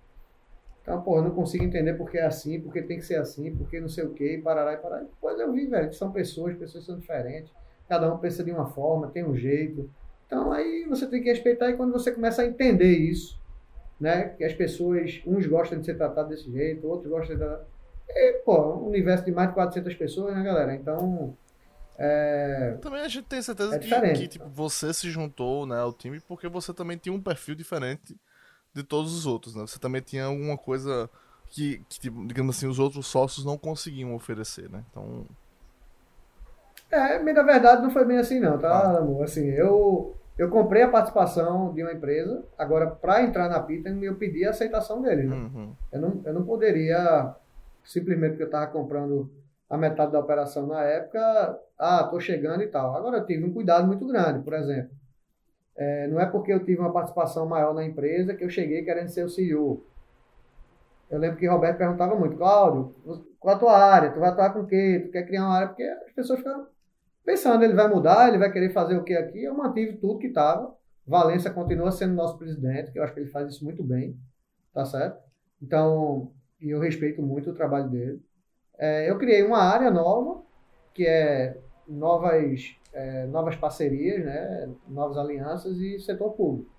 [0.85, 3.81] Então, pô, eu não consigo entender porque é assim, porque tem que ser assim, porque
[3.81, 5.01] não sei o quê, e parará e parará.
[5.03, 7.51] Depois eu vi, velho, que são pessoas, pessoas são diferentes.
[7.89, 9.91] Cada um pensa de uma forma, tem um jeito.
[10.27, 13.41] Então, aí você tem que respeitar e quando você começa a entender isso,
[13.99, 14.29] né?
[14.29, 17.73] Que as pessoas, uns gostam de ser tratados desse jeito, outros gostam de ser tratados...
[18.07, 20.75] É, pô, um universo de mais de 400 pessoas, né, galera?
[20.75, 21.35] Então,
[21.97, 22.77] é...
[22.83, 26.21] Também a gente tem certeza É que, que, tipo, você se juntou né, ao time
[26.21, 28.15] porque você também tinha um perfil diferente
[28.75, 29.63] de todos os outros, né?
[29.63, 31.09] Você também tinha alguma coisa
[31.49, 34.85] que, que tipo, digamos assim, os outros sócios não conseguiam oferecer, né?
[34.91, 35.27] Então,
[36.91, 38.99] É, na verdade não foi bem assim não, tá, Ah.
[38.99, 39.25] amor?
[39.25, 44.17] Assim, eu, eu comprei a participação de uma empresa, agora para entrar na Pitang eu
[44.17, 45.37] pedi a aceitação deles, né?
[45.37, 45.75] uhum.
[45.93, 47.35] Eu não, eu não poderia,
[47.85, 49.31] simplesmente porque eu estava comprando
[49.69, 52.95] a metade da operação na época, ah, tô chegando e tal.
[52.97, 54.91] Agora eu tive um cuidado muito grande, por exemplo.
[55.77, 59.09] É, não é porque eu tive uma participação maior na empresa que eu cheguei querendo
[59.09, 59.85] ser o CEO.
[61.11, 62.95] Eu lembro que Roberto perguntava muito, Cláudio,
[63.39, 64.11] qual a tua área?
[64.11, 65.03] Tu vai atuar com o quê?
[65.05, 65.69] Tu quer criar uma área?
[65.69, 66.67] Porque as pessoas ficam
[67.25, 69.43] pensando, ele vai mudar, ele vai querer fazer o que aqui?
[69.45, 70.75] Eu mantive tudo que estava.
[71.07, 74.17] Valência continua sendo nosso presidente, que eu acho que ele faz isso muito bem,
[74.73, 75.19] tá certo?
[75.61, 78.23] Então, eu respeito muito o trabalho dele.
[78.79, 80.43] É, eu criei uma área nova,
[80.95, 86.71] que é novas, é, novas parcerias, né, novas alianças e setor público.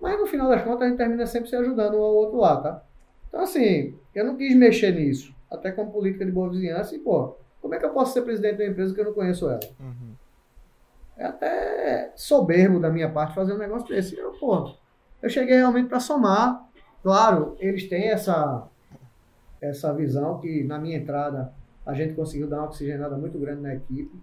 [0.00, 2.60] Mas no final das contas a gente termina sempre se ajudando um ao outro lá,
[2.60, 2.82] tá?
[3.28, 7.36] Então assim, eu não quis mexer nisso, até como política de boa vizinhança, e pô,
[7.60, 9.60] como é que eu posso ser presidente de uma empresa que eu não conheço ela?
[9.80, 10.14] Uhum.
[11.16, 14.16] É até soberbo da minha parte fazer um negócio desse.
[14.16, 14.74] Eu, pô,
[15.22, 16.68] eu cheguei realmente para somar.
[17.02, 18.68] Claro, eles têm essa,
[19.60, 21.52] essa visão que na minha entrada
[21.84, 24.18] a gente conseguiu dar uma oxigenada muito grande na equipe.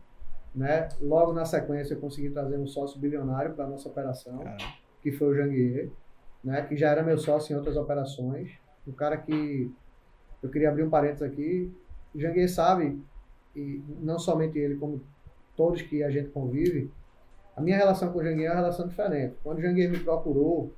[0.54, 0.90] Né?
[1.00, 4.64] Logo na sequência eu consegui trazer um sócio bilionário para a nossa operação, Caramba.
[5.02, 5.90] que foi o Janguier.
[6.44, 8.52] né, que já era meu sócio em outras operações.
[8.86, 9.72] O cara que.
[10.42, 11.72] Eu queria abrir um parênteses aqui.
[12.16, 13.00] O Janguier sabe,
[13.56, 15.02] e não somente ele, como
[15.56, 16.92] todos que a gente convive,
[17.56, 19.36] a minha relação com o Janguier é uma relação diferente.
[19.44, 20.74] Quando o Janguier me procurou,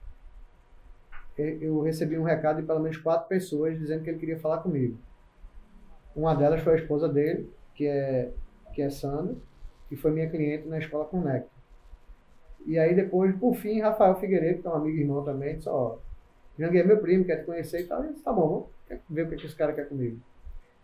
[1.38, 4.97] eu recebi um recado de pelo menos quatro pessoas dizendo que ele queria falar comigo.
[6.15, 8.31] Uma delas foi a esposa dele, que é,
[8.73, 9.35] que é Sandra,
[9.90, 11.49] que foi minha cliente na Escola Connect.
[12.65, 15.69] E aí depois, por fim, Rafael Figueiredo, que é um amigo e irmão também, disse,
[15.69, 15.98] ó,
[16.57, 18.06] Janguei é meu primo, quer te conhecer e tal.
[18.06, 20.19] E disse, tá bom, vamos ver o que, que esse cara quer comigo.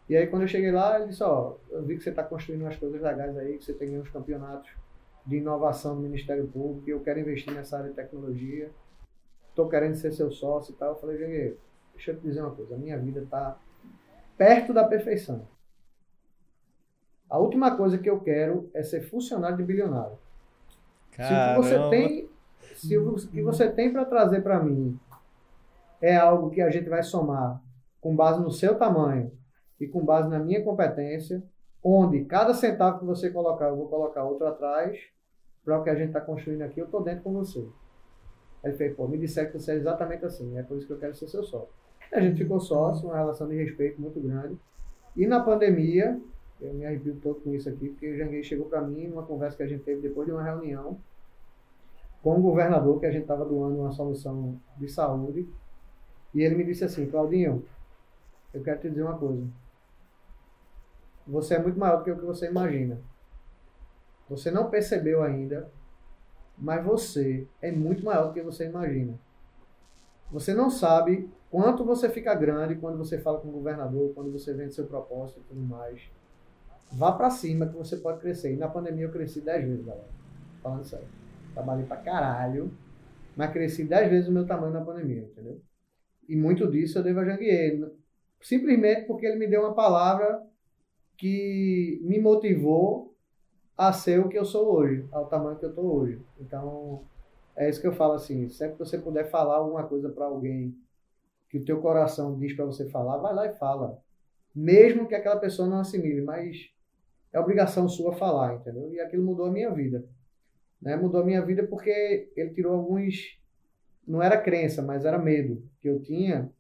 [0.10, 2.62] E aí quando eu cheguei lá, ele disse, ó, eu vi que você está construindo
[2.62, 4.72] umas coisas legais aí, que você tem uns campeonatos
[5.26, 8.72] de inovação no Ministério Público, eu quero investir nessa área de tecnologia,
[9.50, 10.90] estou querendo ser seu sócio e tal.
[10.90, 11.58] Eu falei, Janguei,
[11.94, 13.60] deixa eu te dizer uma coisa, a minha vida está
[14.40, 15.46] perto da perfeição.
[17.30, 20.18] A última coisa que eu quero é ser funcionário de bilionário.
[21.12, 22.30] Se o que você tem,
[22.74, 24.98] se o que você tem para trazer para mim
[26.02, 27.62] é algo que a gente vai somar
[28.00, 29.30] com base no seu tamanho
[29.78, 31.44] e com base na minha competência,
[31.84, 34.98] onde cada centavo que você colocar, eu vou colocar outro atrás,
[35.66, 37.68] para o que a gente está construindo aqui, eu estou dentro com você.
[38.64, 41.00] Ele fez, pô, me disseram que você é exatamente assim, é por isso que eu
[41.00, 41.74] quero ser seu sócio.
[42.12, 44.58] A gente ficou sócio, uma relação de respeito muito grande.
[45.16, 46.20] E na pandemia,
[46.60, 49.58] eu me arrepio todo com isso aqui, porque o Janguei chegou para mim numa conversa
[49.58, 51.00] que a gente teve depois de uma reunião
[52.22, 55.48] com o governador, que a gente estava doando uma solução de saúde.
[56.34, 57.66] E ele me disse assim: Claudinho,
[58.54, 59.48] eu quero te dizer uma coisa.
[61.28, 63.00] Você é muito maior do que o que você imagina.
[64.30, 65.72] Você não percebeu ainda,
[66.58, 69.20] mas você é muito maior do que você imagina.
[70.32, 74.54] Você não sabe quanto você fica grande quando você fala com o governador, quando você
[74.54, 76.02] vende seu propósito e tudo mais.
[76.92, 78.54] Vá para cima que você pode crescer.
[78.54, 80.08] E na pandemia eu cresci 10 vezes, galera.
[80.62, 81.08] Falando sério.
[81.54, 82.72] Trabalhei pra caralho,
[83.36, 85.60] mas cresci 10 vezes o meu tamanho na pandemia, entendeu?
[86.28, 87.92] E muito disso eu devo a Janguier.
[88.42, 90.44] Simplesmente porque ele me deu uma palavra
[91.18, 93.16] que me motivou
[93.78, 96.22] a ser o que eu sou hoje, ao tamanho que eu estou hoje.
[96.40, 97.04] Então,
[97.56, 100.76] é isso que eu falo assim, sempre que você puder falar alguma coisa para alguém
[101.50, 104.00] que o teu coração diz para você falar, vai lá e fala.
[104.56, 106.72] Mesmo que aquela pessoa não assimile, mas
[107.34, 108.94] é obrigação sua falar, entendeu?
[108.94, 110.06] E aquilo mudou a minha vida.
[110.82, 110.96] Né?
[110.96, 113.38] Mudou a minha vida porque ele tirou alguns.
[114.08, 116.52] Não era crença, mas era medo que eu tinha.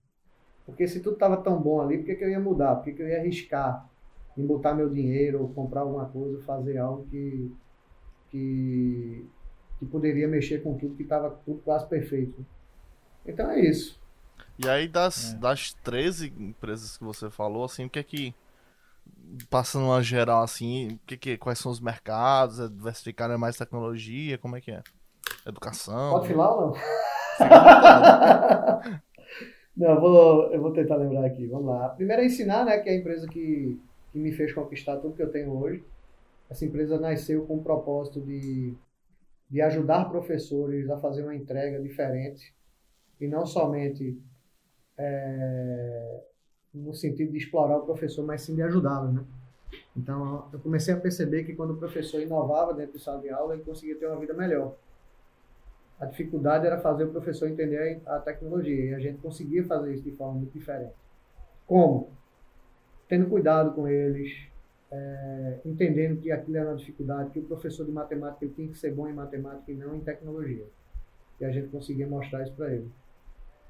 [0.65, 2.75] Porque se tudo estava tão bom ali, por que, que eu ia mudar?
[2.75, 3.89] Por que, que eu ia arriscar
[4.37, 7.51] em botar meu dinheiro, ou comprar alguma coisa, fazer algo que,
[8.29, 9.27] que,
[9.79, 12.45] que poderia mexer com tudo que estava tudo quase perfeito?
[13.25, 13.99] Então é isso.
[14.57, 15.37] E aí, das, é.
[15.37, 18.35] das 13 empresas que você falou, assim, o que é que
[19.49, 24.37] passando uma geral assim, que, que, quais são os mercados, é diversificar é mais tecnologia,
[24.37, 24.81] como é que é?
[25.45, 26.11] Educação.
[26.11, 26.75] Pode filar ou
[29.77, 29.87] não?
[29.87, 31.47] não, eu vou, eu vou tentar lembrar aqui.
[31.47, 31.89] Vamos lá.
[31.89, 33.79] Primeiro é ensinar, né, que é a empresa que,
[34.11, 35.83] que me fez conquistar tudo que eu tenho hoje.
[36.49, 38.73] Essa empresa nasceu com o propósito de,
[39.49, 42.53] de ajudar professores a fazer uma entrega diferente
[43.19, 44.21] e não somente
[44.97, 46.23] é,
[46.73, 49.23] no sentido de explorar o professor, mas sim de ajudá-lo, né?
[49.95, 53.53] Então, eu comecei a perceber que quando o professor inovava dentro de sala de aula,
[53.53, 54.75] ele conseguia ter uma vida melhor.
[55.99, 60.03] A dificuldade era fazer o professor entender a tecnologia, e a gente conseguia fazer isso
[60.03, 60.93] de forma muito diferente.
[61.67, 62.11] Como?
[63.07, 64.31] Tendo cuidado com eles,
[64.91, 68.77] é, entendendo que aquilo era uma dificuldade, que o professor de matemática ele tinha que
[68.77, 70.65] ser bom em matemática e não em tecnologia.
[71.39, 72.89] E a gente conseguia mostrar isso para ele.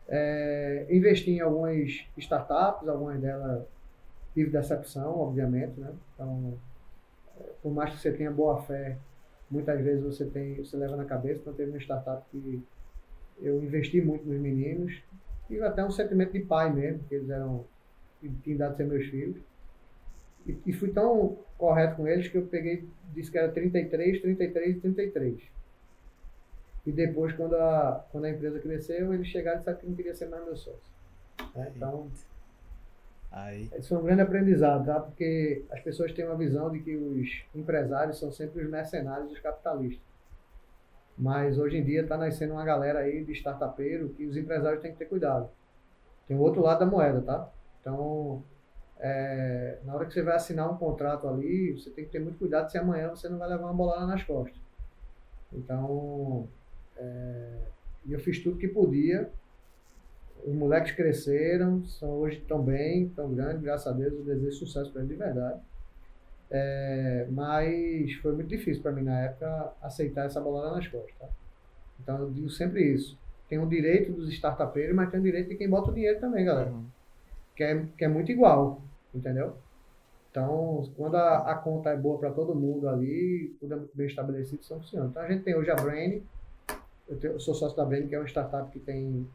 [0.08, 3.64] É, investi em algumas startups, algumas delas
[4.34, 5.94] tive decepção, obviamente, né?
[6.14, 6.58] Então,
[7.40, 8.98] é, por mais que você tenha boa fé,
[9.50, 11.41] muitas vezes você tem, você leva na cabeça.
[11.41, 12.64] Então, teve uma startup que
[13.41, 15.02] eu investi muito nos meninos,
[15.48, 17.66] tive até um sentimento de pai mesmo, que eles eram,
[18.44, 19.41] tinham dado ser meus filhos.
[20.50, 24.78] E, e fui tão correto com eles que eu peguei, disse que era 33, 33
[24.78, 25.42] e 33.
[26.86, 30.16] E depois, quando a, quando a empresa cresceu, eles chegaram e disseram que não queria
[30.16, 30.92] ser mais meu sócio.
[31.56, 31.72] Né?
[31.76, 32.10] Então,
[33.32, 33.70] Aí.
[33.78, 35.00] Isso foi um grande aprendizado, tá?
[35.00, 39.40] Porque as pessoas têm uma visão de que os empresários são sempre os mercenários dos
[39.40, 40.04] capitalistas.
[41.18, 44.92] Mas hoje em dia está nascendo uma galera aí de startupeiro que os empresários têm
[44.92, 45.50] que ter cuidado.
[46.28, 47.50] Tem o outro lado da moeda, tá?
[47.82, 48.44] Então,
[49.00, 52.38] é, na hora que você vai assinar um contrato ali, você tem que ter muito
[52.38, 54.60] cuidado se amanhã você não vai levar uma bolada nas costas.
[55.54, 56.48] Então,
[56.98, 57.60] é,
[58.10, 59.30] eu fiz tudo que podia.
[60.46, 64.92] Os moleques cresceram, são hoje tão bem, tão grandes, graças a Deus, eu desejo sucesso
[64.92, 65.62] para eles de verdade.
[66.52, 71.14] É, mas foi muito difícil para mim na época aceitar essa bolada nas costas.
[71.20, 71.28] Tá?
[72.02, 73.18] Então eu digo sempre isso.
[73.48, 76.46] tem o direito dos startupeiros, mas tem o direito de quem bota o dinheiro também,
[76.46, 76.72] galera.
[76.72, 76.86] Uhum.
[77.56, 78.82] Que, é, que é muito igual,
[79.14, 79.56] entendeu?
[80.31, 84.61] Então, quando a, a conta é boa para todo mundo ali, tudo é bem estabelecido,
[84.61, 85.07] isso funciona.
[85.07, 86.23] Então, a gente tem hoje a Brain,
[87.07, 89.27] eu, tenho, eu, sou sócio da Brain, que é uma startup que tem,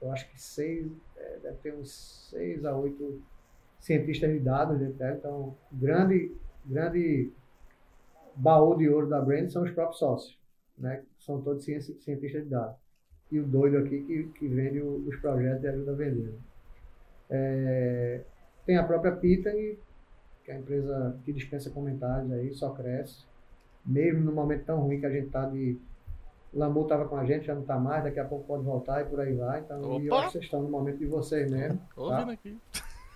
[0.00, 0.86] eu acho que seis,
[1.16, 3.20] é, deve ter uns seis a oito
[3.80, 5.16] cientistas de dados dentro dela.
[5.16, 6.34] Então, grande,
[6.64, 7.32] grande
[8.34, 10.38] baú de ouro da Brain são os próprios sócios,
[10.76, 11.02] né?
[11.18, 12.76] São todos cientistas de dados.
[13.30, 16.32] E o doido aqui que, que vende os projetos e ajuda a vender.
[16.32, 16.38] Né?
[17.30, 18.24] É,
[18.68, 19.78] tem a própria Pitang,
[20.44, 23.24] que é a empresa que dispensa comentários aí, só cresce.
[23.84, 25.78] Mesmo no momento tão ruim que a gente está de.
[26.52, 29.04] Lamu estava com a gente, já não está mais, daqui a pouco pode voltar e
[29.06, 29.60] por aí vai.
[29.60, 31.80] Então, eu acho que vocês estão no momento de vocês mesmo.
[31.96, 32.30] Tá?
[32.30, 32.58] aqui.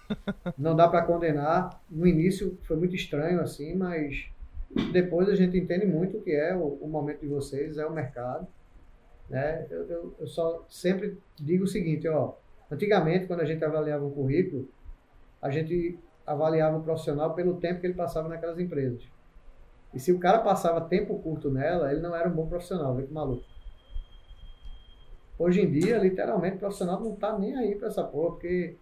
[0.56, 1.80] Não dá para condenar.
[1.90, 4.30] No início foi muito estranho assim, mas
[4.90, 7.92] depois a gente entende muito o que é o, o momento de vocês, é o
[7.92, 8.46] mercado.
[9.28, 9.66] Né?
[9.70, 12.34] Eu, eu, eu, só sempre digo o seguinte, ó,
[12.70, 14.68] antigamente quando a gente avaliava um currículo,
[15.42, 19.02] a gente avaliava o profissional pelo tempo que ele passava naquelas empresas.
[19.92, 23.02] E se o cara passava tempo curto nela, ele não era um bom profissional, vê
[23.02, 23.44] que maluco.
[25.38, 28.76] Hoje em dia, literalmente, o profissional não tá nem aí para essa porra, porque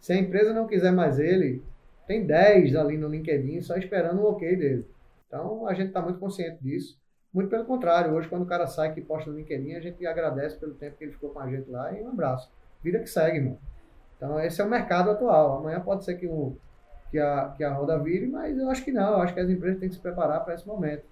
[0.00, 1.62] se a empresa não quiser mais ele,
[2.06, 4.86] tem 10 ali no LinkedIn só esperando o ok dele.
[5.28, 6.98] Então, a gente está muito consciente disso.
[7.32, 10.58] Muito pelo contrário, hoje quando o cara sai que posta no LinkedIn, a gente agradece
[10.58, 12.50] pelo tempo que ele ficou com a gente lá e um abraço.
[12.82, 13.58] Vida que segue, irmão.
[14.20, 15.56] Então, esse é o mercado atual.
[15.56, 16.54] Amanhã pode ser que, o,
[17.10, 19.14] que, a, que a roda vire, mas eu acho que não.
[19.14, 21.04] Eu acho que as empresas têm que se preparar para esse momento.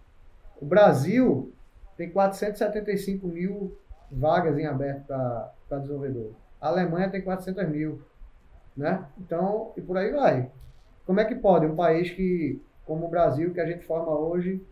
[0.60, 1.50] O Brasil
[1.96, 3.74] tem 475 mil
[4.12, 6.32] vagas em aberto para desenvolvedor.
[6.60, 8.02] A Alemanha tem 400 mil.
[8.76, 9.02] Né?
[9.18, 10.50] Então, e por aí vai.
[11.06, 14.62] Como é que pode um país que como o Brasil, que a gente forma hoje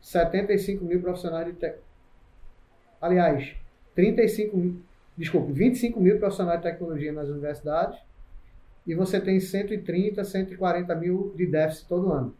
[0.00, 1.78] 75 mil profissionais de tec...
[3.00, 3.54] Aliás,
[3.94, 4.82] 35 mil,
[5.16, 7.98] desculpe, 25 mil profissionais de tecnologia nas universidades
[8.86, 12.34] e você tem 130, 140 mil de déficit todo ano.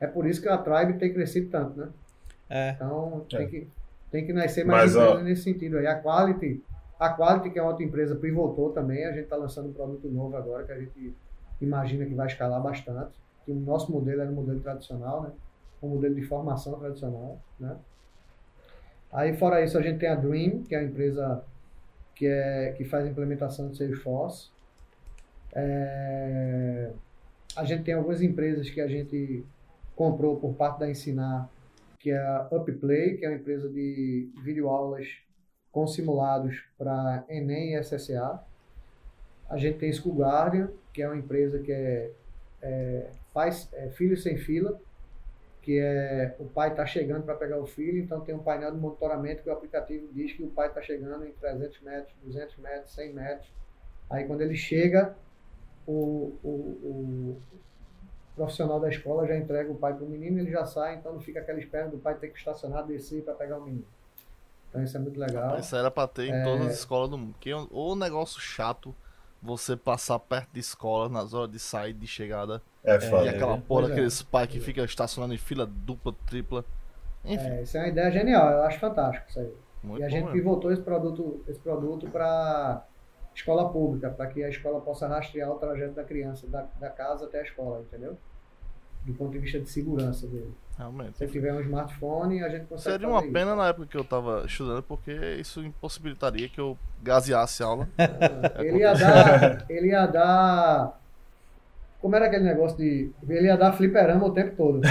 [0.00, 1.88] É por isso que a Tribe tem crescido tanto, né?
[2.48, 2.70] É.
[2.70, 3.46] Então, tem, é.
[3.46, 3.68] Que,
[4.10, 5.20] tem que nascer mais Mas, ó...
[5.20, 5.86] nesse sentido aí.
[5.86, 6.62] A Quality,
[6.98, 9.04] a Quality, que é outra empresa, pivotou também.
[9.04, 11.14] A gente está lançando um produto novo agora que a gente
[11.60, 13.12] imagina que vai escalar bastante
[13.48, 15.32] que o nosso modelo era um modelo tradicional, né?
[15.82, 17.76] Um modelo de formação tradicional, né?
[19.12, 21.44] Aí, fora isso, a gente tem a Dream, que é a empresa
[22.14, 24.50] que, é, que faz a implementação de Salesforce.
[25.52, 26.90] É,
[27.56, 29.44] a gente tem algumas empresas que a gente
[29.96, 31.48] comprou por parte da Ensinar,
[31.98, 35.08] que é a UpPlay, que é uma empresa de videoaulas
[35.72, 38.40] com simulados para Enem e SSA.
[39.48, 42.12] A gente tem School Guardian, que é uma empresa que é,
[42.62, 44.78] é pais, é, filho sem fila,
[45.68, 48.78] que é o pai está chegando para pegar o filho, então tem um painel de
[48.78, 52.94] monitoramento que o aplicativo diz que o pai está chegando em 300 metros, 200 metros,
[52.94, 53.52] 100 metros.
[54.08, 55.14] Aí quando ele chega,
[55.86, 57.42] o, o, o
[58.34, 61.20] profissional da escola já entrega o pai para o menino, ele já sai, então não
[61.20, 63.84] fica aquela espera do pai ter que estacionar, descer para pegar o menino.
[64.70, 65.58] Então isso é muito legal.
[65.58, 66.44] Isso era para ter em é...
[66.44, 67.34] todas as escolas do mundo.
[67.38, 68.94] Que é o negócio chato
[69.42, 72.62] você passar perto de escola nas horas de sair de chegada.
[72.88, 73.26] É foda.
[73.26, 73.88] E aquela porra é.
[73.88, 76.64] daqueles pais que fica estacionando em fila dupla, tripla.
[77.24, 77.46] Enfim.
[77.46, 79.52] É, isso é uma ideia genial, eu acho fantástico isso aí.
[79.82, 80.32] Muito e a gente mesmo.
[80.32, 82.84] pivotou esse produto, esse produto para
[83.34, 87.26] escola pública, para que a escola possa rastrear o trajeto da criança, da, da casa
[87.26, 88.16] até a escola, entendeu?
[89.04, 90.52] Do ponto de vista de segurança dele.
[90.76, 91.18] Realmente.
[91.18, 92.92] Se tiver um smartphone, a gente consegue.
[92.92, 93.56] Seria uma pena isso.
[93.56, 97.88] na época que eu estava estudando, porque isso impossibilitaria que eu gaseasse a aula.
[97.98, 100.97] É, ele, ia dar, ele ia dar.
[102.00, 103.10] Como era aquele negócio de.
[103.28, 104.80] Ele ia dar fliperama o tempo todo.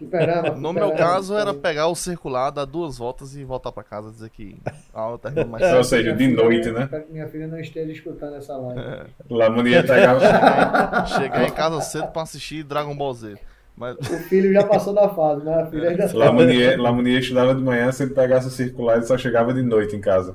[0.00, 4.10] Fliperama, no meu caso era pegar o circular, dar duas voltas e voltar para casa
[4.10, 4.56] dizer que
[4.94, 5.74] a aula terminou mais.
[5.74, 6.84] Ou seja, de noite, né?
[6.84, 8.80] Espero que minha filha não esteja escutando essa live.
[8.80, 9.06] É.
[9.28, 10.20] Lamonia pegava.
[11.04, 13.36] Cheguei em casa cedo para assistir Dragon Ball Z.
[13.76, 13.96] Mas...
[13.98, 16.16] O filho já passou da fase, mas a filha ainda tá.
[16.16, 19.94] Lamonier, Lamonier estudava de manhã, se ele pegasse o circular, ele só chegava de noite
[19.94, 20.34] em casa.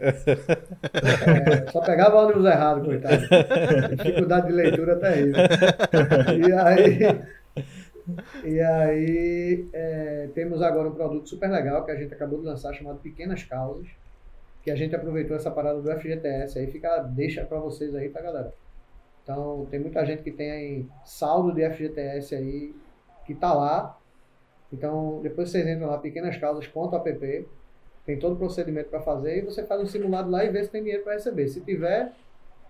[0.00, 3.22] É, só pegava ônibus errado, coitado.
[3.96, 5.38] Dificuldade de leitura isso.
[6.38, 6.98] E aí,
[8.44, 12.72] e aí é, temos agora um produto super legal que a gente acabou de lançar
[12.74, 13.88] chamado Pequenas Causas,
[14.62, 16.58] que a gente aproveitou essa parada do FGTS.
[16.58, 18.52] Aí fica, deixa para vocês aí, tá galera?
[19.22, 22.74] Então, tem muita gente que tem saldo de FGTS aí,
[23.24, 23.98] que está lá.
[24.72, 27.48] Então, depois vocês entram lá, pequenas causas.app,
[28.06, 30.70] tem todo o procedimento para fazer, e você faz um simulado lá e vê se
[30.70, 31.48] tem dinheiro para receber.
[31.48, 32.12] Se tiver,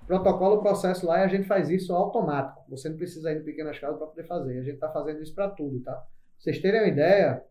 [0.06, 2.64] protocolo, processo lá, e a gente faz isso automático.
[2.70, 4.58] Você não precisa ir no Pequenas Causas para poder fazer.
[4.58, 5.92] A gente está fazendo isso para tudo, tá?
[5.92, 6.04] Pra
[6.38, 7.44] vocês terem uma ideia,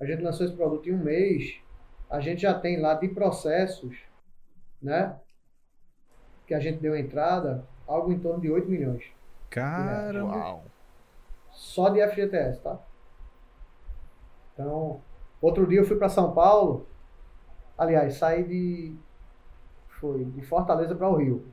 [0.00, 1.60] a gente lançou esse produto em um mês,
[2.08, 3.96] a gente já tem lá de processos,
[4.80, 5.18] né?
[6.46, 9.04] Que a gente deu entrada, algo em torno de 8 milhões.
[9.50, 10.36] Caramba.
[10.36, 10.64] Uau.
[11.50, 12.78] Só de FGTS, tá?
[14.54, 15.00] Então,
[15.40, 16.86] outro dia eu fui para São Paulo.
[17.82, 18.96] Aliás, saí de.
[19.98, 21.44] Foi de Fortaleza para o Rio.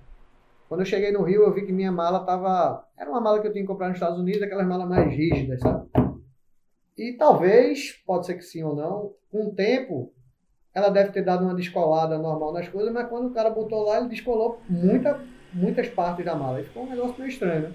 [0.67, 2.85] Quando eu cheguei no Rio, eu vi que minha mala tava.
[2.95, 5.59] Era uma mala que eu tinha que comprar nos Estados Unidos, aquelas malas mais rígidas,
[5.59, 5.89] sabe?
[6.95, 10.13] E talvez, pode ser que sim ou não, com o tempo,
[10.71, 13.97] ela deve ter dado uma descolada normal nas coisas, mas quando o cara botou lá,
[13.97, 15.19] ele descolou muita,
[15.51, 16.61] muitas partes da mala.
[16.61, 17.73] E ficou um negócio meio estranho, né?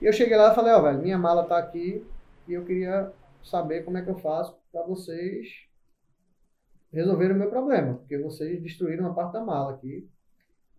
[0.00, 2.02] E eu cheguei lá e falei, ó, velho, minha mala tá aqui
[2.48, 3.12] e eu queria
[3.42, 5.65] saber como é que eu faço para vocês
[6.92, 10.08] resolverem o meu problema, porque vocês destruíram uma parte da mala aqui.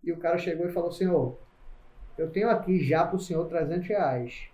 [0.02, 1.38] E o cara chegou e falou, senhor,
[2.16, 4.48] eu tenho aqui já pro senhor 300 reais.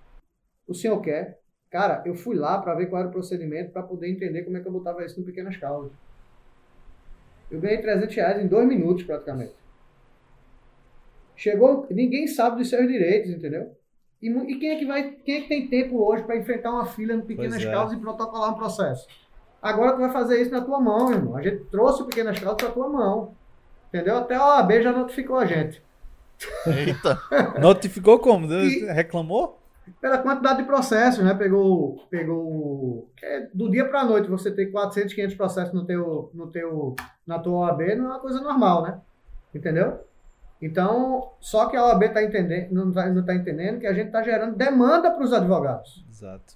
[0.66, 1.40] O senhor quer?
[1.70, 4.60] Cara, eu fui lá para ver qual era o procedimento para poder entender como é
[4.60, 5.92] que eu botava isso no Pequenas Causas.
[7.50, 9.54] Eu ganhei 300 reais em dois minutos praticamente.
[11.36, 13.76] Chegou, ninguém sabe dos seus direitos, entendeu?
[14.22, 16.86] E, e quem é que vai, quem é que tem tempo hoje para enfrentar uma
[16.86, 17.70] fila no Pequenas é.
[17.70, 19.06] Causas e protocolar um processo?
[19.64, 21.36] Agora tu vai fazer isso na tua mão, irmão.
[21.36, 23.32] A gente trouxe o Pequenas Causas para tua mão.
[23.88, 24.18] Entendeu?
[24.18, 25.82] Até a OAB já notificou a gente.
[26.66, 27.18] Eita.
[27.58, 28.52] Notificou como?
[28.52, 29.58] E- Reclamou?
[30.02, 31.32] Pela quantidade de processos, né?
[31.32, 35.86] Pegou, pegou que é do dia para a noite você ter 400, 500 processos no
[35.86, 36.94] teu, no teu,
[37.26, 39.00] na tua OAB não é uma coisa normal, né?
[39.54, 40.00] Entendeu?
[40.60, 44.06] Então, só que a OAB tá entendendo, não está não tá entendendo que a gente
[44.08, 46.04] está gerando demanda para os advogados.
[46.10, 46.54] Exato.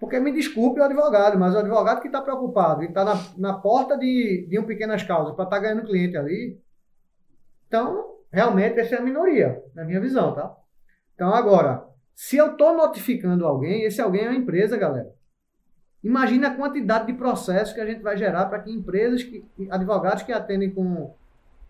[0.00, 3.54] Porque me desculpe o advogado, mas o advogado que está preocupado e está na, na
[3.54, 6.58] porta de, de um pequenas causas para estar ganhando cliente ali,
[7.68, 10.52] então, realmente, essa é a minoria, na minha visão, tá?
[11.14, 11.86] Então, agora,
[12.16, 15.14] se eu estou notificando alguém, esse alguém é uma empresa, galera.
[16.02, 20.24] Imagina a quantidade de processos que a gente vai gerar para que empresas, que, advogados
[20.24, 21.14] que atendem com,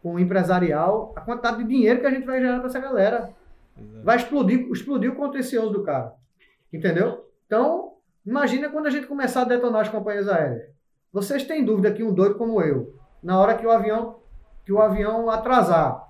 [0.02, 3.30] com empresarial, a quantidade de dinheiro que a gente vai gerar para essa galera
[4.02, 6.14] vai explodir, explodir o contencioso do cara.
[6.72, 7.28] Entendeu?
[7.46, 7.94] Então,
[8.30, 10.62] imagina quando a gente começar a detonar as companhias aéreas.
[11.12, 14.20] Vocês têm dúvida que um doido como eu, na hora que o avião,
[14.64, 16.06] que o avião atrasar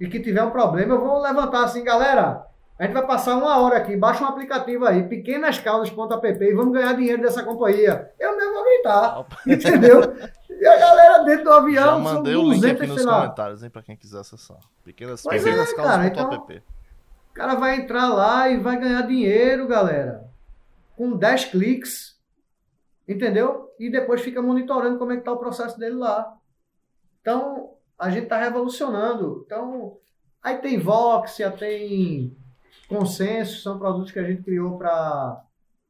[0.00, 2.46] e que tiver um problema, eu vou levantar assim, galera,
[2.78, 6.94] a gente vai passar uma hora aqui, baixa um aplicativo aí, pequenascausas.app e vamos ganhar
[6.94, 8.10] dinheiro dessa companhia.
[8.18, 10.00] Eu mesmo vou gritar, entendeu?
[10.48, 13.20] E a galera dentro do avião Já são mandei o link 200, aqui nos lá,
[13.20, 14.56] comentários, hein, pra quem quiser acessar.
[14.82, 16.62] Pequenas, Pois pequenas é, causas cara, ponto então- app.
[17.30, 20.29] O cara vai entrar lá e vai ganhar dinheiro, galera.
[21.00, 22.20] Com 10 cliques.
[23.08, 23.74] Entendeu?
[23.78, 26.38] E depois fica monitorando como é que tá o processo dele lá.
[27.22, 29.42] Então, a gente está revolucionando.
[29.46, 29.96] Então,
[30.42, 32.36] aí tem Voxia, tem
[32.86, 35.42] Consenso, são produtos que a gente criou para...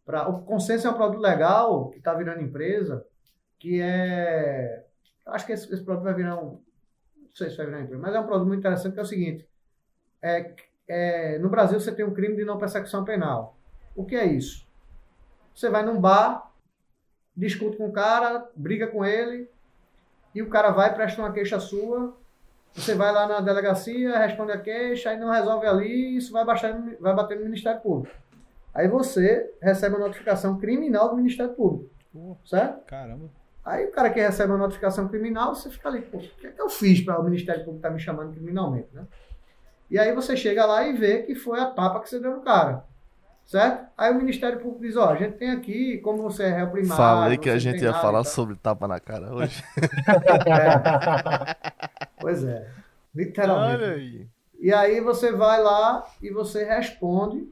[0.07, 0.29] Pra...
[0.29, 3.05] O Consenso é um produto legal, que está virando empresa,
[3.59, 4.87] que é...
[5.27, 6.63] Acho que esse, esse produto vai virar um...
[7.17, 9.07] Não sei se vai virar empresa, mas é um produto muito interessante, que é o
[9.07, 9.49] seguinte.
[10.23, 10.55] É,
[10.87, 13.59] é, no Brasil você tem um crime de não persecução penal.
[13.97, 14.70] O que é isso?
[15.61, 16.51] Você vai num bar,
[17.37, 19.47] discute com o cara, briga com ele,
[20.35, 22.17] e o cara vai presta uma queixa sua.
[22.73, 26.73] Você vai lá na delegacia, responde a queixa, aí não resolve ali, isso vai, baixar,
[26.99, 28.17] vai bater no Ministério Público.
[28.73, 31.91] Aí você recebe uma notificação criminal do Ministério Público.
[32.47, 32.87] Certo?
[32.87, 33.29] caramba.
[33.63, 36.53] Aí o cara que recebe uma notificação criminal, você fica ali, pô, o que é
[36.53, 39.07] que eu fiz para o Ministério Público estar me chamando criminalmente, né?
[39.91, 42.41] E aí você chega lá e vê que foi a tapa que você deu no
[42.41, 42.89] cara.
[43.51, 43.91] Certo?
[43.99, 46.97] Aí o Ministério Público diz, ó, a gente tem aqui, como você é réu primário...
[46.97, 49.61] Falei que a gente ia falar sobre tapa na cara hoje.
[52.21, 52.71] Pois é,
[53.13, 53.83] literalmente.
[53.83, 54.29] Olha aí.
[54.61, 57.49] E aí você vai lá e você responde,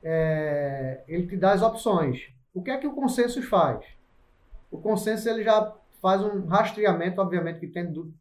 [0.00, 2.28] é, ele te dá as opções.
[2.54, 3.84] O que é que o consenso faz?
[4.70, 8.14] O consenso ele já faz um rastreamento, obviamente que tem do-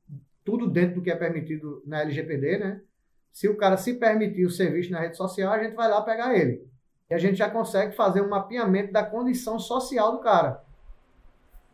[0.44, 2.82] tudo dentro do que é permitido na LGPD, né?
[3.34, 6.38] Se o cara se permitir o serviço na rede social, a gente vai lá pegar
[6.38, 6.70] ele.
[7.10, 10.64] E a gente já consegue fazer um mapeamento da condição social do cara.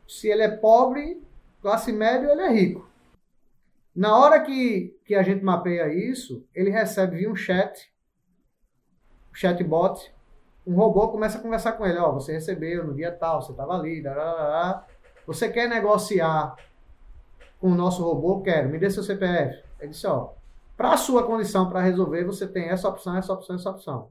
[0.08, 1.22] Se ele é pobre,
[1.62, 2.90] classe média ele é rico.
[3.94, 7.94] Na hora que, que a gente mapeia isso, ele recebe via um chat,
[9.30, 10.14] um chatbot,
[10.66, 11.98] um robô começa a conversar com ele.
[11.98, 14.86] Ó, você recebeu no dia tal, você estava ali, darará.
[15.28, 16.56] você quer negociar
[17.60, 18.42] com o nosso robô?
[18.42, 19.62] Quero, me dê seu CPF.
[19.80, 20.39] Ele disse, ó,
[20.80, 24.08] para a sua condição para resolver, você tem essa opção, essa opção, essa opção.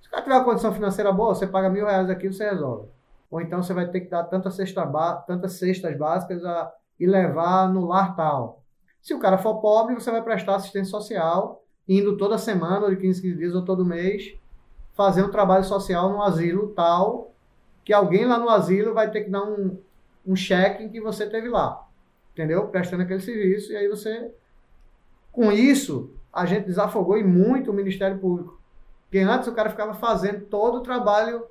[0.00, 2.48] Se o cara tiver uma condição financeira boa, você paga mil reais aqui e você
[2.48, 2.86] resolve.
[3.28, 7.04] Ou então você vai ter que dar tantas, cesta ba- tantas cestas básicas a- e
[7.04, 8.62] levar no lar tal.
[9.00, 12.96] Se o cara for pobre, você vai prestar assistência social, indo toda semana, ou de
[12.98, 14.36] 15, 15 dias, ou todo mês,
[14.94, 17.32] fazer um trabalho social no asilo tal,
[17.84, 19.76] que alguém lá no asilo vai ter que dar um,
[20.24, 21.84] um cheque em que você teve lá,
[22.32, 22.68] entendeu?
[22.68, 24.32] Prestando aquele serviço, e aí você.
[25.32, 28.60] Com isso, a gente desafogou e muito o Ministério Público.
[29.04, 31.44] Porque antes o cara ficava fazendo todo o trabalho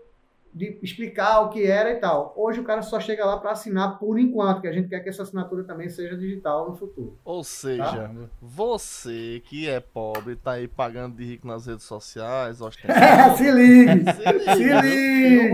[0.53, 2.33] de explicar o que era e tal.
[2.35, 5.09] Hoje o cara só chega lá para assinar por enquanto, que a gente quer que
[5.09, 7.17] essa assinatura também seja digital no futuro.
[7.23, 8.11] Ou seja, tá?
[8.41, 12.59] você que é pobre, tá aí pagando de rico nas redes sociais,
[13.37, 14.03] se ligue!
[14.11, 15.53] se ligue!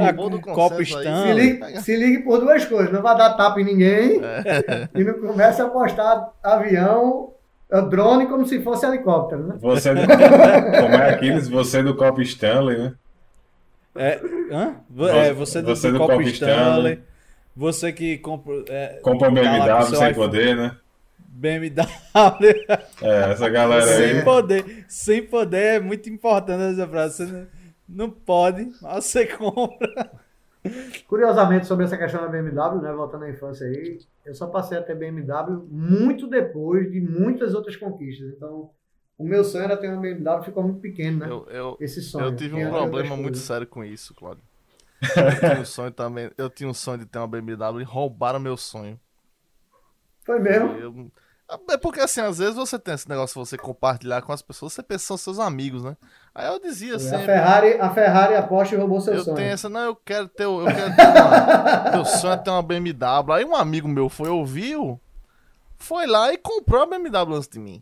[1.14, 4.90] Se ligue, se ligue por duas coisas, não vai dar tapa em ninguém é.
[5.00, 7.34] e não comece a apostar avião
[7.70, 9.56] drone como se fosse helicóptero, né?
[9.60, 12.94] Você do, como é aqueles, você do Cop Stanley, né?
[13.96, 14.22] É,
[14.52, 14.76] hã?
[15.10, 17.00] É, você do, você do, do Cop Stanley, Stanley,
[17.56, 18.64] você que compra.
[18.70, 20.78] É, compra um BMW sem poder, né?
[21.18, 22.66] BMW.
[23.02, 24.22] É, essa galera sem aí.
[24.24, 24.86] poder.
[24.88, 27.18] Sem poder é muito importante essa frase.
[27.18, 27.48] Você não,
[27.88, 30.12] não pode, mas você compra.
[31.08, 34.84] Curiosamente, sobre essa questão da BMW, né, voltando à infância aí, eu só passei a
[34.84, 38.34] ter BMW muito depois de muitas outras conquistas.
[38.34, 38.70] Então,
[39.18, 41.28] o meu sonho era ter uma BMW, ficou muito pequeno, né?
[41.30, 42.26] Eu, eu, Esse sonho.
[42.26, 44.44] Eu tive um problema muito sério com isso, Claudio.
[45.02, 46.32] Eu tinha um sonho também.
[46.38, 49.00] Eu tinha um sonho de ter uma BMW e roubaram meu sonho.
[50.26, 50.70] Foi mesmo?
[50.78, 51.12] Eu,
[51.70, 54.74] é porque assim, às vezes você tem esse negócio de você compartilhar com as pessoas,
[54.74, 55.96] você pensa são seus amigos, né?
[56.38, 57.24] Aí eu dizia é, sempre.
[57.24, 59.34] A Ferrari, a Ferrari a Porsche roubou seu eu sonho.
[59.34, 62.52] Eu tenho essa, não, eu quero ter, eu quero ter uma, meu sonho é ter
[62.52, 63.34] uma BMW.
[63.34, 65.02] Aí um amigo meu foi, ouviu,
[65.80, 67.82] foi lá e comprou a BMW antes de mim.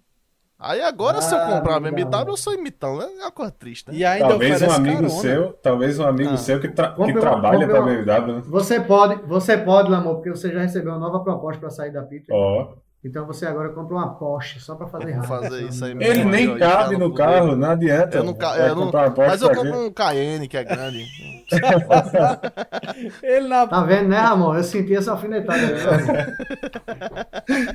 [0.57, 3.09] Aí agora, ah, se eu ah, comprar uma BMW, eu sou imitão, né?
[3.19, 3.97] É uma coisa triste, né?
[3.97, 5.09] E ainda talvez um amigo carona.
[5.09, 6.37] seu, talvez um amigo ah.
[6.37, 8.43] seu que, tra que trabalha para a BMW, né?
[8.45, 12.03] Você pode, você pode, Lamor, porque você já recebeu uma nova proposta para sair da
[12.03, 12.33] Peter.
[12.33, 12.61] Ó.
[12.71, 12.84] Oh.
[13.05, 16.11] Então você agora compra uma Porsche só para fazer fazer isso aí mesmo.
[16.11, 18.17] Ele nem cabe no carro, não adianta.
[18.17, 21.05] Eu não, eu não, mas eu compro um Cayenne que é grande.
[23.21, 23.67] Ele na...
[23.67, 24.55] Tá vendo, né, Ramon?
[24.55, 25.61] Eu senti essa alfinetada.
[25.61, 26.35] Né?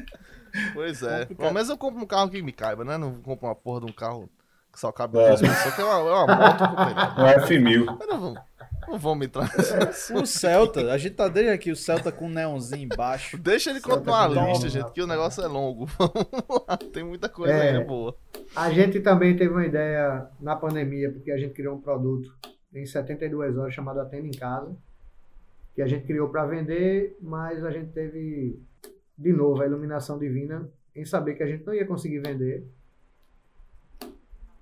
[0.74, 1.26] Pois é.
[1.26, 2.98] Pelo menos eu compro um carro que me caiba, né?
[2.98, 4.28] Não compro uma porra de um carro
[4.72, 5.28] que só cabe é.
[5.28, 6.64] duas pessoas, que é uma, é uma moto.
[7.16, 7.84] Um F1000.
[8.08, 8.34] Não
[8.98, 9.50] vamos entrar
[10.14, 13.38] O Celta, a gente tá desde aqui, o Celta com um neonzinho embaixo.
[13.38, 15.86] Deixa ele continuar a lista, gente, que o negócio é longo.
[15.98, 18.16] Vamos lá, tem muita coisa é, aí boa.
[18.54, 22.34] A gente também teve uma ideia na pandemia, porque a gente criou um produto
[22.74, 24.74] em 72 horas chamado Atenda em Casa,
[25.74, 28.60] que a gente criou para vender, mas a gente teve,
[29.16, 32.66] de novo, a iluminação divina em saber que a gente não ia conseguir vender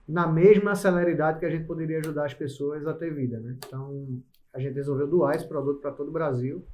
[0.09, 3.57] na mesma celeridade que a gente poderia ajudar as pessoas a ter vida, né?
[3.59, 4.23] Então,
[4.55, 6.65] a gente resolveu doar esse produto para todo o Brasil.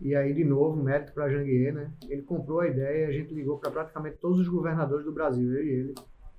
[0.00, 1.92] E aí, de novo, mérito para Janguier, né?
[2.08, 5.52] Ele comprou a ideia e a gente ligou para praticamente todos os governadores do Brasil,
[5.52, 5.94] eu e ele,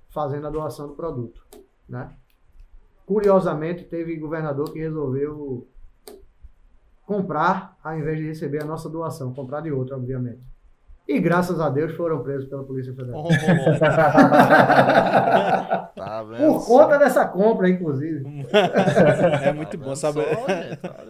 [0.08, 1.44] fazendo a doação do produto,
[1.86, 2.16] né?
[3.04, 5.68] Curiosamente, teve governador que resolveu
[7.04, 10.40] comprar ao invés de receber a nossa doação, comprar de outro, obviamente.
[11.06, 13.24] E graças a Deus foram presos pela Polícia Federal.
[13.24, 13.28] Oh,
[15.94, 18.24] tá Por conta dessa compra, inclusive.
[19.42, 20.26] É muito bom saber,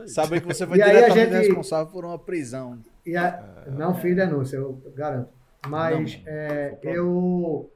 [0.06, 1.46] saber que você foi e diretamente gente...
[1.46, 2.78] responsável por uma prisão.
[3.04, 3.64] E a...
[3.68, 5.28] Não fiz denúncia, eu garanto.
[5.68, 7.70] Mas não, é, eu.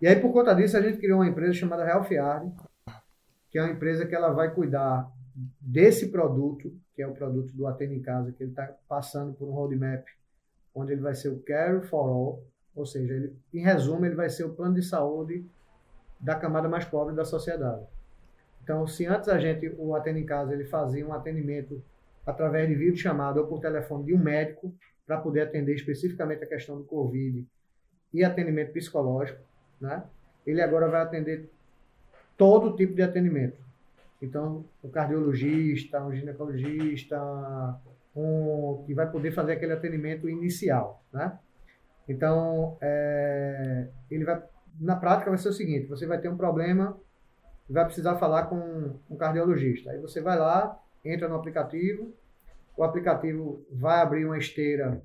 [0.00, 2.52] E aí, por conta disso, a gente criou uma empresa chamada Real Fiard,
[3.50, 5.10] que é uma empresa que ela vai cuidar
[5.60, 9.48] desse produto, que é o produto do Atene em Casa, que ele está passando por
[9.48, 10.04] um roadmap
[10.74, 12.44] onde ele vai ser o Care for All,
[12.74, 15.44] ou seja, ele, em resumo, ele vai ser o plano de saúde
[16.18, 17.84] da camada mais pobre da sociedade.
[18.62, 21.82] Então, se antes a gente, o atendo em casa, ele fazia um atendimento
[22.24, 24.72] através de vídeo chamado ou por telefone de um médico
[25.04, 27.46] para poder atender especificamente a questão do Covid
[28.14, 29.40] e atendimento psicológico,
[29.80, 30.04] né?
[30.46, 31.50] Ele agora vai atender
[32.36, 33.58] todo tipo de atendimento.
[34.20, 37.18] Então, o cardiologista, um ginecologista,
[38.86, 41.38] que vai poder fazer aquele atendimento inicial, né?
[42.08, 44.42] Então, é, ele vai,
[44.80, 46.98] na prática vai ser o seguinte, você vai ter um problema
[47.72, 49.90] vai precisar falar com um cardiologista.
[49.90, 52.14] Aí você vai lá, entra no aplicativo,
[52.76, 55.02] o aplicativo vai abrir uma esteira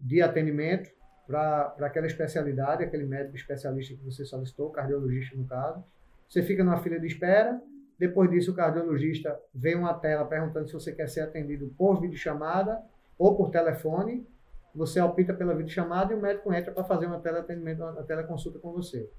[0.00, 0.90] de atendimento
[1.26, 5.84] para aquela especialidade, aquele médico especialista que você solicitou, cardiologista no caso.
[6.28, 7.60] Você fica numa fila de espera,
[7.98, 12.80] depois disso, o cardiologista vê uma tela perguntando se você quer ser atendido por videochamada
[13.18, 14.24] ou por telefone.
[14.74, 18.72] Você opta pela videochamada e o médico entra para fazer uma teleatendimento, uma teleconsulta com
[18.72, 19.10] você.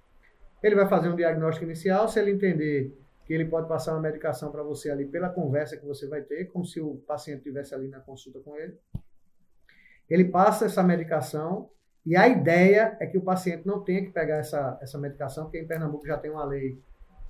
[0.63, 2.07] Ele vai fazer um diagnóstico inicial.
[2.07, 5.85] Se ele entender que ele pode passar uma medicação para você ali pela conversa que
[5.85, 8.75] você vai ter, como se o paciente estivesse ali na consulta com ele.
[10.09, 11.69] Ele passa essa medicação
[12.05, 15.59] e a ideia é que o paciente não tenha que pegar essa, essa medicação, porque
[15.59, 16.81] em Pernambuco já tem uma lei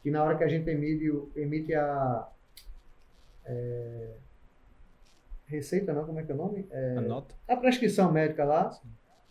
[0.01, 2.27] que na hora que a gente emite, emite a.
[3.45, 4.09] É,
[5.47, 6.67] receita não, como é que é o nome?
[6.69, 7.35] É, Anota.
[7.47, 8.71] a prescrição médica lá,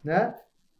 [0.02, 0.34] né?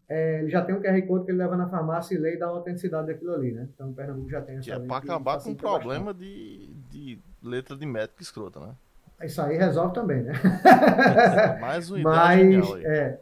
[0.09, 2.39] É, ele já tem um QR Code que ele leva na farmácia e lê e
[2.39, 3.69] dá a autenticidade daquilo ali, né?
[3.75, 7.19] Então o Pernambuco já tem essa Que é que acabar com o problema de, de
[7.43, 8.75] letra de médico escrota, né?
[9.23, 10.33] Isso aí resolve também, né?
[11.61, 13.21] Mais ideia Mas, é,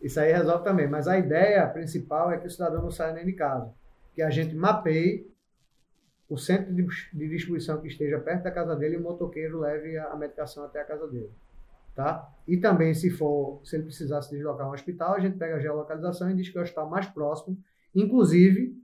[0.00, 0.86] isso aí resolve também.
[0.86, 3.72] Mas a ideia principal é que o cidadão não saia nem de casa.
[4.14, 5.26] Que a gente mapeie
[6.28, 9.96] o centro de de distribuição que esteja perto da casa dele e o motoqueiro leve
[9.96, 11.30] a a medicação até a casa dele.
[11.94, 12.30] Tá?
[12.46, 15.56] E também, se for, se ele precisar se deslocar a um hospital, a gente pega
[15.56, 17.58] a geolocalização e diz que é o hospital mais próximo.
[17.92, 18.80] Inclusive,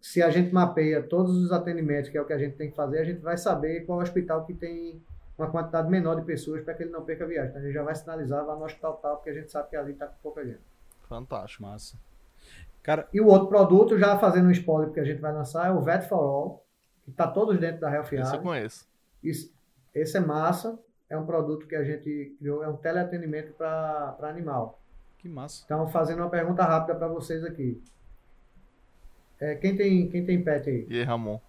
[0.00, 2.76] se a gente mapeia todos os atendimentos, que é o que a gente tem que
[2.76, 5.02] fazer, a gente vai saber qual hospital que tem
[5.36, 7.50] uma quantidade menor de pessoas para que ele não perca a viagem.
[7.50, 9.76] Então a gente já vai sinalizar lá no hospital tal, porque a gente sabe que
[9.76, 10.62] ali está com pouca gente.
[11.08, 11.64] Fantástico.
[11.64, 11.98] Massa.
[12.86, 15.72] Cara, E o outro produto, já fazendo um spoiler que a gente vai lançar, é
[15.72, 16.64] o Vet for All,
[17.04, 18.86] que está todos dentro da Health Esse eu conheço.
[19.22, 19.52] Isso-
[19.92, 20.78] Esse é massa,
[21.10, 24.80] é um produto que a gente criou, é um teleatendimento para animal.
[25.18, 25.62] que massa.
[25.64, 27.82] Então, fazendo uma pergunta rápida para vocês aqui.
[29.40, 30.86] É, quem, tem, quem tem pet aí?
[30.88, 31.40] E aí, Ramon?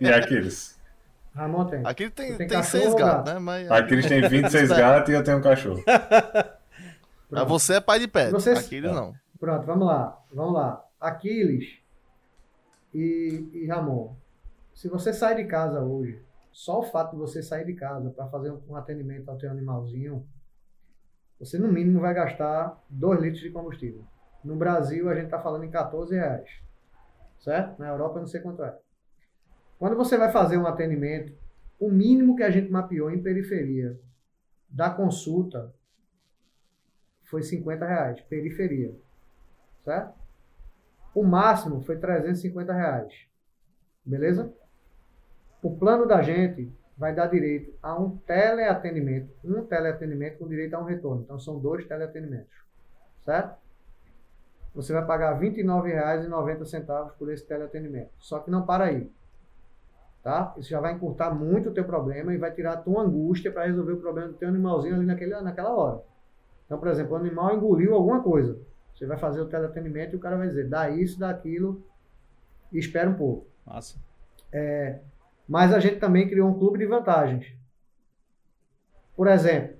[0.00, 0.78] E aqueles?
[1.34, 1.80] Ramon tem.
[1.86, 3.34] Aqui tem, tem, tem cachorro seis gatos, gato?
[3.34, 3.38] né?
[3.38, 5.82] Mas Aqueles têm 26 gatos e eu tenho um cachorro.
[7.30, 8.30] Mas você é pai de pet.
[8.32, 9.14] Vocês- Aqueles não.
[9.40, 10.22] Pronto, vamos lá.
[10.30, 10.86] Vamos lá.
[11.00, 11.78] Aquiles
[12.92, 14.14] e, e Ramon.
[14.74, 16.22] Se você sai de casa hoje,
[16.52, 19.50] só o fato de você sair de casa para fazer um, um atendimento ao teu
[19.50, 20.28] animalzinho,
[21.38, 24.04] você no mínimo vai gastar 2 litros de combustível.
[24.44, 26.50] No Brasil, a gente está falando em 14 reais.
[27.38, 27.78] Certo?
[27.78, 28.78] Na Europa, eu não sei quanto é.
[29.78, 31.32] Quando você vai fazer um atendimento,
[31.78, 33.98] o mínimo que a gente mapeou em periferia
[34.68, 35.74] da consulta
[37.22, 38.20] foi 50 reais.
[38.22, 38.94] Periferia
[39.84, 40.18] certo?
[41.14, 43.12] O máximo foi 350 reais.
[44.04, 44.52] Beleza?
[45.62, 50.80] O plano da gente vai dar direito a um teleatendimento, um teleatendimento com direito a
[50.80, 51.22] um retorno.
[51.22, 52.54] Então são dois teleatendimentos,
[53.24, 53.58] certo?
[54.74, 58.10] Você vai pagar R$ 29,90 por esse teleatendimento.
[58.18, 59.10] Só que não para aí.
[60.22, 60.54] Tá?
[60.58, 63.64] Isso já vai encurtar muito o teu problema e vai tirar a tua angústia para
[63.64, 66.02] resolver o problema do teu animalzinho ali naquele, naquela hora.
[66.66, 68.60] Então, por exemplo, o animal engoliu alguma coisa.
[69.00, 71.82] Você vai fazer o teleatendimento e o cara vai dizer, dá isso, dá aquilo
[72.70, 73.46] e espera um pouco.
[73.64, 73.98] Massa.
[75.48, 77.50] Mas a gente também criou um clube de vantagens.
[79.16, 79.78] Por exemplo,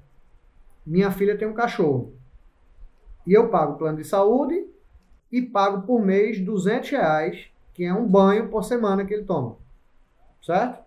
[0.87, 2.19] minha filha tem um cachorro.
[3.27, 4.67] E eu pago o plano de saúde
[5.31, 9.59] e pago por mês 200 reais, que é um banho por semana que ele toma.
[10.41, 10.83] Certo?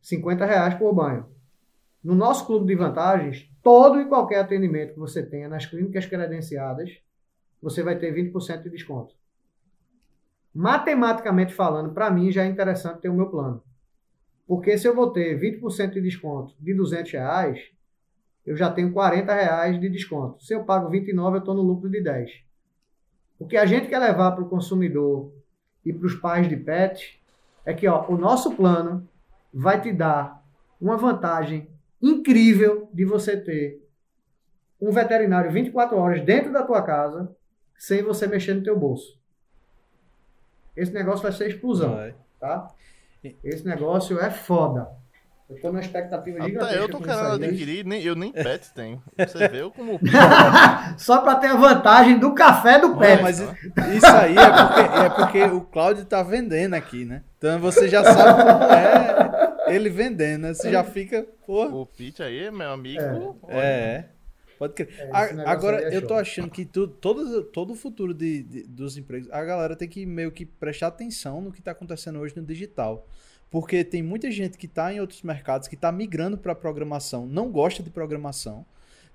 [0.00, 1.28] 50 reais por banho.
[2.04, 6.90] No nosso clube de vantagens, todo e qualquer atendimento que você tenha nas clínicas credenciadas,
[7.60, 9.14] você vai ter 20% de desconto.
[10.54, 13.62] Matematicamente falando, para mim já é interessante ter o meu plano.
[14.46, 17.70] Porque se eu vou ter 20% de desconto de 200 reais,
[18.44, 20.42] eu já tenho 40 reais de desconto.
[20.42, 22.32] Se eu pago 29, eu estou no lucro de 10.
[23.38, 25.32] O que a gente quer levar para o consumidor
[25.84, 27.22] e para os pais de pet
[27.64, 29.08] é que ó, o nosso plano
[29.52, 30.44] vai te dar
[30.80, 31.68] uma vantagem
[32.02, 33.80] incrível de você ter
[34.80, 37.34] um veterinário 24 horas dentro da tua casa
[37.76, 39.18] sem você mexer no teu bolso.
[40.76, 42.14] Esse negócio vai ser explosão, Vai.
[42.38, 42.68] tá?
[43.44, 44.88] Esse negócio é foda.
[45.50, 46.64] Eu tô numa expectativa gigantesca.
[46.64, 49.02] Até eu tô querendo adquirir, nem, eu nem pet tenho.
[49.18, 49.98] Você vê eu como.
[50.96, 53.20] Só para ter a vantagem do café do pet.
[53.20, 57.24] Mas isso aí é porque, é porque o Cláudio tá vendendo aqui, né?
[57.36, 60.54] Então você já sabe como é ele vendendo, né?
[60.54, 61.74] Você já fica, porra.
[61.74, 63.38] O Pete aí, meu amigo.
[63.42, 64.08] olha, É.
[64.58, 64.88] Pode crer.
[64.98, 68.62] É, A- Agora, é eu tô achando que tu, todo, todo o futuro de, de-
[68.64, 72.34] dos empregos, a galera tem que meio que prestar atenção no que tá acontecendo hoje
[72.36, 73.08] no digital.
[73.50, 77.50] Porque tem muita gente que tá em outros mercados, que tá migrando para programação, não
[77.50, 78.64] gosta de programação,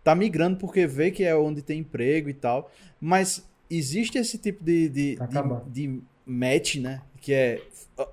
[0.03, 4.63] tá migrando porque vê que é onde tem emprego e tal, mas existe esse tipo
[4.63, 5.69] de, de, Tá de, acabando.
[5.69, 7.01] de match, né?
[7.21, 7.61] Que é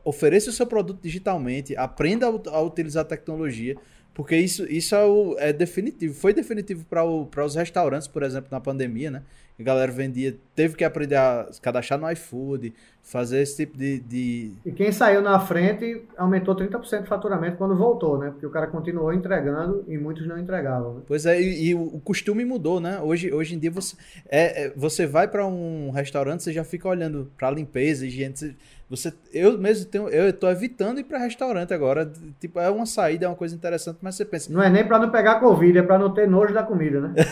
[0.05, 3.77] ofereça o seu produto digitalmente, aprenda a, a utilizar a tecnologia,
[4.15, 6.15] porque isso, isso é, o- é definitivo.
[6.15, 7.05] Foi definitivo para
[7.45, 9.23] os restaurantes, por exemplo, na pandemia, né?
[9.63, 14.01] A galera vendia, teve que aprender a se cadastrar no iFood, fazer esse tipo de.
[14.01, 14.53] de...
[14.67, 18.31] E quem saiu na frente aumentou 30% de faturamento quando voltou, né?
[18.31, 20.95] Porque o cara continuou entregando e muitos não entregavam.
[20.95, 21.03] Né?
[21.07, 23.01] Pois é, e, e o o costume mudou, né?
[23.01, 23.97] Hoje, hoje em dia você,
[24.29, 28.55] é, é, você vai para um restaurante, você já fica olhando para limpeza, higiene, você,
[28.93, 32.13] Você, eu mesmo tenho, eu estou evitando ir para restaurante agora.
[32.39, 34.53] Tipo, é uma saída, é uma coisa interessante, mas você pensa.
[34.53, 37.15] Não é nem para não pegar Covid, é para não ter nojo da comida, né?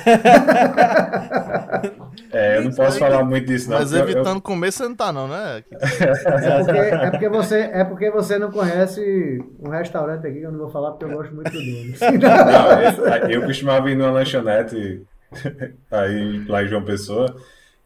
[2.32, 3.78] é, eu não posso falar muito disso, não.
[3.78, 4.40] Mas evitando eu...
[4.40, 5.62] comer, você não tá, não, né?
[5.70, 10.52] É porque, é, porque você, é porque você não conhece um restaurante aqui que eu
[10.52, 11.94] não vou falar porque eu gosto muito do nome.
[12.20, 15.04] Não, eu costumava ir numa lanchonete
[15.90, 17.36] aí lá em João Pessoa,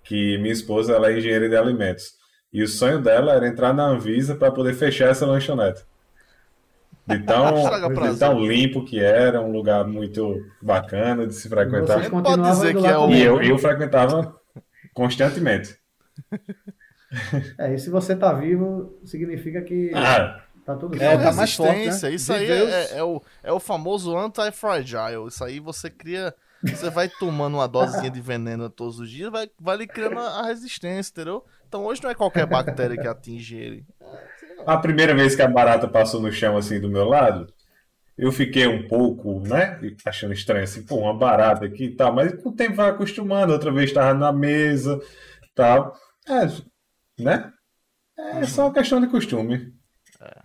[0.04, 2.22] que minha esposa ela é engenheira de alimentos.
[2.54, 5.84] E o sonho dela era entrar na Anvisa para poder fechar essa lanchonete.
[7.04, 7.52] De tão,
[8.12, 12.04] de tão limpo que era, um lugar muito bacana de se frequentar.
[12.04, 13.10] Você pode dizer que é o...
[13.10, 14.38] E eu, eu frequentava
[14.94, 15.76] constantemente.
[17.56, 21.20] É, e se você tá vivo, significa que ah, tá tudo certo.
[21.20, 22.10] É, tá mais forte, né?
[22.12, 25.28] Isso aí é, é, é, o, é o famoso anti-fragile.
[25.28, 26.34] Isso aí você cria...
[26.64, 30.46] Você vai tomando uma dosezinha de veneno todos os dias, vai, vai lhe criando a
[30.46, 31.44] resistência, entendeu?
[31.74, 33.84] Então hoje não é qualquer bactéria que atinge ele.
[34.64, 37.52] A primeira vez que a barata passou no chão assim do meu lado,
[38.16, 42.32] eu fiquei um pouco, né, achando estranho assim, pô, uma barata aqui e tal, mas
[42.40, 45.00] com o tempo vai acostumando, outra vez estava na mesa
[45.52, 45.96] tal.
[46.28, 46.46] É,
[47.20, 47.52] né?
[48.16, 49.74] É só uma questão de costume.
[50.20, 50.40] É.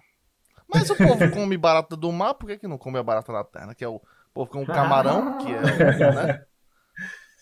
[0.68, 3.44] Mas o povo come barata do mar, por que, que não come a barata da
[3.44, 3.76] terra?
[3.76, 4.02] Que é o
[4.34, 5.60] povo come camarão, que é.
[6.12, 6.46] Né?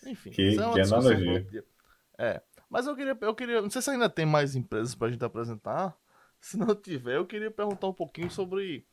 [0.08, 1.64] Enfim, que, é que analogia.
[2.18, 2.42] É.
[2.68, 3.62] Mas eu queria, eu queria.
[3.62, 5.96] Não sei se ainda tem mais empresas pra gente apresentar.
[6.40, 8.86] Se não tiver, eu queria perguntar um pouquinho sobre.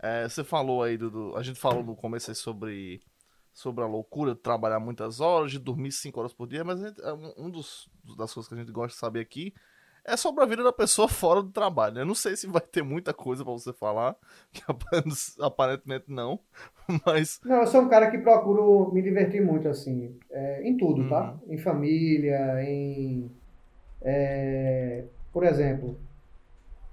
[0.00, 3.02] É, você falou aí do, do, A gente falou no começo aí sobre.
[3.52, 7.00] Sobre a loucura de trabalhar muitas horas, de dormir 5 horas por dia, mas gente,
[7.00, 9.52] é um, dos, das coisas que a gente gosta de saber aqui
[10.08, 11.98] é sobre a vida da pessoa fora do trabalho.
[11.98, 14.16] Eu não sei se vai ter muita coisa para você falar,
[14.52, 14.62] que
[15.40, 16.40] aparentemente não,
[17.04, 17.40] mas...
[17.44, 21.32] Não, eu sou um cara que procuro me divertir muito, assim, é, em tudo, tá?
[21.32, 21.38] uhum.
[21.38, 21.40] tá?
[21.48, 23.30] Em família, em...
[24.00, 25.98] É, por exemplo,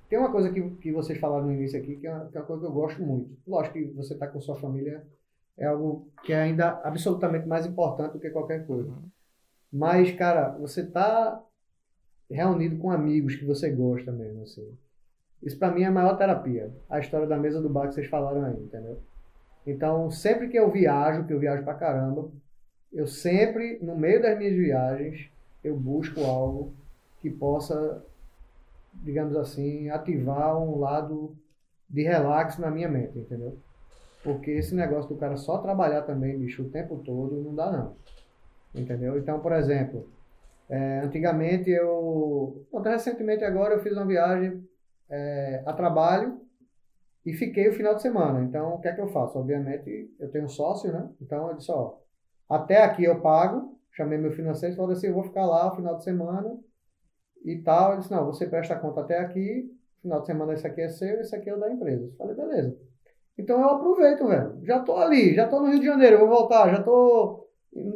[0.10, 2.42] tem uma coisa que, que vocês falaram no início aqui, que é, uma, que é
[2.42, 3.38] uma coisa que eu gosto muito.
[3.48, 5.06] Lógico que você tá com sua família
[5.58, 8.90] é algo que é ainda absolutamente mais importante do que qualquer coisa.
[8.90, 9.10] Uhum.
[9.72, 11.42] Mas, cara, você tá
[12.30, 14.68] reunido com amigos que você gosta mesmo, assim.
[15.44, 16.72] Isso para mim é a maior terapia.
[16.90, 19.00] A história da mesa do bar que vocês falaram aí, entendeu?
[19.66, 22.30] Então, sempre que eu viajo, que eu viajo pra caramba,
[22.92, 25.30] eu sempre, no meio das minhas viagens,
[25.64, 26.74] eu busco algo
[27.20, 28.04] que possa,
[28.94, 31.36] digamos assim, ativar um lado
[31.90, 33.58] de relax na minha mente, entendeu?
[34.24, 37.96] Porque esse negócio do cara só trabalhar também, bicho, o tempo todo, não dá não.
[38.74, 39.18] Entendeu?
[39.18, 40.08] Então, por exemplo,
[40.70, 42.66] é, antigamente eu.
[42.74, 44.64] Até recentemente agora eu fiz uma viagem
[45.10, 46.42] é, a trabalho
[47.26, 48.44] e fiquei o final de semana.
[48.44, 49.38] Então o que é que eu faço?
[49.38, 51.10] Obviamente eu tenho um sócio, né?
[51.22, 51.98] Então eu disse, ó,
[52.50, 55.76] até aqui eu pago, chamei meu financeiro e falei assim, eu vou ficar lá o
[55.76, 56.58] final de semana
[57.44, 57.92] e tal.
[57.92, 59.72] Ele disse, não, você presta conta até aqui,
[60.02, 62.06] final de semana esse aqui é seu, esse aqui é o da empresa.
[62.06, 62.78] Eu falei, beleza.
[63.38, 64.60] Então eu aproveito, velho.
[64.64, 67.45] Já tô ali, já tô no Rio de Janeiro, vou voltar, já tô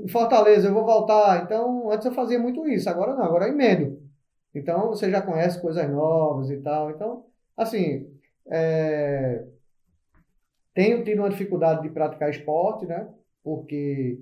[0.09, 1.43] Fortaleza, eu vou voltar.
[1.43, 4.01] Então, antes eu fazia muito isso, agora não, agora eu emendo.
[4.53, 6.91] Então, você já conhece coisas novas e tal.
[6.91, 7.25] Então,
[7.55, 8.11] assim,
[8.47, 9.45] é...
[10.73, 13.07] tenho tido uma dificuldade de praticar esporte, né?
[13.43, 14.19] Porque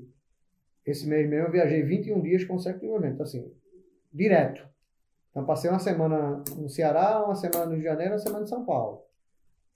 [0.86, 3.52] esse mês mesmo eu viajei 21 dias consecutivamente, assim,
[4.14, 4.68] direto.
[5.32, 8.48] Então, passei uma semana no Ceará, uma semana no Rio de Janeiro, uma semana em
[8.48, 9.04] São Paulo.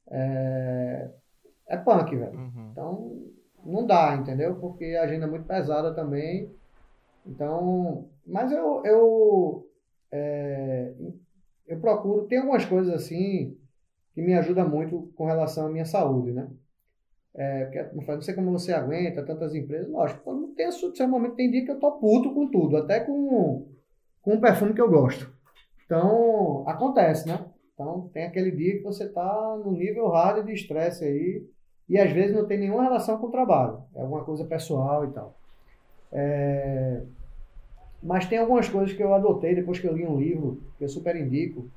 [0.10, 1.10] É,
[1.68, 2.38] é punk, velho.
[2.38, 2.70] Uhum.
[2.72, 3.31] Então,
[3.65, 4.55] não dá, entendeu?
[4.55, 6.51] Porque a agenda é muito pesada também.
[7.25, 9.69] Então, mas eu, eu,
[10.11, 10.93] é,
[11.67, 13.57] eu procuro, tem algumas coisas assim
[14.13, 16.49] que me ajudam muito com relação à minha saúde, né?
[17.33, 21.35] É, porque, não sei como você aguenta tantas empresas, lógico, todo mundo tem seu momento,
[21.35, 23.69] tem dia que eu tô puto com tudo, até com,
[24.21, 25.31] com um perfume que eu gosto.
[25.85, 27.45] Então, acontece, né?
[27.73, 31.45] Então, tem aquele dia que você tá no nível hard de estresse aí,
[31.91, 35.11] e às vezes não tem nenhuma relação com o trabalho, é alguma coisa pessoal e
[35.11, 35.35] tal.
[36.09, 37.03] É...
[38.01, 40.88] Mas tem algumas coisas que eu adotei depois que eu li um livro, que eu
[40.88, 41.69] super indico.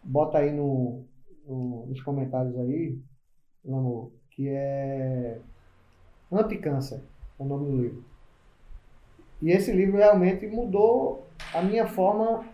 [0.00, 1.02] Bota aí no,
[1.44, 2.96] no nos comentários aí,
[3.66, 5.40] amor, que é
[6.30, 7.00] Anticâncer,
[7.36, 8.04] é o nome do livro.
[9.42, 12.46] E esse livro realmente mudou a minha forma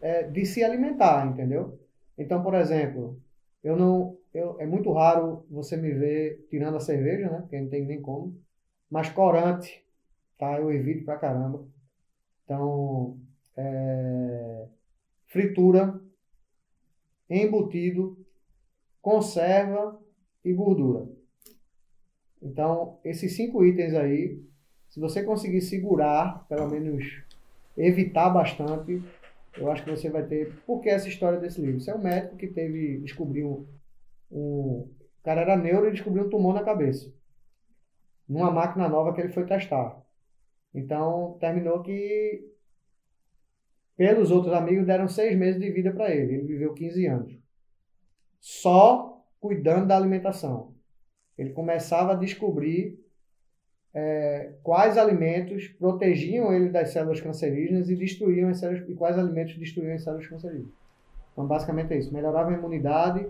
[0.00, 1.78] é, de se alimentar, entendeu?
[2.18, 3.16] Então, por exemplo,
[3.62, 7.40] eu não, eu, é muito raro você me ver tirando a cerveja, né?
[7.40, 8.40] Porque não tem nem como.
[8.90, 9.84] Mas corante,
[10.38, 10.58] tá?
[10.58, 11.66] Eu evito pra caramba.
[12.44, 13.18] Então,
[13.56, 14.66] é,
[15.26, 16.00] fritura,
[17.28, 18.16] embutido,
[19.02, 20.00] conserva
[20.44, 21.08] e gordura.
[22.40, 24.42] Então, esses cinco itens aí,
[24.88, 27.22] se você conseguir segurar, pelo menos
[27.76, 29.02] evitar bastante,
[29.56, 30.54] eu acho que você vai ter.
[30.64, 31.80] Por que essa história desse livro?
[31.80, 32.98] Você é um médico que teve.
[32.98, 33.66] descobriu.
[34.30, 34.88] O
[35.22, 37.12] cara era neuro e descobriu um tumor na cabeça.
[38.28, 40.02] Numa máquina nova que ele foi testar.
[40.74, 42.46] Então, terminou que.
[43.96, 46.34] Pelos outros amigos, deram seis meses de vida para ele.
[46.34, 47.38] Ele viveu 15 anos.
[48.38, 50.74] Só cuidando da alimentação.
[51.36, 52.98] Ele começava a descobrir
[53.94, 59.56] é, quais alimentos protegiam ele das células cancerígenas e destruíam as células, e quais alimentos
[59.56, 60.72] destruíam as células cancerígenas.
[61.32, 62.12] Então, basicamente é isso.
[62.12, 63.26] Melhorava a imunidade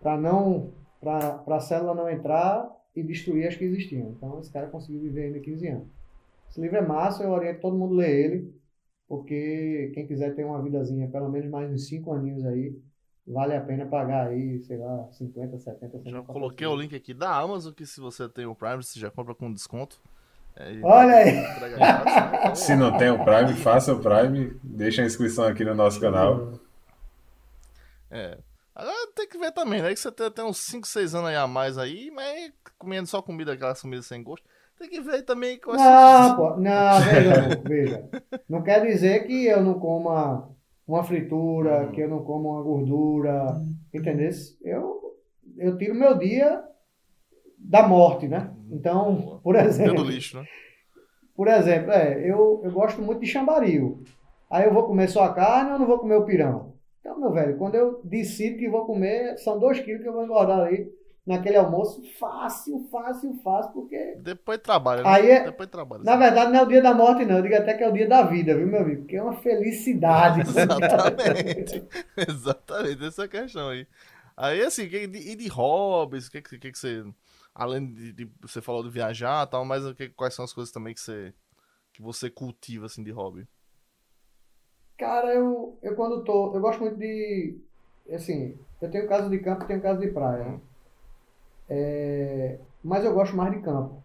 [0.00, 4.10] para não para a célula não entrar e destruir as que existiam.
[4.10, 5.88] Então, esse cara conseguiu viver ainda 15 anos.
[6.48, 8.54] Esse livro é massa, eu oriento todo mundo a ler ele,
[9.08, 12.76] porque quem quiser ter uma vidazinha, pelo menos mais uns 5 aninhos aí,
[13.26, 16.10] vale a pena pagar aí, sei lá, 50, 70, 70.
[16.10, 19.10] Já coloquei o link aqui da Amazon, que se você tem o Prime, você já
[19.10, 20.00] compra com desconto.
[20.56, 21.32] É, Olha aí!
[21.36, 22.54] Né?
[22.54, 26.52] se não tem o Prime, faça o Prime, deixa a inscrição aqui no nosso canal.
[28.10, 28.38] É.
[29.20, 29.90] Tem que ver também, né?
[29.90, 33.20] Que você tem, tem uns 5, 6 anos aí a mais aí, mas comendo só
[33.20, 34.48] comida, aquelas comidas sem gosto.
[34.78, 38.08] Tem que ver também com Não, pô, não, veja, veja.
[38.48, 40.48] Não quer dizer que eu não coma
[40.88, 41.92] uma fritura, uhum.
[41.92, 43.74] que eu não como uma gordura, uhum.
[43.92, 44.30] entendeu?
[44.62, 45.18] Eu,
[45.58, 46.64] eu tiro meu dia
[47.58, 48.50] da morte, né?
[48.56, 48.68] Uhum.
[48.72, 50.02] Então, por exemplo...
[50.02, 50.46] do lixo, né?
[51.36, 54.02] Por exemplo, é, eu, eu gosto muito de chambaril.
[54.50, 56.79] Aí eu vou comer só a carne ou não vou comer o pirão?
[57.10, 60.24] Então, meu velho, quando eu decido que vou comer, são dois quilos que eu vou
[60.24, 60.92] engordar ali
[61.26, 64.14] naquele almoço fácil, fácil, fácil, porque.
[64.18, 65.08] Depois trabalha, né?
[65.08, 65.44] Aí é...
[65.44, 66.04] Depois trabalha.
[66.04, 67.38] Na verdade, não é o dia da morte, não.
[67.38, 69.00] Eu digo até que é o dia da vida, viu, meu amigo?
[69.02, 70.42] Porque é uma felicidade.
[70.46, 71.84] Exatamente.
[72.16, 73.88] Exatamente, essa questão aí.
[74.36, 77.04] Aí, assim, e de, de hobbies, o que, que, que você.
[77.52, 80.72] Além de, de, Você falou de viajar e tal, mas que, quais são as coisas
[80.72, 81.34] também que você.
[81.92, 83.48] que você cultiva, assim, de hobby?
[85.00, 86.54] Cara, eu, eu quando tô.
[86.54, 87.58] Eu gosto muito de.
[88.12, 90.44] Assim, eu tenho casa de campo e tenho casa de praia.
[90.44, 90.60] Né?
[91.70, 94.02] É, mas eu gosto mais de campo.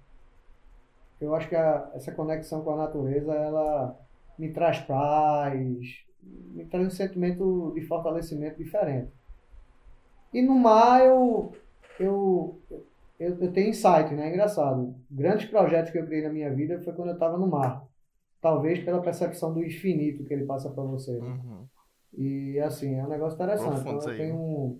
[1.19, 3.99] Eu acho que a, essa conexão com a natureza, ela
[4.39, 5.59] me traz paz,
[6.23, 9.11] me traz um sentimento de fortalecimento diferente.
[10.33, 11.53] E no mar eu,
[11.99, 12.61] eu,
[13.19, 14.27] eu, eu tenho insight, né?
[14.27, 14.95] É engraçado.
[15.11, 17.85] Grandes projetos que eu criei na minha vida foi quando eu estava no mar.
[18.45, 21.19] Talvez pela percepção do infinito que ele passa para você.
[21.19, 21.27] Né?
[21.27, 21.65] Uhum.
[22.13, 23.81] E assim, é um negócio interessante.
[23.81, 24.79] Então, eu, tenho um,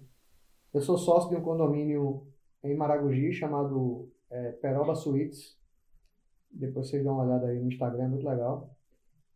[0.71, 2.27] eu sou sócio de um condomínio
[2.63, 5.57] em Maragogi chamado é, Peroba Suites.
[6.51, 8.69] Depois vocês dão uma olhada aí no Instagram, é muito legal.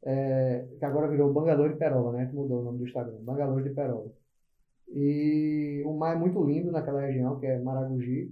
[0.04, 2.30] É, que agora virou Bangalore de Peroba, né?
[2.32, 4.12] Mudou o nome do Instagram, Bangalore de Peroba.
[4.90, 8.32] E o mar é muito lindo naquela região, que é Maragogi.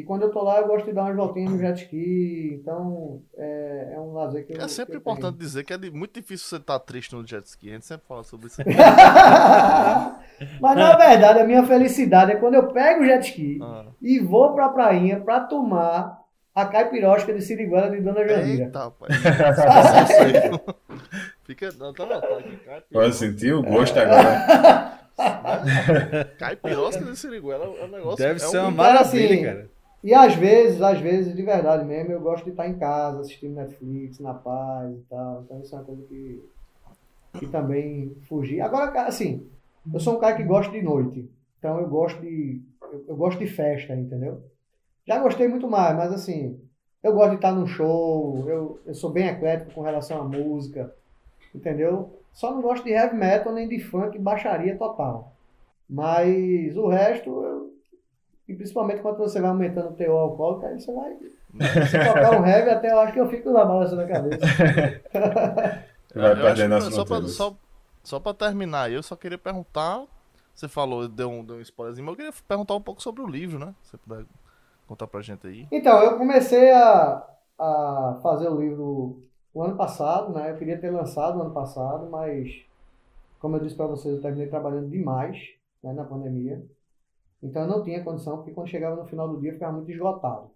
[0.00, 2.58] E quando eu tô lá, eu gosto de dar umas voltinhas no jet ski.
[2.60, 4.60] Então, é, é um lazer que eu.
[4.60, 5.46] É sempre eu importante tenho.
[5.46, 7.70] dizer que é muito difícil você estar tá triste no jet ski.
[7.70, 8.60] A gente sempre fala sobre isso.
[10.60, 13.84] Mas na verdade, a minha felicidade é quando eu pego o jet ski ah.
[14.00, 16.20] e vou pra prainha pra tomar
[16.54, 18.64] a caipirosca de siriguela de Dona Jandira.
[18.64, 19.10] Eita, pai.
[21.44, 21.70] Fica.
[21.78, 22.58] Não, tá, tá aqui,
[22.92, 24.02] Pode sentir o gosto é.
[24.02, 25.00] agora.
[26.38, 28.18] caipirosca de siriguela é um negócio.
[28.18, 28.62] Deve é ser um...
[28.62, 29.70] uma maravilha, assim, cara.
[30.02, 33.54] E às vezes, às vezes, de verdade mesmo, eu gosto de estar em casa, assistindo
[33.54, 35.42] Netflix, na paz e tal.
[35.42, 36.42] Então isso é uma coisa que,
[37.38, 38.62] que também fugir.
[38.62, 39.46] Agora, assim,
[39.92, 41.28] eu sou um cara que gosta de noite.
[41.58, 42.62] Então eu gosto de.
[42.90, 44.42] Eu, eu gosto de festa, entendeu?
[45.06, 46.58] Já gostei muito mais, mas assim,
[47.02, 50.94] eu gosto de estar num show, eu, eu sou bem eclético com relação à música,
[51.54, 52.10] entendeu?
[52.32, 55.32] Só não gosto de heavy metal nem de funk, baixaria total.
[55.88, 57.69] Mas o resto, eu,
[58.50, 61.16] e principalmente quando você vai aumentando o teu alcoólico, aí você vai.
[61.86, 64.40] Se tocar um heavy, até eu acho que eu fico na balança da cabeça.
[66.14, 67.56] vai perdendo as só pra, só,
[68.02, 70.04] só pra terminar, eu só queria perguntar.
[70.52, 73.26] Você falou, deu um, deu um spoilerzinho, mas eu queria perguntar um pouco sobre o
[73.26, 73.72] livro, né?
[73.82, 74.24] Se você puder
[74.86, 75.68] contar pra gente aí.
[75.70, 77.24] Então, eu comecei a,
[77.56, 79.22] a fazer o livro
[79.54, 80.50] o ano passado, né?
[80.50, 82.62] Eu queria ter lançado o ano passado, mas
[83.38, 85.38] como eu disse para vocês, eu terminei trabalhando demais
[85.82, 86.62] né, na pandemia.
[87.42, 90.50] Então eu não tinha condição, porque quando chegava no final do dia ficava muito esgotado.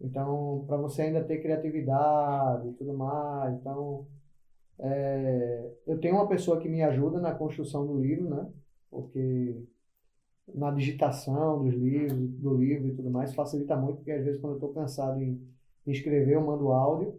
[0.00, 4.06] Então, para você ainda ter criatividade e tudo mais, então
[4.78, 8.50] é, eu tenho uma pessoa que me ajuda na construção do livro, né?
[8.90, 9.62] Porque
[10.54, 14.54] na digitação dos livros, do livro e tudo mais, facilita muito, porque às vezes quando
[14.54, 15.40] eu estou cansado em,
[15.86, 17.18] em, escrever, eu mando áudio,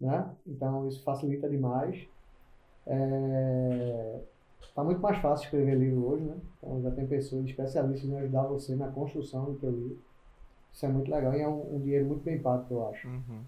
[0.00, 0.34] né?
[0.46, 2.06] Então isso facilita demais.
[2.86, 4.20] É,
[4.72, 6.34] Está muito mais fácil escrever livro hoje, né?
[6.56, 9.98] Então já tem pessoas especialistas em ajudar você na construção do teu livro.
[10.72, 13.06] Isso é muito legal e é um, um dinheiro muito bem pago, eu acho.
[13.06, 13.42] Uhum.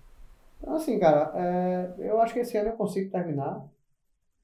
[0.61, 3.67] Então, assim, cara, é, eu acho que esse ano eu consigo terminar.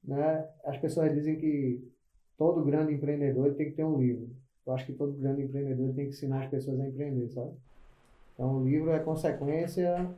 [0.03, 0.47] né?
[0.65, 1.87] As pessoas dizem que
[2.35, 4.29] todo grande empreendedor tem que ter um livro.
[4.65, 7.51] Eu acho que todo grande empreendedor tem que ensinar as pessoas a empreender, sabe?
[8.33, 10.09] Então, o livro é consequência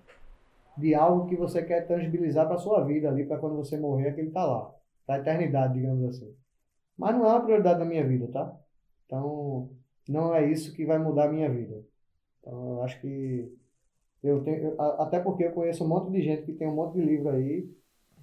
[0.77, 4.21] de algo que você quer tangibilizar para sua vida ali, para quando você morrer, que
[4.21, 4.73] ele está lá,
[5.05, 6.33] para a eternidade, digamos assim.
[6.97, 8.55] Mas não é uma prioridade da minha vida, tá?
[9.05, 9.69] Então,
[10.07, 11.83] não é isso que vai mudar a minha vida.
[12.39, 13.51] Então, eu acho que
[14.23, 17.01] eu tenho, até porque eu conheço um monte de gente que tem um monte de
[17.01, 17.69] livro aí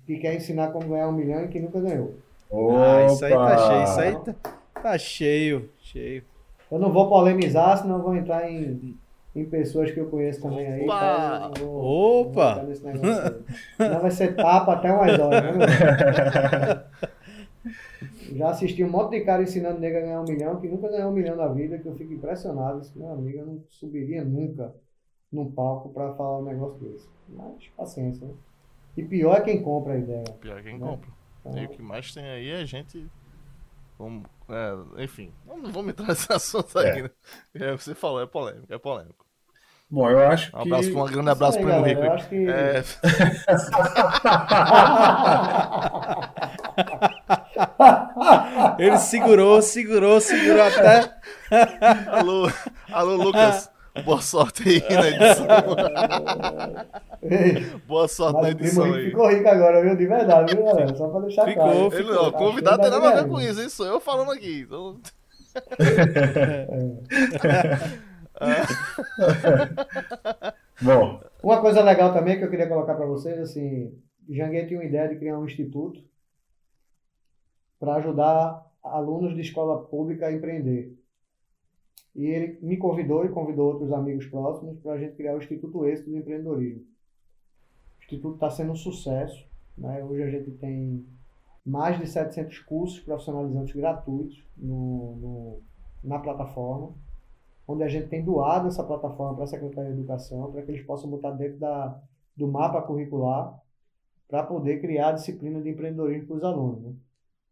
[0.07, 2.15] que quer ensinar como ganhar um milhão e que nunca ganhou.
[2.53, 4.53] Ah, isso aí tá cheio, isso aí tá,
[4.83, 6.25] tá cheio, cheio.
[6.71, 8.97] Eu não vou polemizar, senão eu vou entrar em,
[9.35, 10.85] em pessoas que eu conheço também aí.
[10.85, 10.99] Opa!
[10.99, 11.51] Tá?
[11.61, 12.67] Eu vou- Opa!
[12.85, 13.45] aí.
[13.77, 15.67] Senão vai ser tapa até umas horas, né, meu?
[18.37, 21.11] Já assisti um monte de cara ensinando nego a ganhar um milhão, que nunca ganhou
[21.11, 22.81] um milhão na vida, que eu fico impressionado.
[22.81, 24.75] Esse meu amigo, eu não subiria nunca
[25.33, 27.09] num palco para falar um negócio desse.
[27.29, 28.35] Mas paciência, né?
[28.97, 30.25] E pior é quem compra a ideia.
[30.41, 30.87] Pior quem Né?
[30.87, 31.11] compra.
[31.41, 33.07] Então, E o que mais tem aí é gente.
[33.99, 37.11] Vamos, é, enfim, não, vamos entrar nesse assunto aqui, né?
[37.55, 39.27] É, você falou, é polêmico, é polêmico.
[39.91, 40.61] Bom, eu acho Um que.
[40.61, 42.07] abraço, um grande isso abraço aí, pro Henrique.
[42.07, 42.37] Eu acho que.
[42.47, 42.83] É,
[48.79, 51.11] Ele segurou, segurou, segurou até.
[52.11, 52.51] alô,
[52.93, 53.71] alô, Lucas.
[54.05, 55.47] Boa sorte aí na edição.
[57.23, 59.07] Ei, Boa sorte na edição aí.
[59.07, 59.97] ficou rico agora, viu?
[59.97, 60.95] De verdade, viu, galera?
[60.95, 62.15] Só pra deixar Ficou, claro.
[62.15, 63.69] Ó, Acho convidado tem nada a ver com isso, hein?
[63.69, 64.61] Sou eu falando aqui.
[64.67, 65.01] Então...
[70.81, 73.93] Bom, Uma coisa legal também que eu queria colocar para vocês, assim,
[74.29, 76.01] Janguei tinha uma ideia de criar um instituto
[77.81, 80.97] para ajudar alunos de escola pública a empreender.
[82.15, 85.85] E ele me convidou e convidou outros amigos próximos para a gente criar o Instituto
[85.87, 86.83] Êxito do Empreendedorismo.
[86.83, 89.49] O Instituto está sendo um sucesso.
[89.79, 90.05] Né?
[90.05, 91.07] Hoje a gente tem
[91.65, 95.61] mais de 700 cursos profissionalizantes gratuitos no, no-
[96.03, 96.95] na plataforma,
[97.69, 100.85] onde a gente tem doado essa plataforma para a Secretaria de Educação, para que eles
[100.85, 102.01] possam botar dentro da,
[102.37, 103.61] do mapa curricular,
[104.29, 106.83] para poder criar a disciplina de empreendedorismo para os alunos.
[106.83, 106.93] né?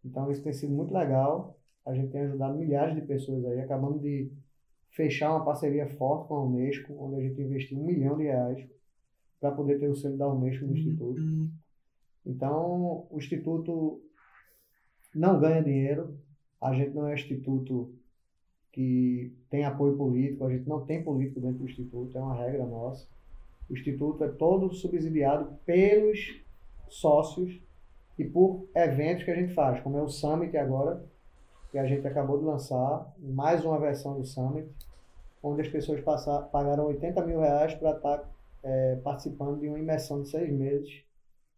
[0.05, 1.59] Então, isso tem sido muito legal.
[1.85, 3.61] A gente tem ajudado milhares de pessoas aí.
[3.61, 4.31] Acabamos de
[4.91, 8.66] fechar uma parceria forte com a Unesco, onde a gente investiu um milhão de reais
[9.41, 11.23] para poder ter o selo da Unesco no Instituto.
[12.27, 14.03] Então, o Instituto
[15.15, 16.19] não ganha dinheiro.
[16.61, 17.95] A gente não é um instituto
[18.73, 22.66] que tem apoio político, a gente não tem político dentro do Instituto, é uma regra
[22.66, 23.09] nossa.
[23.69, 26.45] O Instituto é todo subsidiado pelos
[26.89, 27.61] sócios
[28.19, 31.05] e por eventos que a gente faz, como é o Summit agora,
[31.70, 34.69] que a gente acabou de lançar, mais uma versão do Summit,
[35.43, 36.01] onde as pessoas
[36.51, 38.24] pagaram 80 mil reais para estar
[38.65, 41.05] eh, participando de uma imersão de seis meses,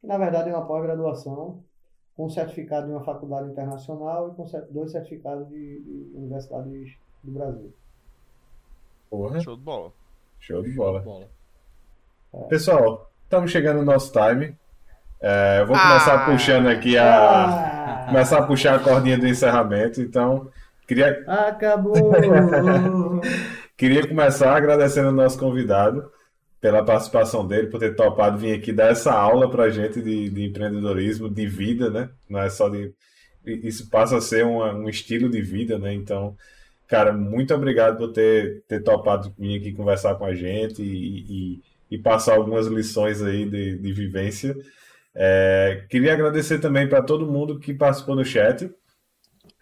[0.01, 1.63] que na verdade é uma pós-graduação,
[2.17, 7.73] com certificado de uma faculdade internacional e com dois certificados de, de universidades do Brasil.
[9.09, 9.93] porra, Show de bola.
[10.39, 11.01] show de bola.
[11.01, 11.29] Bola.
[12.49, 14.55] Pessoal, estamos chegando no nosso time.
[15.23, 16.25] É, eu vou começar Ah.
[16.31, 17.45] puxando aqui a.
[17.45, 20.01] Ah, Começar a puxar a cordinha do encerramento.
[20.01, 20.51] Então,
[20.89, 21.95] queria, acabou!
[23.77, 26.11] queria começar agradecendo ao nosso convidado
[26.61, 30.45] pela participação dele, por ter topado vir aqui dar essa aula pra gente de, de
[30.47, 32.09] empreendedorismo, de vida, né?
[32.29, 32.93] Não é só de.
[33.47, 35.95] Isso passa a ser uma- um estilo de vida, né?
[35.95, 36.35] Então,
[36.89, 41.61] cara, muito obrigado por ter, ter topado vir aqui conversar com a gente e, e-
[41.93, 44.55] e passar algumas lições aí de, de vivência.
[45.15, 48.71] É, queria agradecer também para todo mundo que participou no chat.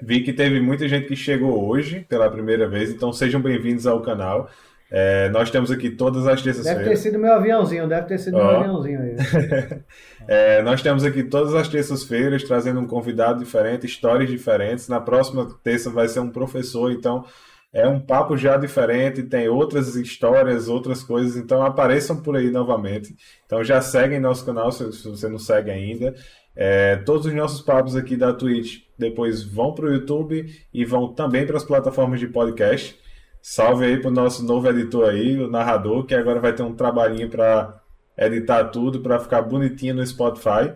[0.01, 4.01] Vi que teve muita gente que chegou hoje pela primeira vez, então sejam bem-vindos ao
[4.01, 4.49] canal.
[4.91, 6.99] É, nós temos aqui todas as Deve ter terças-feiras.
[7.01, 8.61] sido meu aviãozinho, deve ter sido meu Ó.
[8.61, 9.17] aviãozinho aí.
[10.31, 14.87] É, nós temos aqui todas as terças-feiras trazendo um convidado diferente, histórias diferentes.
[14.87, 17.25] Na próxima terça vai ser um professor, então
[17.73, 21.37] é um papo já diferente, tem outras histórias, outras coisas.
[21.37, 23.15] Então apareçam por aí novamente.
[23.45, 26.15] Então já seguem nosso canal se, se você não segue ainda.
[26.57, 31.13] É, todos os nossos papos aqui da Twitch depois vão para o YouTube e vão
[31.13, 32.99] também para as plataformas de podcast.
[33.41, 37.31] Salve aí pro nosso novo editor aí, o narrador, que agora vai ter um trabalhinho
[37.31, 37.81] para
[38.17, 40.73] editar tudo para ficar bonitinho no Spotify.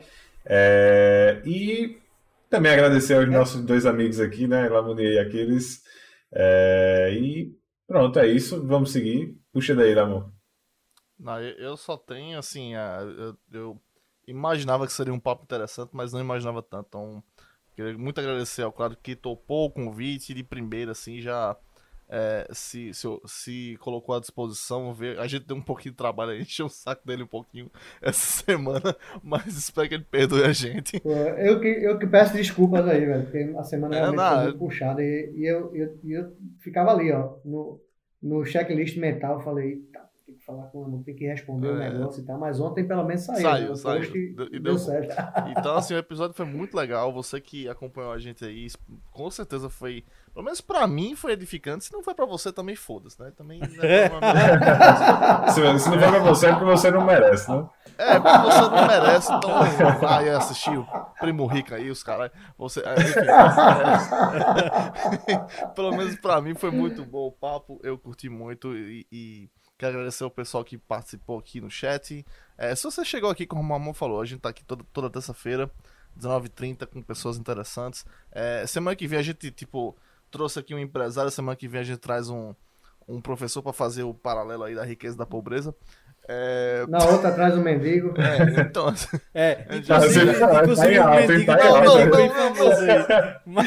[0.47, 1.99] É, e
[2.49, 5.82] também agradecer aos nossos dois amigos aqui, né, Lamonier e Aquiles.
[6.33, 7.55] É, e
[7.87, 8.67] pronto, é isso.
[8.67, 9.39] Vamos seguir.
[9.53, 10.31] Puxa daí, Lamon.
[11.19, 12.73] Não, eu, só tenho, assim,
[13.53, 13.81] eu
[14.27, 16.87] imaginava que seria um papo interessante, mas não imaginava tanto.
[16.89, 17.25] Então,
[17.77, 21.57] queria muito agradecer ao Claudio que topou o convite de primeira, assim, já
[22.15, 24.93] é, se, se, se, colocou à disposição.
[24.93, 27.27] Ver, a gente deu um pouquinho de trabalho, a gente encheu o saco dele um
[27.27, 27.71] pouquinho
[28.03, 31.01] essa semana, mas espero que ele perdoe a gente.
[31.05, 34.43] Eu que, eu que peço desculpas aí, velho, porque a semana é, realmente não, foi
[34.43, 37.81] muito puxada e, e eu, eu, eu ficava ali, ó, no,
[38.23, 40.07] no checklist mental, falei, tá,
[40.53, 41.91] falar com o tem que responder o é.
[41.91, 43.41] negócio e tal, mas ontem pelo menos saiu.
[43.41, 43.75] Saiu, né?
[43.75, 44.17] saiu.
[44.17, 45.15] E, e deu, certo.
[45.57, 47.13] Então, assim, o episódio foi muito legal.
[47.13, 48.69] Você que acompanhou a gente aí,
[49.11, 50.05] com certeza foi.
[50.33, 51.85] Pelo menos pra mim foi edificante.
[51.85, 53.33] Se não foi pra você, também foda-se, né?
[53.37, 53.61] Também.
[53.61, 53.69] Né,
[55.53, 57.69] se, não foi pra você, é porque você não merece, né?
[57.99, 59.51] É, porque você não merece, então
[60.01, 60.87] vai assistir o
[61.21, 62.31] Primo Rico aí, os caras.
[62.57, 63.21] Você, é, enfim,
[65.29, 67.79] é, pelo menos pra mim foi muito bom o papo.
[67.83, 69.51] Eu curti muito e, e
[69.83, 72.25] Quero agradecer o pessoal que participou aqui no chat.
[72.57, 75.11] É, se você chegou aqui, como o Mamon falou, a gente tá aqui toda, toda
[75.11, 75.69] terça-feira,
[76.17, 78.07] 19h30, com pessoas interessantes.
[78.31, 79.97] É, semana que vem a gente, tipo,
[80.31, 82.55] trouxe aqui um empresário, semana que vem a gente traz um,
[83.09, 85.75] um professor para fazer o paralelo aí da riqueza e da pobreza.
[86.29, 86.85] É...
[86.89, 88.15] Na outra traz um mendigo.
[88.23, 88.95] É, então.
[89.35, 92.07] É, inclusive, inclusive o mendigo tá não, não,
[93.47, 93.65] não,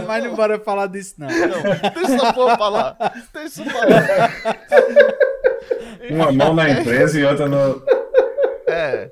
[0.00, 1.28] não, mas não bora falar disso, não.
[1.28, 2.96] Não, deixa essa porra falar.
[3.34, 5.27] Deixa isso falar.
[6.10, 7.82] Uma mão na empresa e outra no.
[8.70, 9.10] É,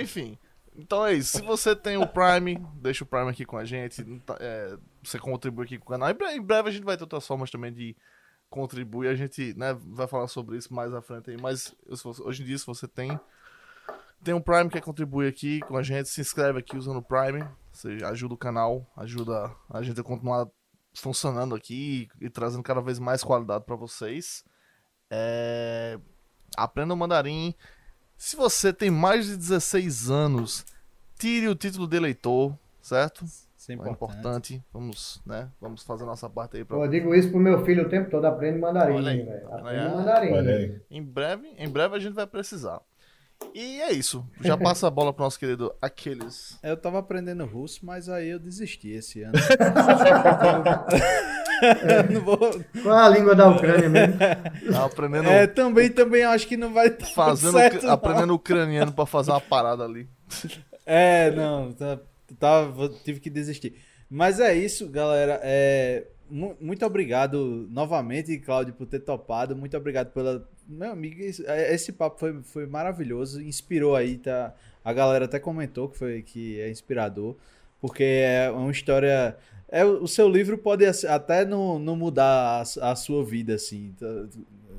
[0.00, 0.36] enfim.
[0.76, 1.38] Então é isso.
[1.38, 4.02] Se você tem o Prime, deixa o Prime aqui com a gente.
[4.20, 6.10] Tá, é, você contribui aqui com o canal.
[6.10, 7.96] Em breve a gente vai ter outras formas também de
[8.50, 9.08] contribuir.
[9.08, 11.36] A gente né, vai falar sobre isso mais à frente aí.
[11.40, 11.74] Mas
[12.20, 13.18] hoje em dia, se você tem,
[14.22, 17.02] tem um Prime que quer contribuir aqui com a gente, se inscreve aqui usando o
[17.02, 17.44] Prime.
[17.72, 20.48] Você ajuda o canal, ajuda a gente a continuar
[20.94, 24.44] funcionando aqui e trazendo cada vez mais qualidade para vocês.
[25.10, 25.98] É...
[26.56, 27.54] Aprenda o mandarim.
[28.16, 30.64] Se você tem mais de 16 anos,
[31.18, 33.24] tire o título de eleitor, certo?
[33.24, 33.90] Isso é importante.
[33.90, 34.64] é importante.
[34.72, 35.48] Vamos, né?
[35.60, 36.64] Vamos fazer a nossa parte aí.
[36.64, 36.76] Pra...
[36.76, 39.52] Eu digo isso pro meu filho o tempo todo, aprende mandarim, velho.
[39.52, 40.80] Aprende mandarim.
[40.90, 42.80] Em breve, em breve a gente vai precisar.
[43.54, 44.26] E é isso.
[44.40, 46.58] Já passa a bola pro nosso querido Aquiles.
[46.62, 49.34] Eu tava aprendendo russo, mas aí eu desisti esse ano.
[52.12, 52.38] não vou...
[52.82, 54.14] Qual é a língua da Ucrânia mesmo?
[54.72, 55.28] Tá aprendendo.
[55.28, 59.84] É, também, também acho que não vai fazendo certo, Aprendendo ucraniano pra fazer uma parada
[59.84, 60.08] ali.
[60.90, 61.98] É, não, tá,
[62.38, 62.66] tá,
[63.04, 63.74] tive que desistir.
[64.08, 65.38] Mas é isso, galera.
[65.42, 69.56] É, muito obrigado novamente, Cláudio, por ter topado.
[69.56, 70.48] Muito obrigado pela.
[70.66, 73.42] Meu amigo, é, esse papo foi, foi maravilhoso.
[73.42, 74.54] Inspirou aí, tá?
[74.84, 77.36] A galera até comentou que, foi, que é inspirador.
[77.80, 79.36] Porque é uma história.
[79.70, 83.94] É, o seu livro pode até não, não mudar a, a sua vida, assim,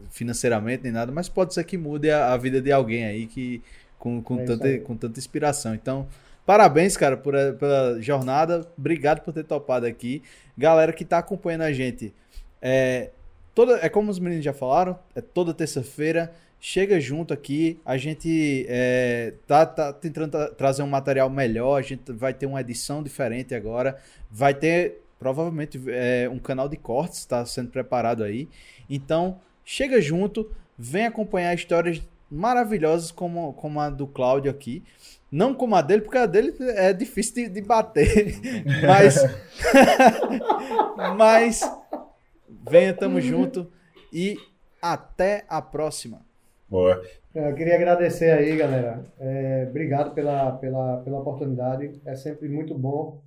[0.10, 3.62] financeiramente nem nada, mas pode ser que mude a, a vida de alguém aí que,
[4.00, 5.76] com, com, é tanta, com tanta inspiração.
[5.76, 6.08] Então,
[6.50, 8.68] Parabéns, cara, por, pela jornada.
[8.76, 10.24] Obrigado por ter topado aqui.
[10.58, 12.12] Galera que tá acompanhando a gente.
[12.60, 13.12] É,
[13.54, 16.34] toda, é como os meninos já falaram, é toda terça-feira.
[16.60, 17.80] Chega junto aqui.
[17.86, 21.78] A gente é, tá, tá tentando tra trazer um material melhor.
[21.78, 23.98] A gente vai ter uma edição diferente agora.
[24.30, 28.48] Vai ter provavelmente é, um canal de cortes, está sendo preparado aí.
[28.90, 34.84] Então, chega junto, vem acompanhar histórias maravilhosas como, como a do Cláudio aqui.
[35.32, 38.36] Não como a dele, porque a dele é difícil de, de bater.
[38.86, 39.16] Mas.
[41.16, 41.62] Mas.
[42.68, 43.72] Venha, tamo junto.
[44.12, 44.38] E
[44.82, 46.29] até a próxima.
[46.70, 47.02] Boa.
[47.34, 49.06] Eu queria agradecer aí, galera.
[49.20, 52.00] É, obrigado pela, pela, pela oportunidade.
[52.06, 53.22] É sempre muito bom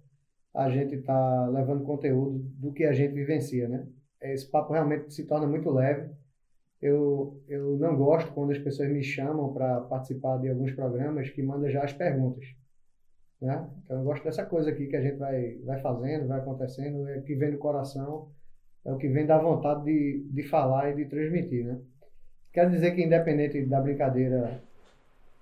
[0.54, 3.86] a gente estar tá levando conteúdo do que a gente vivencia, né?
[4.20, 6.10] Esse papo realmente se torna muito leve
[6.82, 11.40] eu, eu não gosto quando as pessoas me chamam para participar de alguns programas que
[11.40, 12.44] mandam já as perguntas.
[13.40, 13.70] Né?
[13.84, 17.18] Então, eu gosto dessa coisa aqui que a gente vai, vai fazendo, vai acontecendo, é
[17.18, 18.32] o que vem do coração,
[18.84, 21.64] é o que vem da vontade de, de falar e de transmitir.
[21.64, 21.80] Né?
[22.52, 24.60] Quero dizer que, independente da brincadeira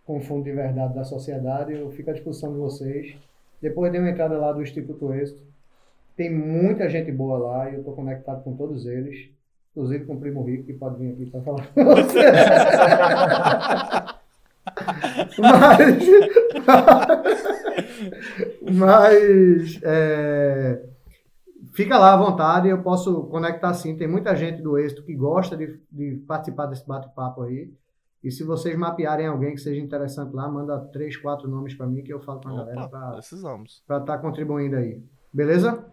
[0.06, 3.16] com fundo de verdade da sociedade, eu fico à disposição de vocês.
[3.60, 5.40] Depois de uma entrada lá do Instituto Êxito,
[6.16, 9.28] tem muita gente boa lá e eu estou conectado com todos eles.
[9.72, 12.20] Inclusive com o primo rico que pode vir aqui para falar com você.
[15.40, 16.04] mas.
[18.72, 19.80] mas.
[19.82, 20.80] É,
[21.72, 23.96] fica lá à vontade, eu posso conectar sim.
[23.96, 27.72] Tem muita gente do êxito que gosta de, de participar desse bate-papo aí.
[28.22, 32.02] E se vocês mapearem alguém que seja interessante lá, manda três, quatro nomes para mim
[32.02, 35.02] que eu falo com a galera para estar tá contribuindo aí.
[35.32, 35.86] Beleza?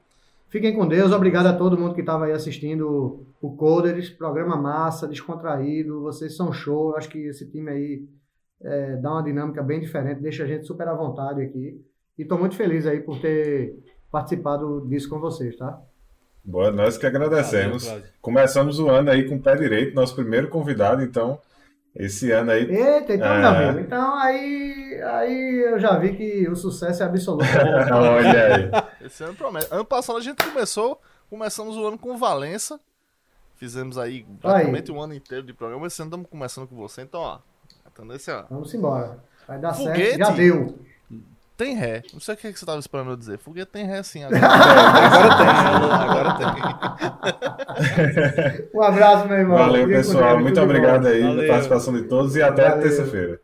[0.50, 1.12] Fiquem com Deus.
[1.12, 4.10] Obrigado a todo mundo que estava aí assistindo o Coders.
[4.10, 6.02] Programa massa, descontraído.
[6.02, 6.96] Vocês são show.
[6.96, 8.08] acho que esse time aí
[8.62, 11.82] é, dá uma dinâmica bem diferente, deixa a gente super à vontade aqui.
[12.18, 13.78] E estou muito feliz aí por ter
[14.12, 15.80] participado disso com vocês, tá?
[16.44, 17.86] Boa, nós que agradecemos.
[17.86, 18.04] Valeu.
[18.22, 21.40] Começamos o ano aí com o pé direito, nosso primeiro convidado, então
[21.96, 22.64] esse ano aí.
[22.64, 23.40] Eita, então, É.
[23.42, 27.44] meu amigo, então aí, aí eu já vi que o sucesso é absoluto.
[27.94, 29.06] Olha aí.
[29.06, 29.68] Esse ano promete.
[29.72, 32.80] Ano passado a gente começou, começamos o ano com Valença.
[33.56, 35.88] Fizemos aí praticamente um ano inteiro de programa.
[35.88, 37.02] Esse ano estamos começando com você.
[37.02, 37.40] Então, ó,
[37.84, 39.18] a tendência Vamos embora.
[39.48, 40.00] Vai dar Foguete.
[40.12, 40.18] certo.
[40.20, 40.80] Já deu.
[41.58, 42.04] Tem ré.
[42.14, 43.40] Não sei o que, que você estava esperando eu dizer.
[43.40, 44.24] Foguete tem ré sim.
[44.24, 45.48] Agora, agora tem,
[46.08, 46.48] agora tem.
[48.74, 49.58] Um abraço, meu irmão.
[49.58, 50.40] Valeu, pessoal.
[50.40, 53.42] Muito obrigado aí pela participação de todos e até terça-feira.